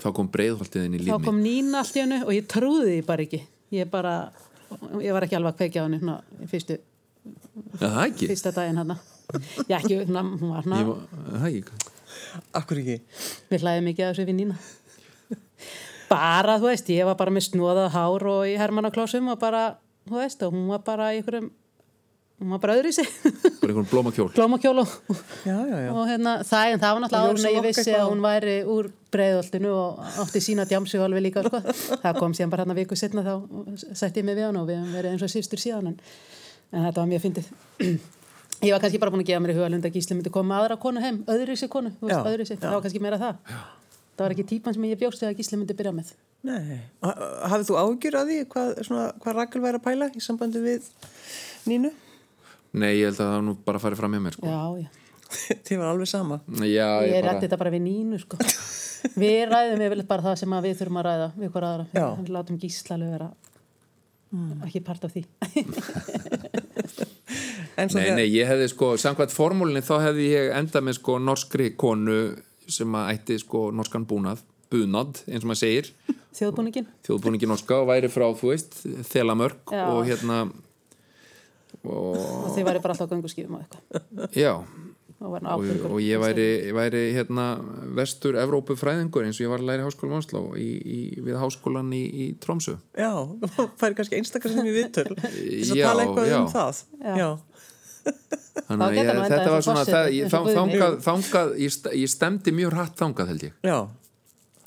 þá 0.00 0.08
kom 0.16 0.30
breiðholtið 0.32 0.86
inn 0.86 0.96
í 0.96 1.02
þá 1.02 1.06
líf 1.10 1.26
kom 1.28 1.42
Nína 1.44 1.82
allt 1.82 1.98
í 1.98 2.02
hennu 2.02 2.22
og 2.24 2.32
ég 2.34 2.48
trúði 2.50 2.88
því 2.88 3.04
bara 3.10 3.26
ekki. 3.26 3.42
Ég 3.72 3.92
bara, 3.92 4.14
ég 5.02 5.14
var 5.16 5.26
ekki 5.26 5.38
alveg 5.38 5.52
að 5.52 5.60
kveikja 5.60 5.86
í 5.92 6.50
fyrstu, 6.50 6.78
ekki, 7.92 8.30
fyrsta 8.32 8.54
daginn 8.56 8.80
hann. 8.80 8.96
Já, 9.68 9.78
ekki, 9.78 10.02
hún 10.08 10.52
var 10.52 11.48
ekki 11.48 11.90
Akkur 12.56 12.80
ekki? 12.82 12.98
við 13.50 13.64
hlæðum 13.64 13.88
ekki 13.92 14.04
að 14.04 14.10
þessu 14.12 14.26
við 14.28 14.36
Nína. 14.38 14.56
Bara, 16.12 16.58
þú 16.60 16.68
veist, 16.68 16.90
ég 16.92 17.06
var 17.08 17.16
bara 17.16 17.32
með 17.32 17.46
snóðað 17.50 17.90
hár 17.94 18.26
og 18.34 18.44
í 18.50 18.54
hermannaklásum 18.60 19.30
og 19.32 19.38
bara, 19.40 19.62
þú 20.10 20.18
veist, 20.20 20.42
og 20.44 20.52
hún 20.52 20.66
var 20.68 20.82
bara 20.84 21.12
í 21.14 21.20
einhverjum, 21.22 21.46
hún 22.42 22.50
var 22.52 22.60
bara 22.64 22.74
öðru 22.76 22.90
í 22.90 22.96
sig, 22.98 23.08
bara 23.62 23.70
einhvern 23.72 23.88
blómakjól 23.88 24.26
glómakjól 24.34 24.82
og, 24.82 24.92
Já, 25.46 25.54
já, 25.56 25.78
já. 25.86 25.90
og 25.94 26.02
hérna, 26.10 26.34
það, 26.44 26.72
en 26.74 26.82
það 26.82 26.92
var 26.98 27.02
náttúrulega 27.06 27.48
að 27.48 27.56
ég 27.56 27.66
vissi 27.68 27.84
eitthvað. 27.86 28.02
að 28.02 28.10
hún 28.12 28.24
væri 28.26 28.56
úr 28.74 28.90
breiðoltinu 29.14 29.72
og 29.72 30.02
átti 30.26 30.42
sína 30.44 30.66
djamsu 30.68 31.00
alveg 31.04 31.24
líka, 31.30 31.44
sko. 31.48 31.60
Það 32.02 32.18
kom 32.20 32.34
síðan 32.36 32.52
bara 32.52 32.66
hann 32.66 32.74
að 32.74 32.80
viku 32.82 32.98
setna 32.98 33.24
þá 33.24 33.34
sætti 33.96 34.20
ég 34.20 34.26
mig 34.28 34.36
við 34.40 34.48
hann 34.50 34.58
og 34.60 34.68
við 34.68 34.80
hefum 34.82 34.96
verið 34.98 35.14
eins 35.16 35.24
og 35.24 35.32
sístur 35.32 35.60
síðan, 35.64 35.92
en, 35.94 36.00
en 36.72 36.86
þetta 36.90 37.00
var 37.04 37.08
mjög 37.12 37.24
fyndið. 37.28 37.52
Ég 38.62 38.70
var 38.76 38.82
kannski 38.84 39.00
bara 39.02 39.10
búin 39.14 39.24
að 39.24 39.30
gefa 39.32 39.42
mér 39.42 39.52
í 39.54 39.56
hugalund 39.58 39.86
að 39.88 39.96
Gísli 39.96 40.14
myndi 40.18 40.30
koma 40.34 40.60
aðra 40.60 40.76
konu 40.82 41.00
heim, 41.02 41.22
öðru 41.26 41.56
í 41.56 41.58
sig 41.58 41.70
konu, 41.72 41.90
þú 41.98 42.06
veist, 42.10 42.28
öðru 42.30 42.44
í 42.44 42.50
sig, 42.52 42.60
það 42.62 42.76
var 42.76 42.84
kannski 42.84 43.00
meira 43.02 43.18
það. 43.18 43.56
Það 44.12 44.24
var 44.26 44.34
ekki 44.36 44.44
típan 44.52 44.74
sem 44.76 44.84
ég 44.90 44.98
bjóst 45.00 45.22
þegar 45.22 45.36
Gísli 45.38 45.58
myndi 45.60 45.76
byrja 45.78 45.92
með. 45.96 46.10
Nei. 46.46 46.78
Ha- 47.04 47.28
Hafið 47.52 47.68
þú 47.70 47.76
ágjur 47.82 48.16
að 48.18 48.30
því 48.32 48.38
hvað, 48.52 48.72
svona, 48.88 49.04
hvað 49.22 49.36
Rakel 49.38 49.62
væri 49.64 49.78
að 49.80 49.84
pæla 49.86 50.08
í 50.12 50.22
sambandi 50.24 50.62
við 50.62 50.88
Nínu? 51.70 51.92
Nei, 52.72 52.90
ég 52.98 53.06
held 53.12 53.20
að 53.22 53.30
það 53.32 53.44
nú 53.46 53.54
bara 53.66 53.78
farið 53.82 54.00
fram 54.02 54.16
hjá 54.16 54.22
mér 54.24 54.36
sko. 54.36 54.50
Já, 54.50 54.62
já. 54.82 54.88
Þið 55.68 55.78
var 55.80 55.90
alveg 55.92 56.10
sama. 56.10 56.40
Já, 56.60 56.88
Ég, 57.06 57.12
ég 57.14 57.22
rætti 57.22 57.28
bara 57.30 57.40
þetta 57.46 57.60
bara 57.62 57.72
við 57.76 57.84
nínu 57.86 58.18
sko. 58.20 58.40
Við 59.22 59.40
ræðum 59.50 59.80
yfirleitt 59.82 60.06
bara 60.10 60.22
það 60.28 60.36
sem 60.42 60.52
að 60.54 60.66
við 60.68 60.76
þurfum 60.78 60.98
að 61.00 61.06
ræða 61.08 61.24
við 61.42 61.48
hver 61.56 61.64
aðra. 61.66 61.86
Við 62.22 62.28
látum 62.36 62.58
gísla 62.62 62.94
alveg 62.98 63.16
vera 63.16 63.30
ekki 64.64 64.80
part 64.86 65.02
af 65.04 65.12
því. 65.12 65.22
Nei, 67.92 68.10
nei, 68.16 68.26
ég 68.30 68.46
hefði 68.48 68.68
sko, 68.70 68.92
samkvæmt 69.00 69.32
formúlinni 69.34 69.82
þá 69.84 69.94
hefði 70.06 70.26
ég 70.30 70.50
endað 70.56 70.86
með 70.86 70.96
sko 71.00 71.16
norskri 71.20 71.70
konu 71.80 72.16
sem 72.68 72.94
að 72.98 73.12
ætti 73.16 73.38
sko 73.42 73.70
norskan 73.74 74.06
búnað, 74.06 74.42
bunad, 74.72 75.22
eins 75.28 75.42
og 75.44 75.50
maður 75.52 75.62
segir 75.64 75.90
Þjóðbúningin. 76.38 76.86
þjóðbúningi 77.04 77.48
norska 77.50 77.82
og 77.82 77.90
væri 77.90 78.08
frá, 78.12 78.24
þú 78.38 78.52
veist 78.54 78.78
þelamörk 79.10 79.72
Já. 79.74 79.82
og 79.92 80.06
hérna 80.08 80.38
Og 81.82 82.52
þið 82.54 82.64
væri 82.68 82.80
bara 82.84 82.94
alltaf 82.94 83.10
á 83.10 83.12
gönguskífum 83.12 83.56
og 83.58 83.64
eitthvað. 83.64 84.36
já, 84.38 84.52
Og, 85.22 85.30
var 85.30 85.44
og, 85.54 85.68
og 85.86 86.00
ég 86.02 86.18
væri, 86.18 86.44
ég 86.66 86.74
væri 86.74 87.00
hérna 87.14 87.44
vestur 87.94 88.34
Evrópu 88.42 88.74
fræðingur 88.78 89.22
eins 89.26 89.38
og 89.38 89.44
ég 89.44 89.52
var 89.52 89.62
að 89.62 89.68
læra 89.68 89.84
í 89.84 89.86
háskóla 89.86 90.18
í, 90.58 90.70
við 91.22 91.36
háskólan 91.38 91.92
í, 91.94 92.00
í 92.10 92.26
Tromsö 92.42 92.74
Já, 92.98 93.10
færi 93.80 93.94
kannski 93.98 94.18
einstakar 94.18 94.50
sem 94.50 94.66
ég 94.66 94.74
viðtöl. 94.80 95.14
Þess 95.20 95.70
að 95.74 95.78
Já, 95.78 95.86
tala 95.86 96.06
eitthvað 96.08 96.30
já. 96.32 96.38
um 96.40 96.48
það. 96.56 96.82
Já. 97.22 97.28
Þannig 98.68 98.84
að 98.86 98.96
ég, 98.96 99.10
þetta 99.32 99.50
var 99.52 99.64
svona 99.64 99.82
það, 99.88 100.06
ég, 100.16 100.30
þangað, 100.32 100.94
þangað, 101.04 101.52
ég, 101.60 101.76
ég 102.02 102.10
stemdi 102.12 102.54
mjög 102.56 102.74
hratt 102.76 102.96
þangað 103.00 103.30
held 103.32 103.44
ég 103.46 103.66
Já. 103.68 103.78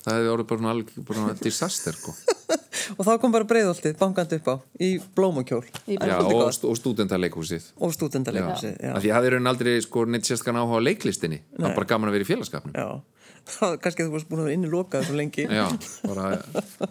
það 0.04 0.16
hefði 0.16 0.32
orðið 0.34 0.48
bara 0.50 0.60
svona 0.60 0.72
alveg 0.76 1.42
disaster 1.44 1.96
sko. 1.98 2.14
Og 2.96 3.02
þá 3.02 3.12
kom 3.18 3.32
bara 3.34 3.46
breiðoltið, 3.48 3.96
bankandi 3.98 4.36
upp 4.38 4.48
á, 4.52 4.54
í 4.78 4.90
blómakjól 5.16 5.64
Í 5.90 5.96
já, 5.96 6.16
og, 6.22 6.42
og 6.46 6.76
stúdentarleikhúsið 6.78 7.64
og. 7.82 8.92
Af 8.92 9.00
því 9.02 9.08
ég 9.10 9.16
hafði 9.16 9.32
raun 9.34 9.50
aldrei 9.50 9.72
sko 9.82 10.04
neitt 10.06 10.28
sérskan 10.28 10.58
áhuga 10.60 10.78
á 10.78 10.86
leiklistinni 10.86 11.40
það 11.56 11.66
var 11.66 11.74
bara 11.80 11.90
gaman 11.94 12.12
að 12.12 12.18
vera 12.18 12.26
í 12.26 12.30
félagskapnum 12.30 12.76
Já. 12.78 12.86
Það 13.56 13.74
kannski 13.82 14.02
að 14.02 14.08
þú 14.08 14.14
varst 14.16 14.28
búin 14.30 14.40
að 14.42 14.46
vera 14.48 14.58
inni 14.58 14.70
lokað 14.70 15.04
svo 15.06 15.16
lengi. 15.18 15.44
já, 15.46 15.66
bara 16.06 16.28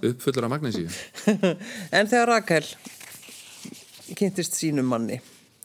uppfullur 0.09 0.47
af 0.47 0.51
magnesíu 0.55 0.87
En 1.97 2.11
þegar 2.11 2.29
Rakel 2.33 2.67
kynntist 4.15 4.55
sínum 4.59 4.87
manni, 4.91 5.17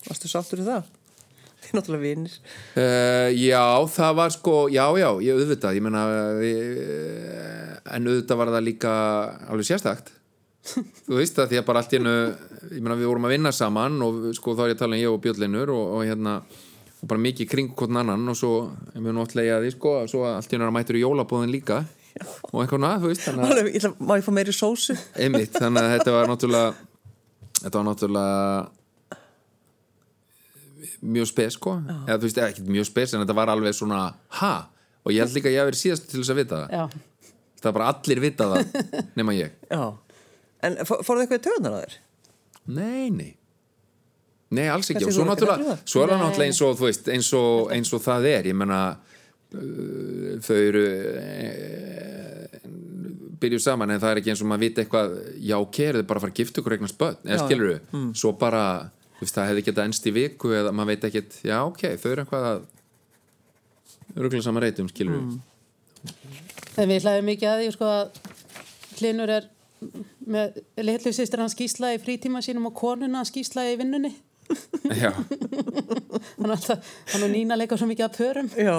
varstu 0.07 0.30
sáttur 0.30 0.62
í 0.62 0.68
það? 0.68 0.88
Þið 1.61 1.72
er 1.72 1.76
náttúrulega 1.76 2.05
vinir. 2.07 2.36
Uh, 2.74 3.28
já, 3.36 3.64
það 3.92 4.14
var 4.20 4.32
sko, 4.32 4.55
já, 4.72 4.84
já, 4.96 5.09
ég 5.26 5.36
auðvitað, 5.36 5.76
ég 5.76 5.84
meina, 5.84 6.07
uh, 6.40 7.76
en 7.96 8.09
auðvitað 8.09 8.40
var 8.40 8.55
það 8.57 8.66
líka 8.70 8.94
alveg 9.51 9.68
sérstakt. 9.68 10.14
Þú 11.07 11.16
veist 11.16 11.36
það, 11.36 11.53
því 11.53 11.61
að 11.61 11.68
bara 11.68 11.82
allt 11.82 11.94
í 11.94 11.98
hennu, 11.98 12.16
ég 12.68 12.80
meina, 12.80 12.96
við 12.98 13.09
vorum 13.11 13.28
að 13.28 13.32
vinna 13.36 13.53
saman 13.57 14.03
og 14.05 14.26
sko 14.36 14.57
þá 14.57 14.66
er 14.66 14.72
ég 14.72 14.76
að 14.76 14.82
tala 14.82 14.96
um 14.96 15.01
ég 15.01 15.12
og 15.12 15.22
Björnlinur 15.24 15.72
og, 15.72 15.94
og 15.96 16.03
hérna, 16.05 16.34
og 17.01 17.09
bara 17.09 17.24
mikið 17.24 17.48
kring 17.48 17.70
hvort 17.76 17.96
annan 17.96 18.28
og 18.28 18.36
svo, 18.36 18.53
ég 18.92 19.01
meina, 19.01 19.16
náttúrulega 19.22 19.57
að 19.57 19.64
því, 19.64 19.72
sko, 19.76 19.94
svo 20.12 20.26
að 20.28 20.36
allt 20.36 20.53
í 20.53 20.57
hennu 20.57 20.66
er 20.68 20.72
að 20.72 20.76
mætur 20.76 21.01
í 21.01 21.05
jólabóðin 21.05 21.55
líka 21.55 21.80
og 22.51 22.61
eitthvað 22.61 22.82
ná, 22.82 22.90
þú 23.01 23.12
veist, 23.12 23.88
má 24.03 24.14
ég 24.18 24.26
fá 24.26 24.32
meiri 24.34 24.55
sósu? 24.55 24.96
einmitt, 25.16 25.55
þannig 25.57 25.86
að 25.86 25.92
þetta 25.94 26.14
var 26.16 26.30
náttúrulega 26.30 26.72
þetta 27.61 27.74
var 27.78 27.86
náttúrulega 27.86 28.80
mjög 31.03 31.26
spes 31.30 31.57
sko. 31.57 31.76
Eða 32.07 32.18
þú 32.18 32.26
veist, 32.28 32.38
ekki 32.44 32.64
mjög 32.68 32.86
spes 32.90 33.14
en 33.16 33.22
þetta 33.24 33.36
var 33.38 33.53
alveg 33.55 33.74
svona 33.76 34.01
ha, 34.40 34.53
og 35.05 35.12
ég 35.14 35.22
held 35.24 35.36
líka 35.38 35.48
að 35.48 35.55
ég 35.57 35.62
hafi 35.64 35.70
verið 35.72 35.82
síðast 35.84 36.09
til 36.11 36.20
þess 36.20 36.32
að 36.34 36.40
vita 36.42 36.61
það, 36.61 36.70
Já, 36.76 36.84
það 37.61 37.68
var 37.70 37.76
bara 37.78 37.90
allir 37.94 38.20
vita 38.26 38.48
það 38.53 38.78
nema 39.20 39.34
ég, 39.38 39.55
Já. 39.70 39.82
En 40.68 40.76
fó- 40.84 40.98
fóruð 41.01 41.22
eitthvað 41.24 41.40
í 41.40 41.44
töðunar 41.48 41.76
á 41.76 41.80
þér? 41.84 41.94
nei, 42.70 43.07
nei. 43.11 43.30
Nei, 44.51 44.66
alls 44.66 44.88
ekki, 44.90 45.05
Kannski 45.05 45.09
og 45.09 45.14
svo 45.14 45.22
þú 45.22 45.24
ekki 45.24 45.30
náttúrulega 45.30 45.68
það? 45.70 45.82
svo 45.92 46.01
er 46.03 46.11
það 46.11 46.20
náttúrulega 46.24 46.51
eins 46.51 46.61
og 46.66 46.72
þú 46.80 46.86
veist, 46.88 47.09
eins 47.14 47.28
og, 47.38 47.59
eins 47.76 47.92
og 47.94 48.01
það 48.03 48.24
er, 48.32 48.48
ég 48.51 48.57
menna 48.59 48.80
uh, 48.90 50.32
þau 50.42 50.57
eru 50.59 50.82
uh, 50.90 52.70
byrjuð 53.40 53.62
saman 53.64 53.94
en 53.94 54.01
það 54.03 54.12
er 54.14 54.20
ekki 54.20 54.32
eins 54.34 54.42
og 54.44 54.48
maður 54.51 54.64
vita 54.66 54.82
eitthvað 54.84 55.14
já, 55.40 55.57
ok, 55.62 55.78
er 55.86 55.98
þið 56.01 56.09
bara 56.11 56.20
að 56.20 56.24
fara 56.26 56.34
að 56.34 56.40
gifta 56.42 56.61
ykkur 56.62 56.74
eignast 56.76 56.98
börn? 57.01 57.18
Eða 57.24 57.38
Já, 57.38 57.44
skilur 57.46 57.70
þau, 57.72 58.03
svo 58.20 58.32
bara 58.40 58.64
veist, 59.20 59.36
það 59.36 59.50
hefði 59.52 59.66
getað 59.68 59.88
ennst 59.90 60.08
í 60.10 60.14
viku 60.16 60.52
eða 60.56 60.74
maður 60.74 60.94
veit 60.94 61.08
ekkit, 61.10 61.38
já, 61.46 61.56
ok, 61.62 61.86
þau 62.00 62.10
eru 62.10 62.24
eitthvað 62.24 62.50
að 62.50 62.60
öruglega 64.16 64.46
saman 64.46 64.64
reytum, 64.66 64.90
skilur 64.90 65.20
þau 65.20 66.84
en 66.84 66.90
við 66.90 67.04
hlæðum 67.04 67.28
mikið 67.28 67.50
að 67.50 67.62
því 67.62 67.72
sko 67.76 67.90
að 67.90 68.20
Hlinur 69.00 69.30
er 69.32 69.46
með 70.28 70.58
litlu 70.84 71.12
sýstir 71.16 71.40
hans 71.40 71.54
skýsla 71.56 71.94
í 71.94 72.00
frítíma 72.02 72.42
sínum 72.44 72.68
og 72.68 72.74
konuna 72.76 73.22
hans 73.22 73.30
skýsla 73.32 73.64
í 73.70 73.78
vinnunni. 73.80 74.10
Já, 74.98 75.14
hann 76.36 76.48
er 76.48 76.52
alltaf, 76.56 76.90
hann 77.12 77.24
og 77.24 77.30
Nína 77.30 77.56
leika 77.56 77.78
svo 77.78 77.86
mikið 77.88 78.06
að 78.08 78.16
pörum. 78.18 78.50
Já. 78.58 78.76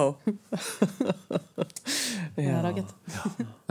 það 2.35 2.43
er 2.43 2.67
ágætt. 2.69 2.93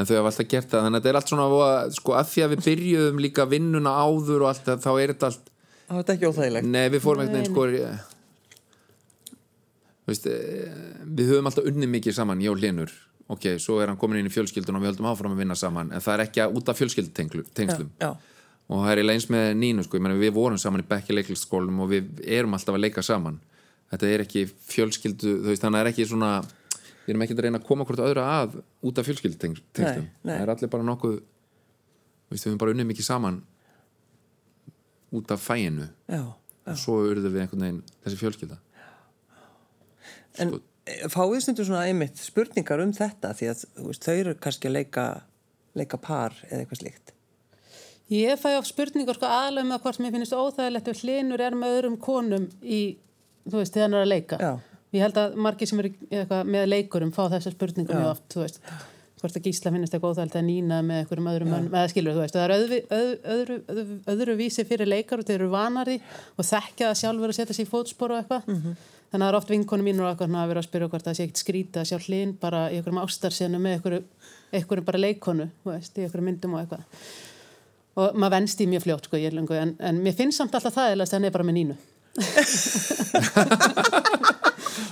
En 0.00 0.08
þau 0.08 0.14
hafa 0.16 0.32
alltaf 0.32 0.48
gert 0.48 0.72
það 0.72 0.86
þannig 0.86 0.96
að 0.96 0.98
þetta 0.98 1.12
er 1.12 1.20
allt 1.20 1.32
svona, 1.34 1.70
sko, 2.00 2.16
að 2.16 2.32
því 2.32 2.44
að 2.46 2.54
við 2.54 2.64
byrjuðum 2.66 3.22
líka 3.26 3.46
vinnuna 3.52 3.94
áður 4.00 4.46
og 4.46 4.50
allt 4.50 4.66
það, 4.66 4.82
þá 4.86 4.90
er 4.94 5.14
þetta 5.14 5.30
allt 5.30 5.49
Það 5.90 5.98
var 5.98 6.14
ekki 6.14 6.26
óþægilegt. 6.30 6.66
Nei, 6.70 6.86
við 6.94 7.00
fórum 7.02 7.24
einhvern 7.24 7.40
veginn 7.40 7.50
sko 7.50 7.64
eh, 7.66 8.02
þú 10.04 10.12
veist, 10.12 10.28
við 11.18 11.32
höfum 11.32 11.50
alltaf 11.50 11.66
unni 11.66 11.88
mikið 11.90 12.14
saman, 12.14 12.42
ég 12.44 12.52
og 12.54 12.60
Linur 12.62 12.92
ok, 13.30 13.46
svo 13.62 13.78
er 13.80 13.90
hann 13.90 13.98
komin 14.00 14.20
inn 14.20 14.28
í 14.28 14.34
fjölskyldun 14.34 14.78
og 14.78 14.82
við 14.82 14.92
höldum 14.92 15.08
áfram 15.10 15.34
að 15.36 15.44
vinna 15.44 15.56
saman 15.58 15.92
en 15.94 16.02
það 16.02 16.16
er 16.16 16.22
ekki 16.24 16.42
að 16.42 16.56
út 16.58 16.70
af 16.70 16.78
fjölskyldutengslum 16.80 17.90
Já. 18.00 18.10
og 18.66 18.82
það 18.84 18.92
er 18.92 19.12
eins 19.14 19.28
með 19.30 19.50
Nínu 19.60 19.84
sko, 19.86 19.98
ég 19.98 20.04
meina 20.06 20.18
við 20.18 20.32
vorum 20.34 20.58
saman 20.58 20.82
í 20.82 20.88
bekki 20.90 21.14
leiklistaskólum 21.14 21.82
og 21.84 21.92
við 21.92 22.24
erum 22.26 22.56
alltaf 22.58 22.74
að 22.74 22.84
leika 22.86 23.04
saman 23.06 23.38
þetta 23.92 24.10
er 24.10 24.24
ekki 24.24 24.46
fjölskyldu 24.50 25.36
veist, 25.46 25.62
þannig 25.62 25.78
að 25.78 25.78
það 25.78 25.84
er 25.84 25.92
ekki 25.92 26.08
svona 26.10 26.32
við 27.04 27.12
erum 27.14 27.24
ekki 27.26 27.36
að 27.36 27.44
reyna 27.46 27.60
að 27.62 27.68
koma 27.70 27.86
hvort 27.86 28.02
öðru 28.08 28.26
að 28.26 28.58
út 28.90 28.98
af 28.98 29.08
fjölskyldutengslum 29.10 29.78
Nei, 29.78 30.10
nei. 30.26 30.34
það 30.34 30.42
er 30.42 30.54
allir 30.56 30.74
bara 30.74 30.88
nokkuð 30.90 31.16
þú 31.20 32.34
veist, 32.34 32.42
við 32.44 32.50
höfum 32.50 32.62
bara 32.64 32.74
unnið 32.74 32.90
mikið 32.90 33.06
saman 33.06 33.40
út 35.12 35.30
af 35.34 35.40
fæinu 35.42 35.88
Já. 36.08 36.22
og 36.66 36.78
svo 36.78 37.00
urðum 37.10 37.32
við 37.34 37.44
einhvern 37.44 37.64
veginn 37.66 37.82
þessi 38.04 38.20
fjölskylda 38.20 38.58
En 40.38 40.52
Sko- 40.54 41.08
fáið 41.12 41.40
stundu 41.44 41.64
svona 41.66 41.86
einmitt 41.88 42.18
spurningar 42.20 42.80
um 42.82 42.92
þetta 42.96 43.32
því 43.36 43.48
að 43.52 43.64
þú 43.76 43.86
veist, 43.90 44.04
þau 44.06 44.14
eru 44.20 44.34
kannski 44.42 44.70
að 44.70 44.76
leika, 44.78 45.04
leika 45.78 45.98
par 46.02 46.34
eða 46.48 46.62
eitthvað 46.62 46.80
slíkt. 46.82 47.12
Ég 48.10 48.40
fæ 48.42 48.48
á 48.58 48.62
spurningar 48.66 49.14
sko 49.18 49.28
aðlega 49.30 49.68
með 49.68 49.82
hvort 49.84 50.00
mér 50.02 50.14
finnst 50.16 50.34
óþægilegt 50.34 50.88
ef 50.90 51.02
hlinur 51.04 51.42
er 51.44 51.54
með 51.58 51.76
öðrum 51.76 51.98
konum 52.02 52.48
í, 52.62 52.80
þú 53.46 53.60
veist, 53.60 53.74
þegar 53.76 53.86
hann 53.86 53.98
er 53.98 54.06
að 54.06 54.12
leika. 54.14 54.38
Já. 54.40 54.52
Ég 54.90 55.04
held 55.04 55.20
að 55.22 55.36
margir 55.46 55.70
sem 55.70 55.82
eru 55.82 55.92
eitthvað, 56.10 56.48
með 56.56 56.66
leikurum 56.72 57.12
fá 57.14 57.22
þessar 57.30 57.54
spurningar 57.54 58.00
mjög 58.00 58.10
oft, 58.16 58.26
þú 58.34 58.42
veist, 58.42 58.58
hvort 59.22 59.36
að 59.36 59.46
gísla 59.48 59.72
finnst 59.74 59.94
eitthvað 59.94 60.12
óþægilegt 60.14 60.38
að 60.40 60.46
nýna 60.46 60.76
með 60.86 60.96
einhverjum 61.02 61.30
öðrum 61.32 61.50
mönnum, 61.52 61.74
eða 61.74 61.90
skilur, 61.92 62.14
þú 62.16 62.22
veist, 62.24 62.36
það 62.36 62.44
er 62.44 62.52
öðru, 62.56 62.78
öðru, 62.96 63.56
öðru, 63.74 63.94
öðru, 64.14 64.32
vísi 64.38 64.62
fyrir 64.68 64.88
leikar 64.88 65.20
og 65.20 65.26
þeir 65.28 65.38
eru 65.38 65.50
vanari 65.52 65.96
og 66.36 66.42
þekkja 66.48 66.84
það 66.88 67.00
sjálfur 67.02 67.30
að 67.32 67.38
setja 67.38 67.56
sér 67.56 67.66
í 67.66 67.70
fótspor 67.70 68.10
og 68.14 68.18
eitthvað. 68.20 68.42
Þannig 69.10 69.10
að 69.10 69.20
það 69.20 69.28
er 69.28 69.38
oft 69.40 69.50
vinkonum 69.50 69.86
mínur 69.90 70.04
og 70.06 70.10
eitthvað 70.12 70.36
að 70.38 70.50
vera 70.52 70.60
að 70.62 70.68
spyrja 70.68 70.90
hvort 70.92 71.06
það 71.08 71.16
sé 71.18 71.22
ekkert 71.26 71.42
skrýta 71.42 71.78
að 71.82 71.88
sjá 71.90 71.98
hlinn 72.06 72.32
bara 72.40 72.60
í 72.70 72.72
einhverjum 72.78 73.02
ástarsenu 73.02 73.58
með 73.58 73.72
einhverju, 73.76 74.00
einhverjum 74.54 74.86
bara 74.86 75.02
leikonu, 75.02 75.46
veist, 75.66 75.94
í 75.98 76.00
einhverjum 76.04 76.28
myndum 76.30 76.54
og 76.54 76.60
eitthvað. 76.62 76.82
Og 78.00 78.06
maður 78.14 78.34
venst 78.36 78.62
í 78.62 78.70
mjög 78.70 78.82
fljótt 78.86 79.06
sko, 79.10 79.18
en, 79.18 79.74
en 79.82 79.96
mér 80.04 80.14
finnst 80.14 80.38
samt 80.38 80.54
alltaf 80.54 80.78
það 80.78 80.94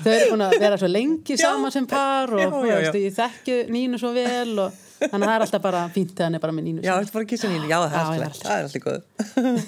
þau 0.02 0.12
eru 0.14 0.28
búin 0.32 0.44
að 0.46 0.58
vera 0.62 0.78
svo 0.80 0.90
lengi 0.90 1.38
saman 1.40 1.74
sem 1.74 1.86
par 1.88 2.34
og 2.34 2.42
já, 2.42 2.48
þú 2.52 2.60
já, 2.66 2.70
já. 2.70 2.76
veist, 2.82 2.98
ég 3.02 3.16
þekki 3.16 3.56
nínu 3.74 4.00
svo 4.00 4.10
vel 4.16 4.54
og 4.64 4.84
þannig 4.98 5.24
að 5.24 5.28
það 5.28 5.34
er 5.34 5.44
alltaf 5.46 5.62
bara 5.64 5.82
fínt 5.94 6.12
þegar 6.12 6.26
hann 6.26 6.38
er 6.38 6.42
bara 6.42 6.54
með 6.56 6.64
nínu 6.68 6.84
Já, 6.84 6.92
þetta 6.98 7.14
bara 7.14 7.24
að 7.24 7.30
kissa 7.32 7.50
mínu. 7.52 7.66
Já, 7.70 7.78
það 7.78 7.96
er 7.98 8.02
alltaf, 8.02 8.28
er 8.28 8.32
það 8.42 8.56
er 8.56 8.64
alltaf 8.66 8.82
góð. 8.86 9.00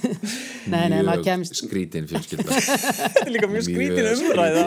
nei, 0.74 0.84
nei, 0.90 1.00
maður 1.06 1.24
kemst 1.28 1.58
skrítin 1.60 2.08
fjölskylda 2.10 2.50
Þetta 2.60 3.24
er 3.24 3.32
líka 3.36 3.50
mjög 3.50 3.66
skrítin 3.68 4.04
umræða. 4.14 4.64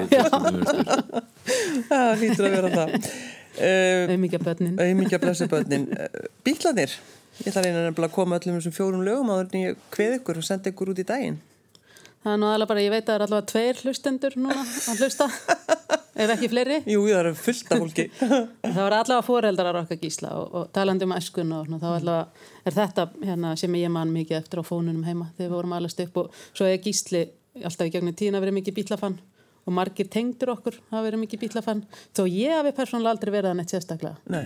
Það 1.92 2.12
hlýtur 2.24 2.50
að 2.50 2.54
vera 2.60 2.76
það. 2.80 2.90
Uh, 3.54 4.10
blessu 5.22 5.46
börnin. 5.46 5.84
Uh, 5.94 6.24
Bíklarnir. 6.42 6.96
Ég 7.38 7.52
ætla 7.52 7.62
að 7.62 7.68
reyna 7.68 7.92
að 7.94 8.08
koma 8.16 8.40
öllum 8.40 8.58
þessum 8.58 8.74
fjórum 8.74 9.04
lögum 9.06 9.30
áður 9.30 9.52
en 9.52 9.62
ég 9.68 9.84
kveð 9.94 10.16
ykkur 10.18 10.40
og 10.42 10.48
senda 10.48 10.72
ykkur 10.74 10.90
út 10.90 11.02
í 11.02 11.06
daginn. 11.06 11.38
Það 12.24 12.34
er 12.34 12.40
nú 12.40 12.48
aðalega 12.50 12.70
bara, 12.72 12.84
ég 12.84 12.94
veit 12.94 13.04
að 13.04 13.10
það 13.10 13.16
er 13.16 13.26
allavega 13.28 13.50
tveir 13.52 13.82
hlustendur 13.84 14.38
núna 14.40 14.64
að 14.64 15.02
hlusta 15.04 15.28
ef 16.24 16.34
ekki 16.36 16.50
fleiri 16.52 16.80
Jú, 16.88 17.04
það 17.08 17.20
eru 17.20 17.34
fullt 17.40 17.74
af 17.74 17.84
fólki. 17.84 18.06
það 18.76 18.80
var 18.80 18.98
allavega 19.00 19.28
foreldrar 19.28 19.80
okkar 19.82 20.00
gísla 20.02 20.32
og, 20.40 20.56
og 20.60 20.72
talandi 20.76 21.08
um 21.08 21.16
æskun 21.18 21.54
og 21.58 21.68
svona, 21.68 21.82
þá 21.84 21.90
allavega 21.92 22.50
er 22.64 22.78
þetta 22.78 23.08
hérna, 23.24 23.54
sem 23.60 23.78
ég 23.82 23.94
man 23.94 24.16
mikið 24.16 24.40
eftir 24.40 24.64
á 24.64 24.64
fónunum 24.68 25.06
heima 25.08 25.30
þegar 25.36 25.50
við 25.50 25.56
vorum 25.58 25.78
alveg 25.78 26.08
upp 26.08 26.24
og 26.24 26.42
svo 26.54 26.70
er 26.70 26.82
gísli 26.84 27.28
alltaf 27.62 27.88
í 27.90 27.94
gegnum 27.94 28.18
tíðin 28.18 28.40
að 28.40 28.48
vera 28.48 28.58
mikið 28.60 28.80
bílafann 28.80 29.20
og 29.64 29.76
margir 29.76 30.10
tengdur 30.12 30.52
okkur 30.58 30.80
hafa 30.90 31.06
verið 31.06 31.22
mikið 31.24 31.46
bílafann 31.46 31.86
þó 32.16 32.26
ég 32.28 32.58
hafi 32.58 32.74
persónulega 32.76 33.16
aldrei 33.16 33.32
verið 33.32 33.54
að 33.54 33.62
neitt 33.62 33.76
sérstaklega 33.76 34.18
Nei. 34.34 34.44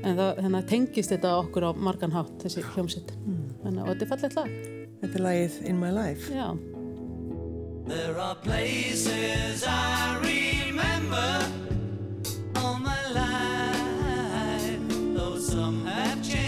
en 0.00 0.16
það 0.16 0.40
hérna, 0.46 0.62
tengist 0.70 1.12
þetta 1.12 1.36
okkur 1.42 1.68
á 1.68 1.70
margan 1.76 2.16
hátt 2.16 2.38
þessi 2.46 2.64
hljómsitt 2.72 3.12
mm. 3.18 3.84
og 3.84 3.92
þetta 3.92 4.06
er 4.06 4.12
fallegt 4.14 4.40
lag 4.40 4.76
Þetta 4.96 5.18
er 5.18 5.26
lagið 5.26 5.60
In 5.68 5.78
My 5.80 5.92
Life. 5.92 6.32
Já. 6.32 6.75
There 7.86 8.18
are 8.18 8.34
places 8.34 9.64
I 9.64 10.18
remember 10.18 11.48
all 12.56 12.80
my 12.80 13.08
life, 13.12 14.80
though 15.14 15.38
some 15.38 15.86
have 15.86 16.20
changed, 16.20 16.45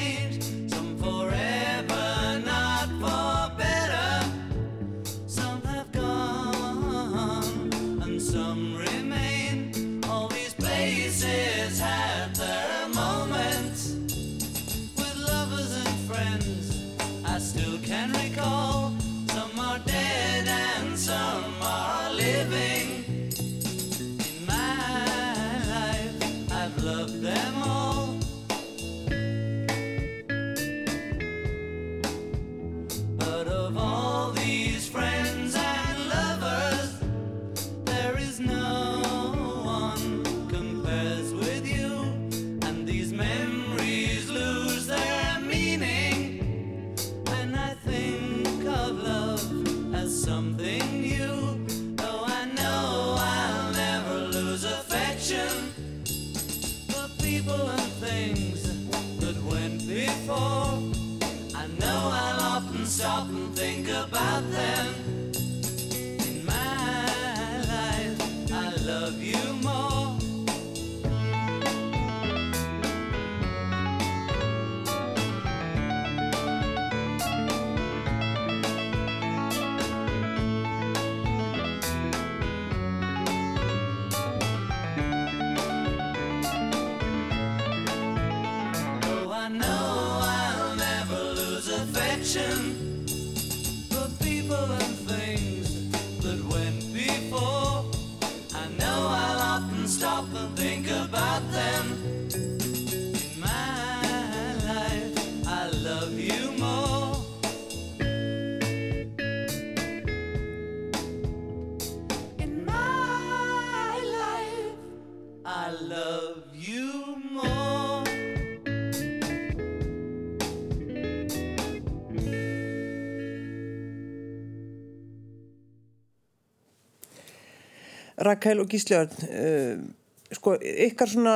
Rakel 128.27 128.63
og 128.63 128.71
Gísli 128.73 128.97
Örn, 128.99 129.27
uh, 129.29 130.33
sko, 130.35 130.57
ykkar 130.89 131.13
svona 131.13 131.35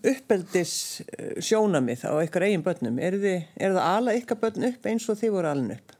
uppeldis 0.00 0.74
uh, 1.04 1.34
sjónamið 1.44 2.06
á 2.08 2.12
ykkar 2.24 2.48
eigin 2.48 2.64
börnum, 2.64 3.00
er 3.02 3.18
þið, 3.20 3.50
er 3.56 3.74
það 3.76 3.90
ala 3.90 4.16
ykkar 4.20 4.40
börn 4.40 4.70
upp 4.72 4.88
eins 4.88 5.08
og 5.12 5.20
þið 5.20 5.36
voru 5.36 5.52
alin 5.52 5.74
upp? 5.76 5.98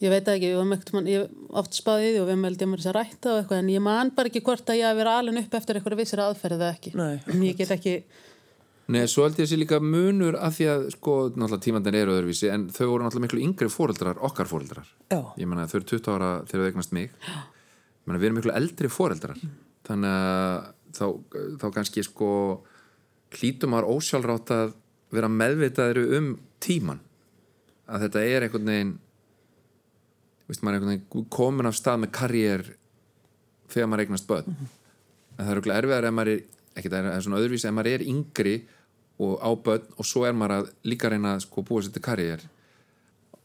Ég 0.00 0.08
veit 0.08 0.24
það 0.24 0.38
ekki, 0.38 0.48
ég, 0.48 0.56
var 0.56 0.68
meitt, 0.70 0.90
man, 0.96 1.08
ég 1.10 1.26
hef 1.26 1.56
oft 1.60 1.76
spáði 1.76 2.14
því 2.14 2.20
og 2.22 2.30
við 2.30 2.38
meldum 2.40 2.70
mér 2.72 2.80
þess 2.80 2.88
að 2.88 2.96
rætta 2.96 3.34
og 3.34 3.42
eitthvað 3.42 3.58
en 3.60 3.74
ég 3.74 3.82
man 3.84 4.12
bara 4.16 4.30
ekki 4.30 4.40
hvort 4.46 4.72
að 4.72 4.80
ég 4.80 4.88
hafi 4.88 5.00
verið 5.02 5.18
alin 5.18 5.40
upp 5.42 5.56
eftir 5.58 5.76
eitthvað 5.76 6.00
vissir 6.00 6.22
aðferðið 6.24 6.64
eða 6.64 6.76
ekki. 6.78 6.92
Nei. 6.96 7.42
Ég 7.50 7.58
get 7.58 7.74
ekki, 7.76 7.96
Nei, 8.90 9.04
svo 9.06 9.22
held 9.22 9.38
ég 9.38 9.46
að 9.46 9.52
sé 9.52 9.56
líka 9.60 9.78
munur 9.78 10.34
af 10.40 10.56
því 10.56 10.66
að, 10.72 10.84
sko, 10.96 11.12
náttúrulega 11.30 11.62
tímandir 11.62 11.96
eru 12.00 12.16
öðruvísi 12.16 12.48
en 12.50 12.64
þau 12.74 12.88
voru 12.88 13.04
náttúrulega 13.04 13.26
miklu 13.28 13.42
yngri 13.44 13.68
fóreldrar, 13.70 14.18
okkar 14.26 14.48
fóreldrar. 14.50 14.88
Já. 15.12 15.20
Ég 15.38 15.46
meina, 15.46 15.68
þau 15.70 15.76
eru 15.78 15.88
20 15.92 16.10
ára 16.16 16.30
þegar 16.48 16.64
þau 16.64 16.70
eignast 16.72 16.94
mig. 16.96 17.12
Meina, 17.22 17.44
við 18.18 18.28
erum 18.28 18.38
miklu 18.40 18.54
eldri 18.56 18.90
fóreldrar. 18.90 19.38
Þannig 19.86 20.16
að 20.16 20.66
þá, 20.96 21.06
þá 21.60 21.66
kannski, 21.76 22.04
sko, 22.06 22.30
hlítum 23.36 23.74
maður 23.74 23.92
ósjálfrátt 23.94 24.52
að 24.56 24.74
vera 25.14 25.30
meðvitaðri 25.30 26.04
um 26.18 26.32
tíman. 26.62 27.00
Að 27.90 28.06
þetta 28.06 28.24
er 28.26 28.46
einhvern 28.46 28.70
veginn, 28.70 28.92
veist, 30.50 30.62
maður 30.62 30.76
er 30.76 30.80
einhvern 30.80 30.92
veginn 30.96 31.30
komin 31.36 31.70
af 31.70 31.78
stað 31.78 32.04
með 32.04 32.14
karriér 32.18 32.66
þegar 33.70 33.90
maður 33.90 34.04
eignast 34.06 34.28
börn. 34.30 34.60
En 35.36 35.44
það 35.44 35.52
er 35.52 35.62
okkur 35.62 35.76
erfiðar 35.76 36.08
ef 36.10 36.14
maður 36.16 36.32
er, 36.34 36.44
ekki 36.76 36.92
það 36.92 37.10
er 37.10 37.26
svona 37.26 37.40
öðruvísi, 37.42 37.68
ef 37.70 37.76
maður 37.76 37.92
er 37.94 38.06
yngri 38.10 38.56
og 39.20 39.36
á 39.42 39.50
börn 39.66 39.94
og 39.96 40.08
svo 40.08 40.24
er 40.26 40.36
maður 40.36 40.56
að 40.56 40.72
líka 40.90 41.10
reyna 41.12 41.36
að 41.36 41.44
sko, 41.46 41.64
búa 41.66 41.84
sér 41.84 41.94
til 41.94 42.04
karriér 42.04 42.46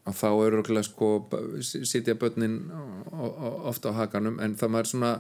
að 0.06 0.20
þá 0.20 0.28
eru 0.46 0.60
okkur 0.62 0.84
sko, 0.86 1.10
sitja 1.66 2.14
börnin 2.22 2.60
ofta 3.66 3.90
á 3.90 3.98
hakanum 4.04 4.38
en 4.44 4.54
það 4.60 4.74
maður 4.76 4.92
svona 4.92 5.12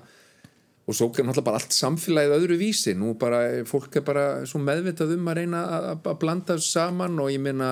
og 0.86 0.94
svo 0.94 1.08
er 1.10 1.26
náttúrulega 1.26 1.48
bara 1.48 1.58
allt 1.58 1.74
samfélagið 1.74 2.34
öðru 2.36 2.58
vísi. 2.62 2.94
Nú 2.94 3.16
bara, 3.18 3.40
fólk 3.66 3.96
er 3.98 4.04
bara 4.06 4.26
svo 4.46 4.60
meðvitað 4.62 5.16
um 5.16 5.32
að 5.32 5.40
reyna 5.40 5.64
að, 5.80 6.12
blanda 6.22 6.58
saman 6.62 7.18
og 7.24 7.32
ég 7.34 7.42
meina 7.42 7.70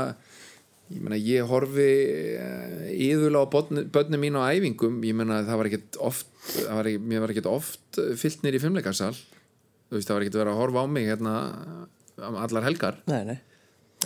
ég 0.90 1.02
meina 1.06 1.20
ég 1.22 1.46
horfi 1.50 1.86
íðulega 2.98 3.46
á 3.46 3.54
börn- 3.54 3.86
börnin 3.94 4.22
mín 4.24 4.40
á 4.42 4.50
æfingum. 4.50 4.98
Ég 5.06 5.14
meina 5.14 5.44
það 5.46 5.62
var 5.62 5.70
ekkert 5.70 6.00
oft 6.02 6.28
var 6.66 6.90
ekki, 6.90 7.04
mér 7.06 7.22
var 7.24 7.34
ekkert 7.36 7.52
oft 7.54 8.02
fyllt 8.18 8.42
nýr 8.44 8.58
í 8.58 8.64
fimmleikarsal 8.66 9.14
þú 9.14 10.00
veist 10.00 10.10
það 10.10 10.18
var 10.18 10.26
ekkert 10.26 10.40
verið 10.42 10.54
að 10.56 10.62
horfa 10.64 10.82
á 10.82 10.88
mig 10.90 11.06
hérna 11.12 11.34
allar 12.18 12.66
helgar. 12.66 12.98
Nei, 13.06 13.22
nei. 13.30 13.38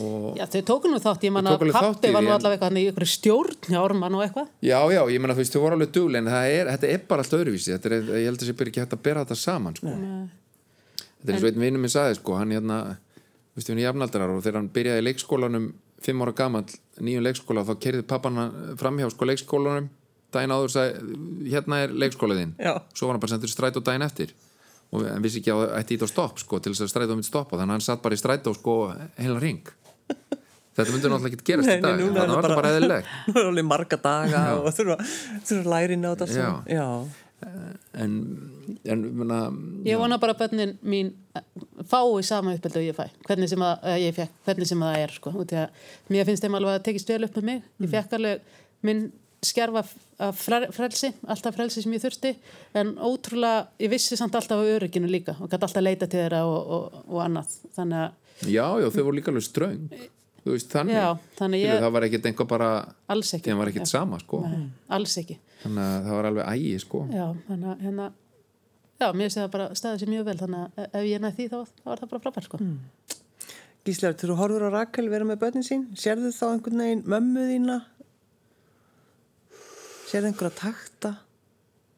Og 0.03 0.37
já 0.37 0.45
þau 0.53 0.61
tóku 0.69 0.91
nú 0.91 0.99
þátt, 1.01 1.25
ég 1.27 1.33
man 1.33 1.47
Þau 1.47 1.51
að 1.51 1.57
tóku 1.57 1.65
alveg 1.67 1.77
þátt 1.77 1.87
í 1.87 1.95
pappi 1.97 2.11
var 2.13 2.25
nú 2.25 2.31
allavega 2.33 2.55
eitthvað 2.55 2.71
hann 2.71 2.79
í 2.81 2.85
ykkur 2.91 3.07
stjórn 3.11 3.67
hjá 3.67 3.79
orman 3.81 4.17
og 4.17 4.23
eitthvað. 4.25 4.51
Já, 4.61 4.79
já, 4.93 5.01
ég 5.13 5.23
meina 5.23 5.35
þú 5.35 5.41
veist, 5.43 5.55
þau 5.55 5.63
voru 5.63 5.77
alveg 5.77 5.91
duglega 5.95 6.23
en 6.23 6.31
það 6.31 6.53
er, 6.53 6.71
þetta 6.73 6.91
er 6.93 7.03
bara 7.09 7.25
allt 7.25 7.35
öðruvísi. 7.37 7.73
Þetta 7.73 7.89
er, 7.89 8.07
ég 8.21 8.29
held 8.29 8.41
að 8.41 8.49
sé 8.49 8.55
bara 8.59 8.71
ekki 8.71 8.83
hægt 8.83 8.95
að 8.97 9.03
bera 9.07 9.25
þetta 9.25 9.39
saman 9.41 9.77
sko. 9.77 9.93
þetta 11.17 11.27
er 11.27 11.37
eins 11.37 11.43
og 11.43 11.49
einn 11.51 11.61
vinnum 11.65 11.85
minn 11.85 11.93
sagði 11.93 12.17
sko, 12.19 12.37
hann 12.37 12.55
hérna, 12.55 12.79
þú 13.53 13.61
veist, 13.61 13.69
við 13.69 13.73
erum 13.75 13.85
jafnaldrar 13.85 14.33
og 14.33 14.41
þegar 14.45 14.59
hann 14.61 14.73
byrjaði 14.77 15.03
í 15.03 15.07
leikskólanum 15.07 15.69
fimm 16.05 16.21
ára 16.21 16.33
gamall, 16.37 16.67
nýjum 17.01 17.23
leikskóla 17.25 17.63
þá 17.65 17.73
kerði 17.81 18.03
pappan 18.05 18.37
hann 18.37 18.75
framhjá 18.77 19.09
sko 19.13 19.31
leikskólanum. 19.31 19.89
Daginn 20.35 20.51
áður 20.51 20.67
og 20.67 20.73
sagði, 20.73 21.15
hérna 21.47 21.79
er 21.85 21.93
leikskólaðinn, 21.95 22.51
Já. 22.59 22.73
svo 22.93 23.07
var 23.07 23.15
hann 23.15 23.23
bara 23.23 23.31
sendur 23.31 23.49
strætó 23.49 23.81
daginn 23.81 24.03
eftir. 24.05 24.33
Og 24.91 25.03
hann 25.07 25.23
vissi 25.23 25.39
ekki 25.39 25.53
að 25.55 25.63
ætti 25.79 25.95
ít 25.95 26.03
á 26.03 26.07
stopp 26.11 26.39
sko, 26.39 26.59
til 26.59 26.73
þess 26.73 26.83
að 26.85 26.91
strætó 26.91 27.15
myndi 27.15 27.27
stoppa. 27.27 27.55
Þannig 27.55 27.71
að 27.71 27.77
hann 27.77 27.85
satt 27.87 28.03
bara 28.03 28.15
í 28.15 28.19
strætó 28.19 28.53
sko 28.55 28.75
heila 29.17 29.39
ring 29.39 29.71
þetta 30.78 30.93
myndi 30.93 31.11
náttúrulega 31.11 31.32
ekki 31.34 31.47
gerast 31.51 31.71
í 31.71 31.78
dag 31.84 31.93
er 31.93 32.03
þannig 32.03 32.34
var 32.34 32.47
það 32.47 32.57
bara 32.59 32.73
eðlilegt 32.75 33.13
Nú 33.28 33.36
er 33.41 33.49
alveg 33.51 33.67
marga 33.67 33.99
daga 34.03 34.43
og 34.57 34.67
þurfa, 34.78 34.97
þurfa 35.49 35.73
lærin 35.73 36.05
á 36.05 36.09
þetta. 36.11 36.28
Já. 36.28 36.36
svo. 36.38 36.78
Já. 36.78 36.88
en, 38.03 38.15
en 38.93 39.05
menna, 39.19 39.39
Ég 39.86 40.01
vona 40.01 40.17
bara 40.21 40.34
að 40.34 40.43
bönnin 40.45 40.73
mín 40.82 41.13
eh, 41.38 41.45
fái 41.86 42.23
sama 42.25 42.55
uppeldi 42.57 42.82
og 42.82 42.88
ég 42.88 42.97
fæ, 42.97 43.05
hvernig 43.28 43.51
sem, 43.51 43.61
að, 43.61 43.86
eh, 43.91 44.01
ég 44.07 44.17
fekk, 44.17 44.41
hvernig 44.47 44.71
sem 44.71 44.84
það 44.88 44.99
er 45.03 45.15
sko. 45.19 45.34
að 45.45 45.88
mér 46.13 46.28
finnst 46.30 46.45
þeim 46.45 46.57
alveg 46.57 46.80
að 46.80 46.84
tekist 46.89 47.13
vel 47.13 47.23
upp 47.28 47.38
með 47.38 47.49
mig 47.51 47.63
ég 47.86 47.93
fekk 47.93 48.17
alveg 48.17 48.59
minn 48.88 49.07
skerfa 49.45 49.84
frelsi, 50.34 51.11
alltaf 51.30 51.55
frelsi 51.55 51.84
sem 51.84 51.93
ég 51.93 52.01
þurfti 52.01 52.34
en 52.78 52.95
ótrúlega, 52.97 53.67
ég 53.82 53.91
vissi 53.91 54.17
samt 54.17 54.36
alltaf 54.36 54.57
á 54.57 54.65
örygginu 54.65 55.09
líka 55.09 55.36
og 55.38 55.51
gæti 55.51 55.67
alltaf 55.67 55.84
leita 55.84 56.07
til 56.09 56.23
þeirra 56.23 56.43
og, 56.49 56.71
og, 56.78 57.01
og 57.05 57.21
annað 57.21 57.53
þannig 57.78 57.99
að 58.01 58.49
já, 58.49 58.65
já, 58.82 58.88
þau 58.95 59.03
voru 59.03 59.17
líka 59.19 59.34
alveg 59.34 59.45
ströng 59.45 59.84
þú 60.47 60.53
veist, 60.55 60.69
þannig, 60.71 60.95
Já, 60.97 61.07
þannig 61.39 61.63
ég- 61.65 61.81
það 61.83 61.91
var 61.97 62.05
ekkert 62.07 62.29
einhver 62.31 62.47
bara 62.53 62.69
alls 63.15 63.33
ekki. 63.37 63.51
það 63.51 63.59
var 63.61 63.71
ekkert 63.73 63.91
sama, 63.91 64.19
sko. 64.23 64.39
Nei, 64.47 64.63
alls 64.97 65.17
ekki. 65.21 65.37
Þannig 65.63 65.83
að 65.83 66.07
það 66.07 66.15
var 66.17 66.29
alveg 66.31 66.49
ægi, 66.53 66.73
sko. 66.85 67.03
Já, 67.11 67.25
þannig 67.49 67.69
að 67.73 67.83
hérna, 67.87 68.07
já, 69.01 69.07
mér 69.21 69.29
sé 69.33 69.41
það 69.43 69.51
bara 69.57 69.67
staðið 69.81 70.01
sér 70.05 70.11
mjög 70.15 70.25
vel 70.31 70.37
þannig 70.41 70.63
að 70.77 70.87
ef 71.01 71.05
ég 71.11 71.21
næði 71.25 71.35
því 71.37 71.47
þá, 71.51 71.59
þá 71.83 71.85
var 71.91 72.01
það 72.03 72.09
bara 72.15 72.23
frábært 72.25 72.47
sko. 72.49 72.61
Gísli 73.87 74.07
Örn, 74.09 74.17
þegar 74.19 74.31
þú 74.33 74.37
horfur 74.41 74.65
á 74.67 74.69
Rakel 74.77 75.09
vera 75.09 75.23
með 75.29 75.39
börnin 75.43 75.63
sín, 75.63 75.85
sérðu 75.95 76.31
þá 76.35 76.45
einhvern 76.53 76.81
veginn 76.83 77.03
mömmu 77.07 77.45
þína? 77.51 77.77
Sérðu 80.07 80.31
einhverja 80.31 80.55
takta? 80.63 81.13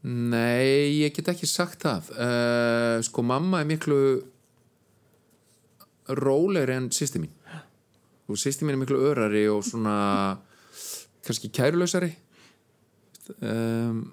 nei, 0.02 0.96
ég 1.04 1.12
get 1.14 1.28
ekki 1.34 1.46
sagt 1.50 1.82
það. 1.84 2.06
Uh, 2.16 3.02
sko, 3.04 3.20
mamma 3.22 3.60
er 3.60 3.68
miklu 3.68 3.98
rólegri 6.20 6.74
en 6.78 6.88
sýsti 6.96 7.20
mín 7.22 7.34
og 8.30 8.38
sýsti 8.38 8.66
mín 8.66 8.78
er 8.78 8.82
miklu 8.84 9.00
örari 9.10 9.48
og 9.50 9.64
svona 9.66 10.38
kannski 11.26 11.50
kærulausari. 11.54 12.12
Um, 13.42 14.04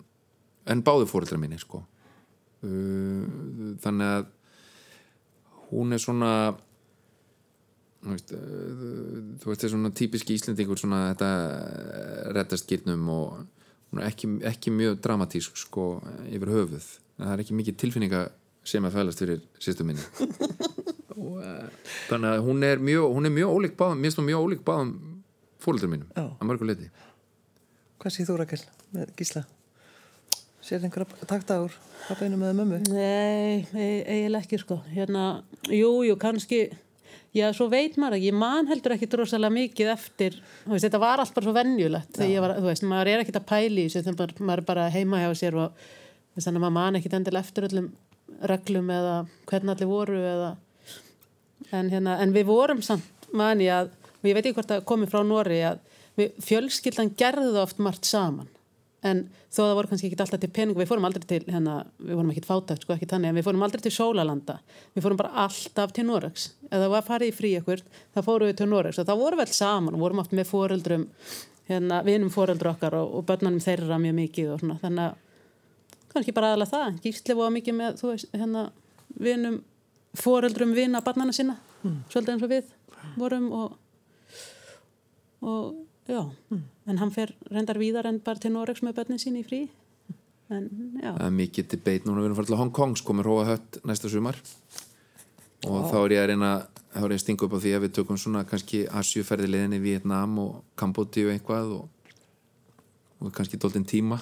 en 0.67 0.83
báðu 0.85 1.09
fóreldra 1.09 1.39
minni 1.41 1.59
sko. 1.61 1.83
Uh, 2.64 3.77
þannig 3.85 4.12
að 4.14 4.31
hún 5.71 5.93
er 5.93 6.03
svona 6.03 6.33
þú 8.07 8.12
veist, 8.14 8.33
það 9.43 9.64
er 9.67 9.73
svona 9.73 9.93
típiski 9.97 10.37
íslendingur 10.37 10.79
svona 10.79 11.09
þetta 11.11 11.31
rettast 12.37 12.69
gyrnum 12.71 13.09
og 13.11 14.03
ekki, 14.05 14.37
ekki 14.47 14.73
mjög 14.75 15.01
dramatísk 15.03 15.59
sko 15.59 15.89
yfir 16.29 16.53
höfuð. 16.55 16.91
En 17.19 17.27
það 17.27 17.35
er 17.35 17.45
ekki 17.45 17.59
mikið 17.61 17.81
tilfinninga 17.83 18.27
sem 18.67 18.87
að 18.87 18.99
fælast 18.99 19.23
fyrir 19.23 19.43
sýstu 19.62 19.87
minni 19.87 20.03
þannig 21.17 22.31
að 22.37 22.45
hún 22.47 22.62
er 22.69 22.79
mjög, 22.85 23.11
hún 23.17 23.29
er 23.29 23.35
mjög 23.35 23.53
ólík 23.57 23.77
báðum, 23.79 24.01
mér 24.01 24.11
finnst 24.11 24.21
hún 24.21 24.29
mjög 24.31 24.47
ólík 24.47 24.64
báðum 24.67 24.91
fóreldra 25.64 25.89
mínum, 25.91 26.09
Já. 26.17 26.25
að 26.37 26.49
mörgu 26.51 26.69
leiti 26.69 26.91
Hvað 28.03 28.12
séð 28.12 28.29
þú 28.29 28.35
Rakel 28.43 28.59
með 28.95 29.12
Gísla? 29.17 29.45
Sérðu 30.67 30.89
einhverja 30.89 31.27
takta 31.31 31.57
úr 31.64 31.75
pappinu 32.09 32.37
með 32.41 32.57
mömmu? 32.59 32.81
Nei, 32.91 33.64
eiginlega 33.73 34.43
ekki 34.45 34.59
sko. 34.61 34.77
Hérna, 34.93 35.23
jú, 35.71 35.91
jú, 36.05 36.17
kannski, 36.21 36.59
já, 37.35 37.47
svo 37.57 37.69
veit 37.73 37.97
maður 38.03 38.19
ekki, 38.19 38.29
ég 38.33 38.37
man 38.37 38.67
heldur 38.69 38.95
ekki 38.97 39.09
drosalega 39.12 39.55
mikið 39.55 39.93
eftir, 39.95 40.37
þú 40.67 40.75
veist, 40.75 40.87
þetta 40.89 41.01
var 41.03 41.23
allt 41.23 41.35
bara 41.39 41.47
svo 41.49 41.55
venjulegt 41.57 42.12
þegar 42.19 42.33
ég 42.35 42.45
var, 42.45 42.55
þú 42.61 42.69
veist, 42.69 42.87
maður 42.93 43.12
er 43.14 43.23
ekkit 43.25 43.39
að 43.41 43.47
pæli 43.53 43.87
í 43.87 43.93
þessu, 43.95 44.12
maður- 44.19 44.43
maður 44.51 44.62
er 44.64 44.69
bara 44.73 44.89
heima 44.93 45.23
hjá 45.23 45.31
sér 45.41 45.59
og 45.64 45.87
þannig 46.37 46.59
að 46.61 46.64
maður 46.67 46.77
man 46.81 47.01
ekkit 47.01 47.17
endilega 47.21 47.47
eftir 47.47 47.69
öllum 47.71 47.89
reglum 48.53 48.91
eða 48.93 49.14
hvernig 49.49 49.73
allir 49.77 49.89
voru 49.95 50.19
eða, 50.21 50.51
en 51.75 51.91
hérna, 51.93 52.19
en 52.23 52.35
við 52.35 52.49
vorum 52.51 52.83
samt, 52.85 53.31
man 53.37 53.62
ég 53.62 53.73
að, 53.75 53.95
og 54.21 54.29
ég 54.29 54.37
veit 54.37 54.45
ekki 54.45 54.59
hvort 54.59 54.71
það 54.75 54.85
komi 54.89 55.09
frá 55.11 55.23
Nóri 55.27 55.62
að 55.67 55.81
við, 56.19 56.37
fjölskyldan 56.45 57.14
gerði 57.19 57.57
oft 57.62 57.81
margt 57.83 58.07
saman. 58.09 58.49
En 59.07 59.27
þó 59.53 59.61
það 59.61 59.75
voru 59.79 59.91
kannski 59.91 60.09
ekki 60.09 60.19
alltaf 60.25 60.41
til 60.43 60.51
pening 60.51 60.79
við 60.79 60.89
fórum 60.91 61.05
aldrei 61.07 61.27
til, 61.29 61.43
hérna, 61.47 61.77
við 62.01 62.17
vorum 62.17 62.31
ekkit 62.33 62.49
fátækt 62.49 62.87
sko 62.87 62.95
ekki 62.97 63.09
þannig, 63.11 63.31
en 63.31 63.39
við 63.39 63.47
fórum 63.47 63.67
aldrei 63.67 63.85
til 63.85 63.93
Sólalanda 63.95 64.57
við 64.97 65.05
fórum 65.05 65.21
bara 65.21 65.45
alltaf 65.45 65.93
til 65.95 66.07
Noregs. 66.09 66.49
Ef 66.71 66.81
það 66.81 66.89
var 66.95 67.05
að 67.05 67.11
fara 67.11 67.29
í 67.29 67.35
frí 67.37 67.53
ykkur, 67.61 67.85
þá 68.17 68.23
fórum 68.27 68.51
við 68.51 68.57
til 68.62 68.71
Noregs. 68.73 68.99
Og 69.03 69.12
vorum 69.12 69.39
við 69.39 69.47
alls 69.47 69.61
saman 69.61 69.95
og 69.95 70.03
vorum 70.03 70.25
oft 70.25 70.35
með 70.35 70.51
foreldrum 70.51 71.07
hérna, 71.71 72.01
vinum 72.07 72.33
foreldru 72.35 72.73
okkar 72.73 72.97
og, 72.99 73.14
og 73.19 73.29
börnunum 73.29 73.62
þeirra 73.62 74.01
mjög 74.03 74.19
mikið 74.21 74.53
og 74.55 74.62
svona, 74.62 74.79
þannig 74.83 75.07
að 75.07 75.23
kannski 76.14 76.35
bara 76.37 76.53
aðalega 76.53 76.73
það, 76.73 77.01
gísli 77.05 77.37
var 77.37 77.55
mikið 77.55 77.77
með 77.77 77.99
þú 78.01 78.12
veist, 78.12 78.29
hérna, 78.35 78.67
vinum 79.23 79.59
foreldrum 80.19 80.75
vina 80.77 81.03
barnana 81.05 81.35
sinna 81.37 81.57
svolítið 82.11 82.33
eins 82.35 82.45
og 82.47 82.53
við 82.53 82.71
vorum 83.17 83.51
og, 83.55 83.77
og 85.47 85.75
já. 86.09 86.23
En 86.87 87.01
hann 87.01 87.12
fer 87.14 87.35
reyndar 87.51 87.79
víðar 87.81 88.09
en 88.11 88.21
bara 88.25 88.41
til 88.43 88.53
Noregs 88.55 88.83
með 88.85 89.01
börnin 89.01 89.23
sín 89.23 89.39
í 89.41 89.45
frí. 89.47 89.67
En 90.53 90.69
já, 91.03 91.11
það 91.11 91.27
er 91.27 91.37
mikið 91.41 91.71
debate 91.75 92.07
núna. 92.07 92.23
Við 92.23 92.29
erum 92.29 92.39
farið 92.39 92.53
til 92.53 92.61
Hong 92.61 92.75
Kong 92.75 92.99
sko 92.99 93.17
með 93.17 93.29
Róa 93.29 93.47
Hött 93.51 93.81
næsta 93.87 94.11
sumar. 94.12 94.39
Og 95.67 95.89
þá 95.91 95.97
er 96.05 96.14
ég 96.14 96.23
að 96.23 96.31
reyna 96.31 96.53
þá 96.93 97.03
er 97.03 97.12
ég 97.14 97.19
að 97.19 97.25
stinga 97.25 97.47
upp 97.47 97.57
á 97.59 97.62
því 97.64 97.75
að 97.75 97.85
við 97.87 97.95
tökum 97.99 98.21
svona 98.21 98.45
kannski 98.47 98.85
Asjuferði 98.87 99.51
leðinni 99.51 99.83
Vietnam 99.83 100.39
og 100.43 100.62
Kambodi 100.79 101.27
og 101.27 101.35
eitthvað 101.35 101.75
og, 101.81 102.14
og 103.21 103.35
kannski 103.35 103.59
dóltinn 103.61 103.89
tíma. 103.89 104.21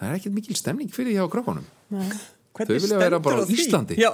Það 0.00 0.08
er 0.08 0.18
ekkert 0.18 0.36
mikil 0.36 0.56
stemning 0.58 0.92
fyrir 0.92 1.12
því 1.12 1.22
á 1.22 1.32
krakkonum 1.32 1.66
nei. 1.92 2.08
Þau 2.66 2.74
vilja 2.76 2.98
vera 3.00 3.20
bara 3.22 3.40
á 3.40 3.44
því? 3.46 3.56
Íslandi. 3.60 3.96
Já, 4.00 4.10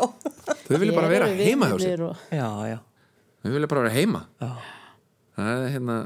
þau 0.66 0.78
vilja 0.82 0.94
bara 0.97 1.11
vera 1.11 1.30
heima 1.32 1.70
hjá 1.72 1.78
sér 1.82 2.05
og, 2.07 2.28
já, 2.30 2.49
já. 2.70 2.78
þau 3.42 3.51
vilja 3.55 3.70
bara 3.72 3.82
vera 3.86 3.94
heima 3.97 4.22
Já. 4.42 4.53
það 5.38 5.51
er 5.57 5.74
hérna 5.74 5.97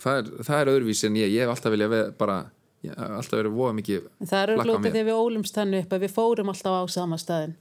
það 0.00 0.18
er, 0.20 0.32
það 0.48 0.62
er 0.62 0.72
öðruvísi 0.74 1.08
en 1.10 1.20
ég 1.20 1.34
ég 1.34 1.44
hef 1.44 1.54
alltaf 1.54 1.74
vilja 1.74 2.02
bara 2.18 2.40
ég 2.86 2.96
hef 2.96 3.14
alltaf 3.20 3.38
verið 3.40 3.56
voða 3.56 3.76
mikið 3.78 4.10
það 4.24 4.54
glótið 4.56 4.80
mér. 4.80 4.96
þegar 4.96 5.08
við 5.10 5.20
ólumst 5.20 5.60
þannig 5.60 5.86
upp 5.86 5.94
að 5.96 6.04
við 6.06 6.14
fórum 6.16 6.52
alltaf 6.52 6.76
á 6.76 6.82
sama 6.92 7.20
staðin 7.20 7.56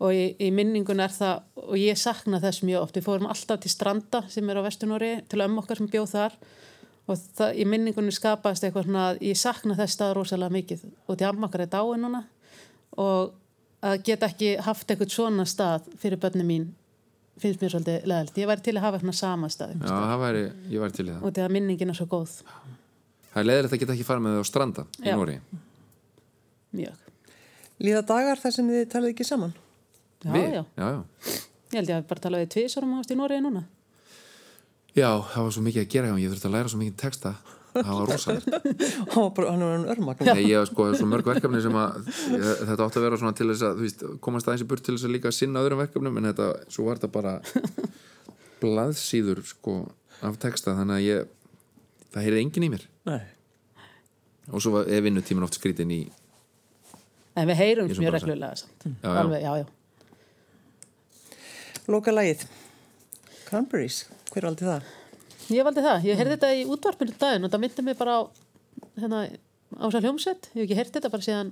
og 0.00 0.16
í, 0.16 0.24
í 0.40 0.48
minningun 0.54 1.02
er 1.04 1.12
það 1.12 1.66
og 1.66 1.76
ég 1.78 1.98
sakna 2.00 2.40
þess 2.40 2.64
mjög 2.64 2.86
oft, 2.86 2.96
við 2.96 3.06
fórum 3.08 3.28
alltaf 3.30 3.60
til 3.60 3.72
Stranda 3.72 4.22
sem 4.32 4.48
er 4.48 4.60
á 4.60 4.64
Vestunóri 4.64 5.12
til 5.28 5.42
ömmu 5.44 5.60
okkar 5.64 5.80
sem 5.80 5.90
bjóð 5.92 6.14
þar 6.14 6.38
og 7.10 7.18
það, 7.36 7.56
í 7.58 7.66
minningunni 7.68 8.14
skapaðist 8.14 8.64
eitthvað 8.64 8.86
svona 8.86 9.06
að 9.10 9.24
ég 9.26 9.40
sakna 9.40 9.76
þess 9.78 9.98
stað 9.98 10.14
rosalega 10.16 10.54
mikið 10.56 10.86
og 10.88 11.18
því 11.18 11.28
amma 11.28 11.50
okkar 11.50 11.66
er 11.66 11.72
dáin 11.74 12.06
núna 12.06 12.22
og 12.96 13.32
að 13.86 14.02
geta 14.04 14.26
ekki 14.28 14.54
haft 14.66 14.90
eitthvað 14.90 15.12
svona 15.14 15.46
stað 15.48 15.86
fyrir 16.00 16.18
börnum 16.20 16.46
mín 16.50 16.66
finnst 17.40 17.62
mér 17.62 17.70
svolítið 17.72 18.02
leðalt. 18.10 18.36
Ég 18.36 18.48
væri 18.50 18.60
til 18.66 18.74
að 18.76 18.82
hafa 18.84 18.98
eitthvað 18.98 19.16
sama 19.16 19.48
stað 19.48 19.76
já, 19.78 19.86
það 19.88 20.18
væri, 20.24 20.42
ég 20.74 20.82
væri 20.82 20.96
til 20.98 21.06
í 21.06 21.12
það 21.14 21.22
og 21.24 21.34
því 21.36 21.44
að 21.46 21.54
minningin 21.56 21.92
er 21.94 21.96
svo 21.96 22.06
góð. 22.10 22.34
það 23.30 23.40
er 23.40 23.46
leðilegt 23.48 23.72
að 23.76 23.80
geta 23.84 23.94
ekki 23.96 24.08
fara 24.10 24.20
með 24.24 24.36
þau 24.36 24.42
á 24.44 24.50
stranda 24.50 24.84
í 25.00 25.06
Já. 25.08 25.14
Nóri 25.16 25.38
Mjög. 26.76 26.98
Líða 27.80 28.02
dagar 28.06 28.38
þar 28.38 28.52
sem 28.54 28.68
þið 28.70 28.82
talið 28.92 29.14
ekki 29.14 29.24
saman? 29.26 29.54
Já, 30.20 30.30
Við? 30.34 30.52
já. 30.52 30.62
já, 30.76 30.86
já. 30.90 31.00
Ég 31.70 31.78
held 31.80 31.88
ég 31.90 31.96
að 31.96 32.04
bara 32.10 32.20
tala 32.26 32.38
við 32.42 32.50
tvisarum 32.52 32.92
ást 33.00 33.10
í 33.10 33.16
Nóriði 33.16 33.42
núna. 33.46 33.62
Já, 34.94 35.08
það 35.32 35.46
var 35.46 35.52
svo 35.56 35.62
mikið 35.64 35.82
að 35.84 35.88
gera 35.94 36.10
hjá 36.10 36.14
mér, 36.14 36.22
ég 36.26 36.32
þurfti 36.34 36.48
að 36.50 36.54
læra 36.58 36.70
svo 36.72 36.80
mikið 36.82 36.96
texta 37.00 37.32
það 37.74 37.90
var 37.96 38.10
rosalegt 38.10 38.46
Hann 39.14 39.30
var 39.36 39.50
örmagn. 39.94 40.24
Nei, 40.30 40.44
ég 40.50 40.56
hef 40.60 40.70
sko 40.72 40.88
svo 40.96 41.06
mörg 41.10 41.28
verkefni 41.30 41.60
sem 41.64 41.76
að 41.80 41.98
þetta 42.10 42.86
átti 42.86 43.00
að 43.00 43.06
vera 43.06 43.18
svona 43.22 43.36
til 43.38 43.48
þess 43.52 43.66
að 43.68 43.82
veist, 43.84 44.04
komast 44.24 44.48
aðeins 44.50 44.64
í 44.64 44.68
burt 44.70 44.84
til 44.86 44.94
þess 44.96 45.08
að 45.08 45.14
líka 45.16 45.32
sinna 45.34 45.62
öðrum 45.64 45.82
verkefnum 45.84 46.20
en 46.20 46.28
þetta, 46.30 46.48
svo 46.72 46.86
var 46.88 47.00
þetta 47.00 47.12
bara 47.16 47.34
blaðsíður 48.60 49.42
sko 49.48 49.76
af 50.26 50.36
texta, 50.42 50.74
þannig 50.76 50.96
að 50.98 51.04
ég 51.06 51.18
það 52.12 52.24
heyrði 52.26 52.42
enginn 52.44 52.66
í 52.66 52.72
mér 52.74 52.84
Nei. 53.08 53.20
og 54.50 54.60
svo 54.64 54.74
var- 54.78 54.90
er 54.92 55.04
vinnutíminn 55.06 55.46
oft 55.46 55.56
skrítin 55.60 55.92
í 55.94 56.00
En 57.38 57.46
við 57.48 57.60
heyrum 57.62 57.86
mjög 57.94 58.12
reglulega 58.16 58.56
samt. 58.58 58.82
Já, 58.90 59.06
já. 59.06 59.18
Alveg, 59.20 59.42
já. 59.46 59.64
Loka 61.88 62.10
lagið. 62.12 62.42
Cranberries. 63.46 64.00
Hver 64.34 64.46
valdi 64.48 64.66
það? 64.66 64.88
Ég 65.50 65.64
valdi 65.66 65.82
það. 65.84 66.04
Ég 66.06 66.18
heyrði 66.20 66.36
þetta 66.36 66.50
í 66.54 66.64
útvarpinu 66.70 67.14
daginn 67.18 67.44
og 67.46 67.50
það 67.52 67.62
myndi 67.64 67.82
mig 67.86 67.96
bara 67.98 68.12
á 68.16 68.20
hérna, 69.00 69.20
ásal 69.80 70.02
hljómsveit. 70.04 70.48
Ég 70.54 70.62
hef 70.62 70.66
ekki 70.68 70.78
heyrt 70.78 70.94
þetta 70.96 71.10
bara 71.10 71.26
síðan 71.26 71.50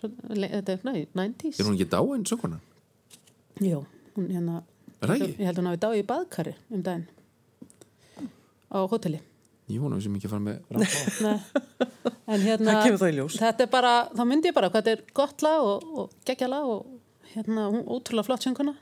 svo- 0.00 0.12
le- 0.34 0.50
þetta 0.56 0.74
er, 0.74 0.80
nei, 0.88 1.06
90s. 1.14 1.60
er 1.60 1.68
hún 1.68 1.76
ekki 1.78 1.88
dáin, 1.92 2.24
sökuna? 2.26 2.58
Jú, 3.60 3.84
hún 4.16 4.28
hérna 4.34 4.62
ekki? 5.02 5.30
Ég 5.38 5.46
held 5.46 5.58
hún 5.62 5.70
hafi 5.70 5.82
dáið 5.84 6.02
í 6.02 6.06
baðkari 6.10 6.54
um 6.70 6.82
daginn 6.82 7.06
á 8.70 8.78
hóteli. 8.86 9.20
Ég 9.70 9.78
vona 9.82 10.00
sem 10.02 10.14
ekki 10.18 10.26
að 10.26 10.32
fara 10.34 10.42
með 10.42 10.56
rátt 10.74 11.20
Nei. 11.22 11.38
En 12.30 12.40
hérna, 12.42 12.72
Það 12.74 12.84
kemur 12.86 13.00
þá 13.00 13.06
í 13.10 13.14
ljós. 13.16 13.36
þetta 13.38 13.64
er 13.66 13.70
bara, 13.70 13.92
þá 14.14 14.22
myndi 14.26 14.50
ég 14.50 14.54
bara 14.54 14.70
hvað 14.70 14.82
þetta 14.82 14.92
er 14.96 15.02
gott 15.14 15.42
lag 15.42 15.60
og, 15.66 15.84
og 15.98 16.10
geggja 16.26 16.48
lag 16.50 16.66
og 16.66 16.86
hérna, 17.34 17.68
hún 17.70 17.84
ótrúlega 17.86 18.26
flott 18.26 18.42
sönguna 18.46 18.74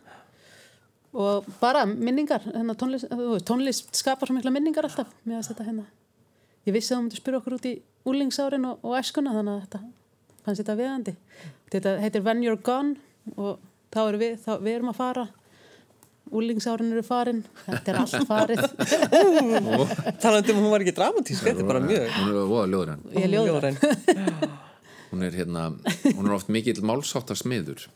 og 1.13 1.47
bara 1.61 1.87
minningar 1.89 2.43
hérna, 2.45 2.75
tónlist, 2.79 3.09
tónlist 3.49 3.95
skapar 3.97 4.29
svo 4.29 4.37
mikla 4.37 4.53
minningar 4.53 4.89
alltaf. 4.89 5.09
Með 5.25 5.41
að 5.41 5.49
þetta 5.53 5.69
hérna 5.71 5.87
ég 6.69 6.77
vissi 6.77 6.93
að 6.93 6.99
þú 6.99 7.05
myndi 7.07 7.21
spyrja 7.21 7.41
okkur 7.41 7.57
út 7.57 7.69
í 7.69 7.75
úlingsárin 8.09 8.69
og, 8.69 8.85
og 8.85 8.99
æskuna 8.99 9.33
þannig 9.37 9.55
að 9.55 9.65
þetta 9.65 9.81
fannst 10.45 10.63
þetta 10.63 10.79
viðandi 10.79 11.15
þetta 11.73 11.97
heitir 12.03 12.25
When 12.27 12.45
You're 12.45 12.61
Gone 12.61 12.97
og 13.37 13.59
þá 13.93 14.01
erum 14.05 14.23
við, 14.23 14.39
þá, 14.45 14.53
við 14.63 14.79
erum 14.79 14.93
að 14.93 14.99
fara. 14.99 15.27
Úlingsárin 16.29 16.91
eru 16.93 17.03
farin 17.07 17.39
þetta 17.65 17.93
er 17.93 17.99
allt 18.03 18.27
farið. 18.29 18.61
Talandi 20.23 20.53
um 20.53 20.59
hún 20.61 20.73
var 20.75 20.85
ekki 20.85 20.93
dramatísk, 20.99 21.47
þetta 21.47 21.63
er 21.65 21.69
bara 21.71 21.81
mjög 21.81 22.11
Hún 22.19 22.29
er 22.29 22.51
voða 22.51 22.67
er 23.17 23.33
ljóðræn. 23.33 23.79
Hún 25.09 25.25
er 25.25 25.39
hérna, 25.39 25.63
hún 26.05 26.29
er 26.29 26.35
oft 26.37 26.51
mikill 26.53 26.83
málsáttar 26.85 27.41
smiður 27.41 27.87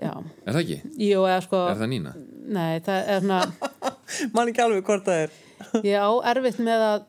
já, 0.00 0.12
Er 0.46 0.52
það 0.56 0.62
ekki? 0.62 0.78
jú 1.08 1.20
eða 1.26 1.42
sko 1.46 1.60
Er 1.70 1.78
það 1.80 1.90
Nína? 1.94 2.14
nei, 2.56 2.80
það 2.86 3.10
er 3.14 3.20
svona 3.24 3.40
Man 4.36 4.50
ekki 4.52 4.62
alveg 4.64 4.84
hvort 4.86 5.06
það 5.08 5.22
er. 5.26 5.36
Ég 5.90 5.96
á 5.98 6.10
erfitt 6.30 6.58
með 6.62 6.84
að 6.90 7.06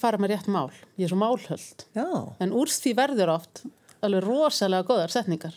fara 0.00 0.18
með 0.20 0.32
rétt 0.34 0.48
mál. 0.52 0.70
Ég 1.00 1.06
er 1.06 1.12
svo 1.12 1.18
málhöld. 1.20 1.84
Já. 1.96 2.06
En 2.44 2.50
úr 2.56 2.68
því 2.72 2.92
verður 2.98 3.30
oft 3.36 3.62
alveg 4.04 4.24
rosalega 4.26 4.84
góðar 4.88 5.12
setningar. 5.14 5.54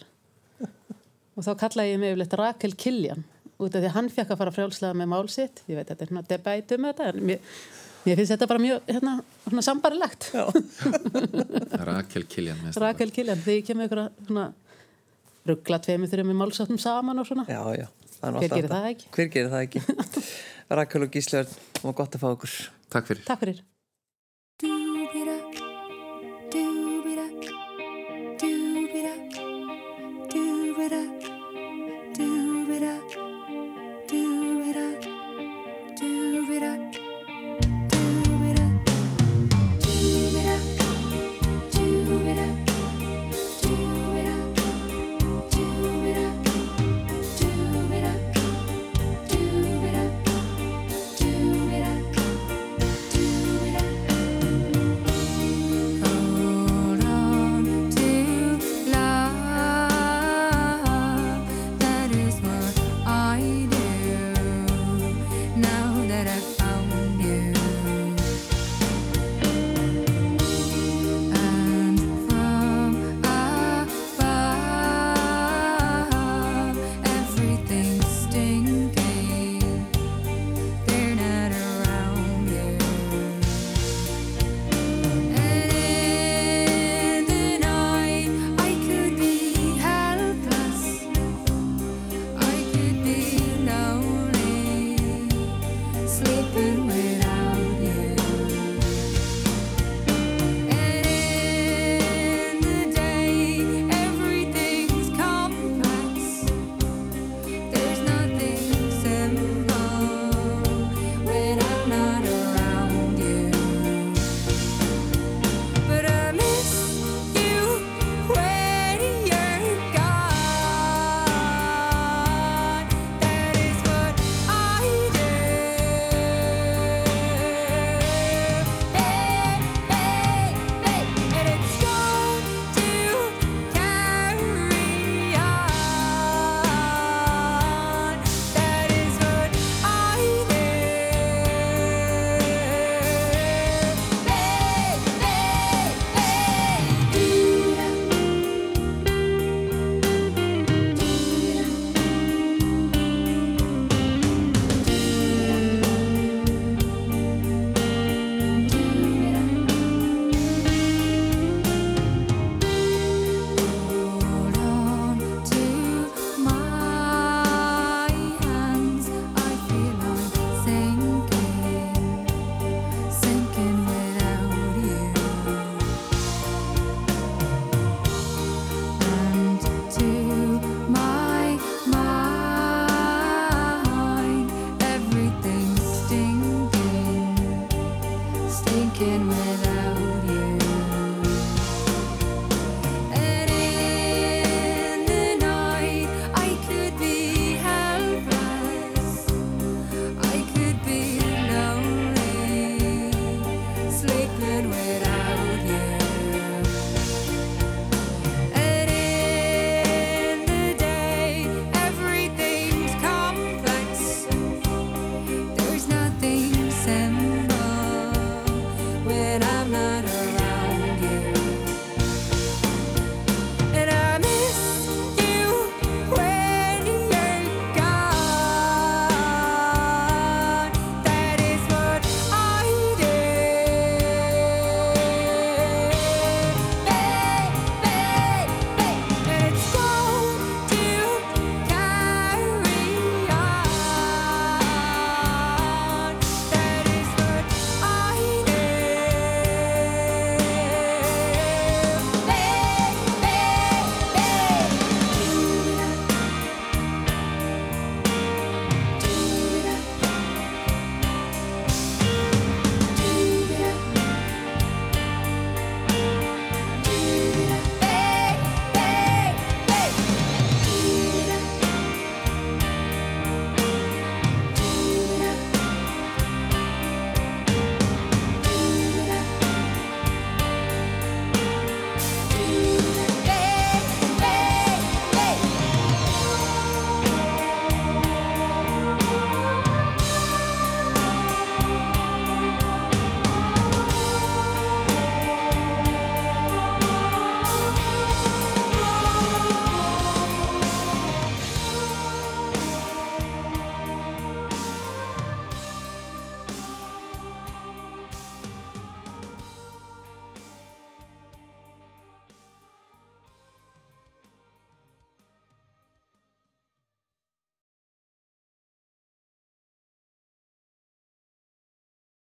Og 1.36 1.44
þá 1.44 1.50
kallaði 1.66 1.96
ég 1.96 2.00
mig 2.00 2.14
yfirleitt 2.14 2.36
Rakel 2.40 2.76
Kiljan 2.80 3.26
út 3.56 3.72
af 3.76 3.82
því 3.82 3.88
að 3.90 3.96
hann 3.98 4.08
fekk 4.12 4.32
að 4.36 4.40
fara 4.44 4.54
frjálslega 4.56 4.96
með 5.00 5.10
mál 5.16 5.26
sitt. 5.32 5.64
Ég 5.72 5.80
veit, 5.80 5.90
þetta 5.90 6.06
er 6.06 6.12
svona 6.12 6.24
debætu 6.30 6.78
með 6.84 6.94
þetta, 6.94 7.10
en 7.12 7.28
mér, 7.32 7.58
mér 8.06 8.20
finnst 8.22 8.34
þetta 8.36 8.48
bara 8.52 8.64
mjög 8.64 8.90
hérna, 8.94 9.14
svona 9.48 9.64
sambarilegt. 9.68 10.30
Rakel 11.90 12.26
Kiljan 12.32 12.62
Rakel 12.86 13.12
Kiljan, 13.16 13.42
þegar 13.44 13.58
ég 13.60 13.68
kemur 13.68 13.88
ykkur 13.90 14.02
að 14.06 14.22
svona 14.30 14.46
ruggla 15.50 15.80
tveimur 15.84 16.12
þurfum 16.12 16.34
í 16.34 16.38
málsáttum 16.40 16.82
saman 16.82 17.22
og 17.22 17.30
svona. 17.30 17.46
Já, 17.50 17.62
já. 17.78 17.88
Það 18.16 18.28
er 18.28 18.34
nú 18.34 18.42
Hver 18.42 18.56
gerir 18.56 18.72
það 18.72 18.90
ekki? 18.92 19.08
Hver 19.16 19.32
gerir 19.36 19.54
það 19.54 19.66
ekki? 19.68 20.26
Rakel 20.80 21.06
og 21.06 21.14
Gíslaður, 21.14 21.56
það 21.78 21.88
var 21.90 21.98
gott 22.02 22.18
að 22.18 22.26
fá 22.26 22.30
okkur. 22.32 22.60
Takk 22.96 23.10
fyrir 23.12 23.26
Takk 23.28 23.44
fyrir. 23.44 23.64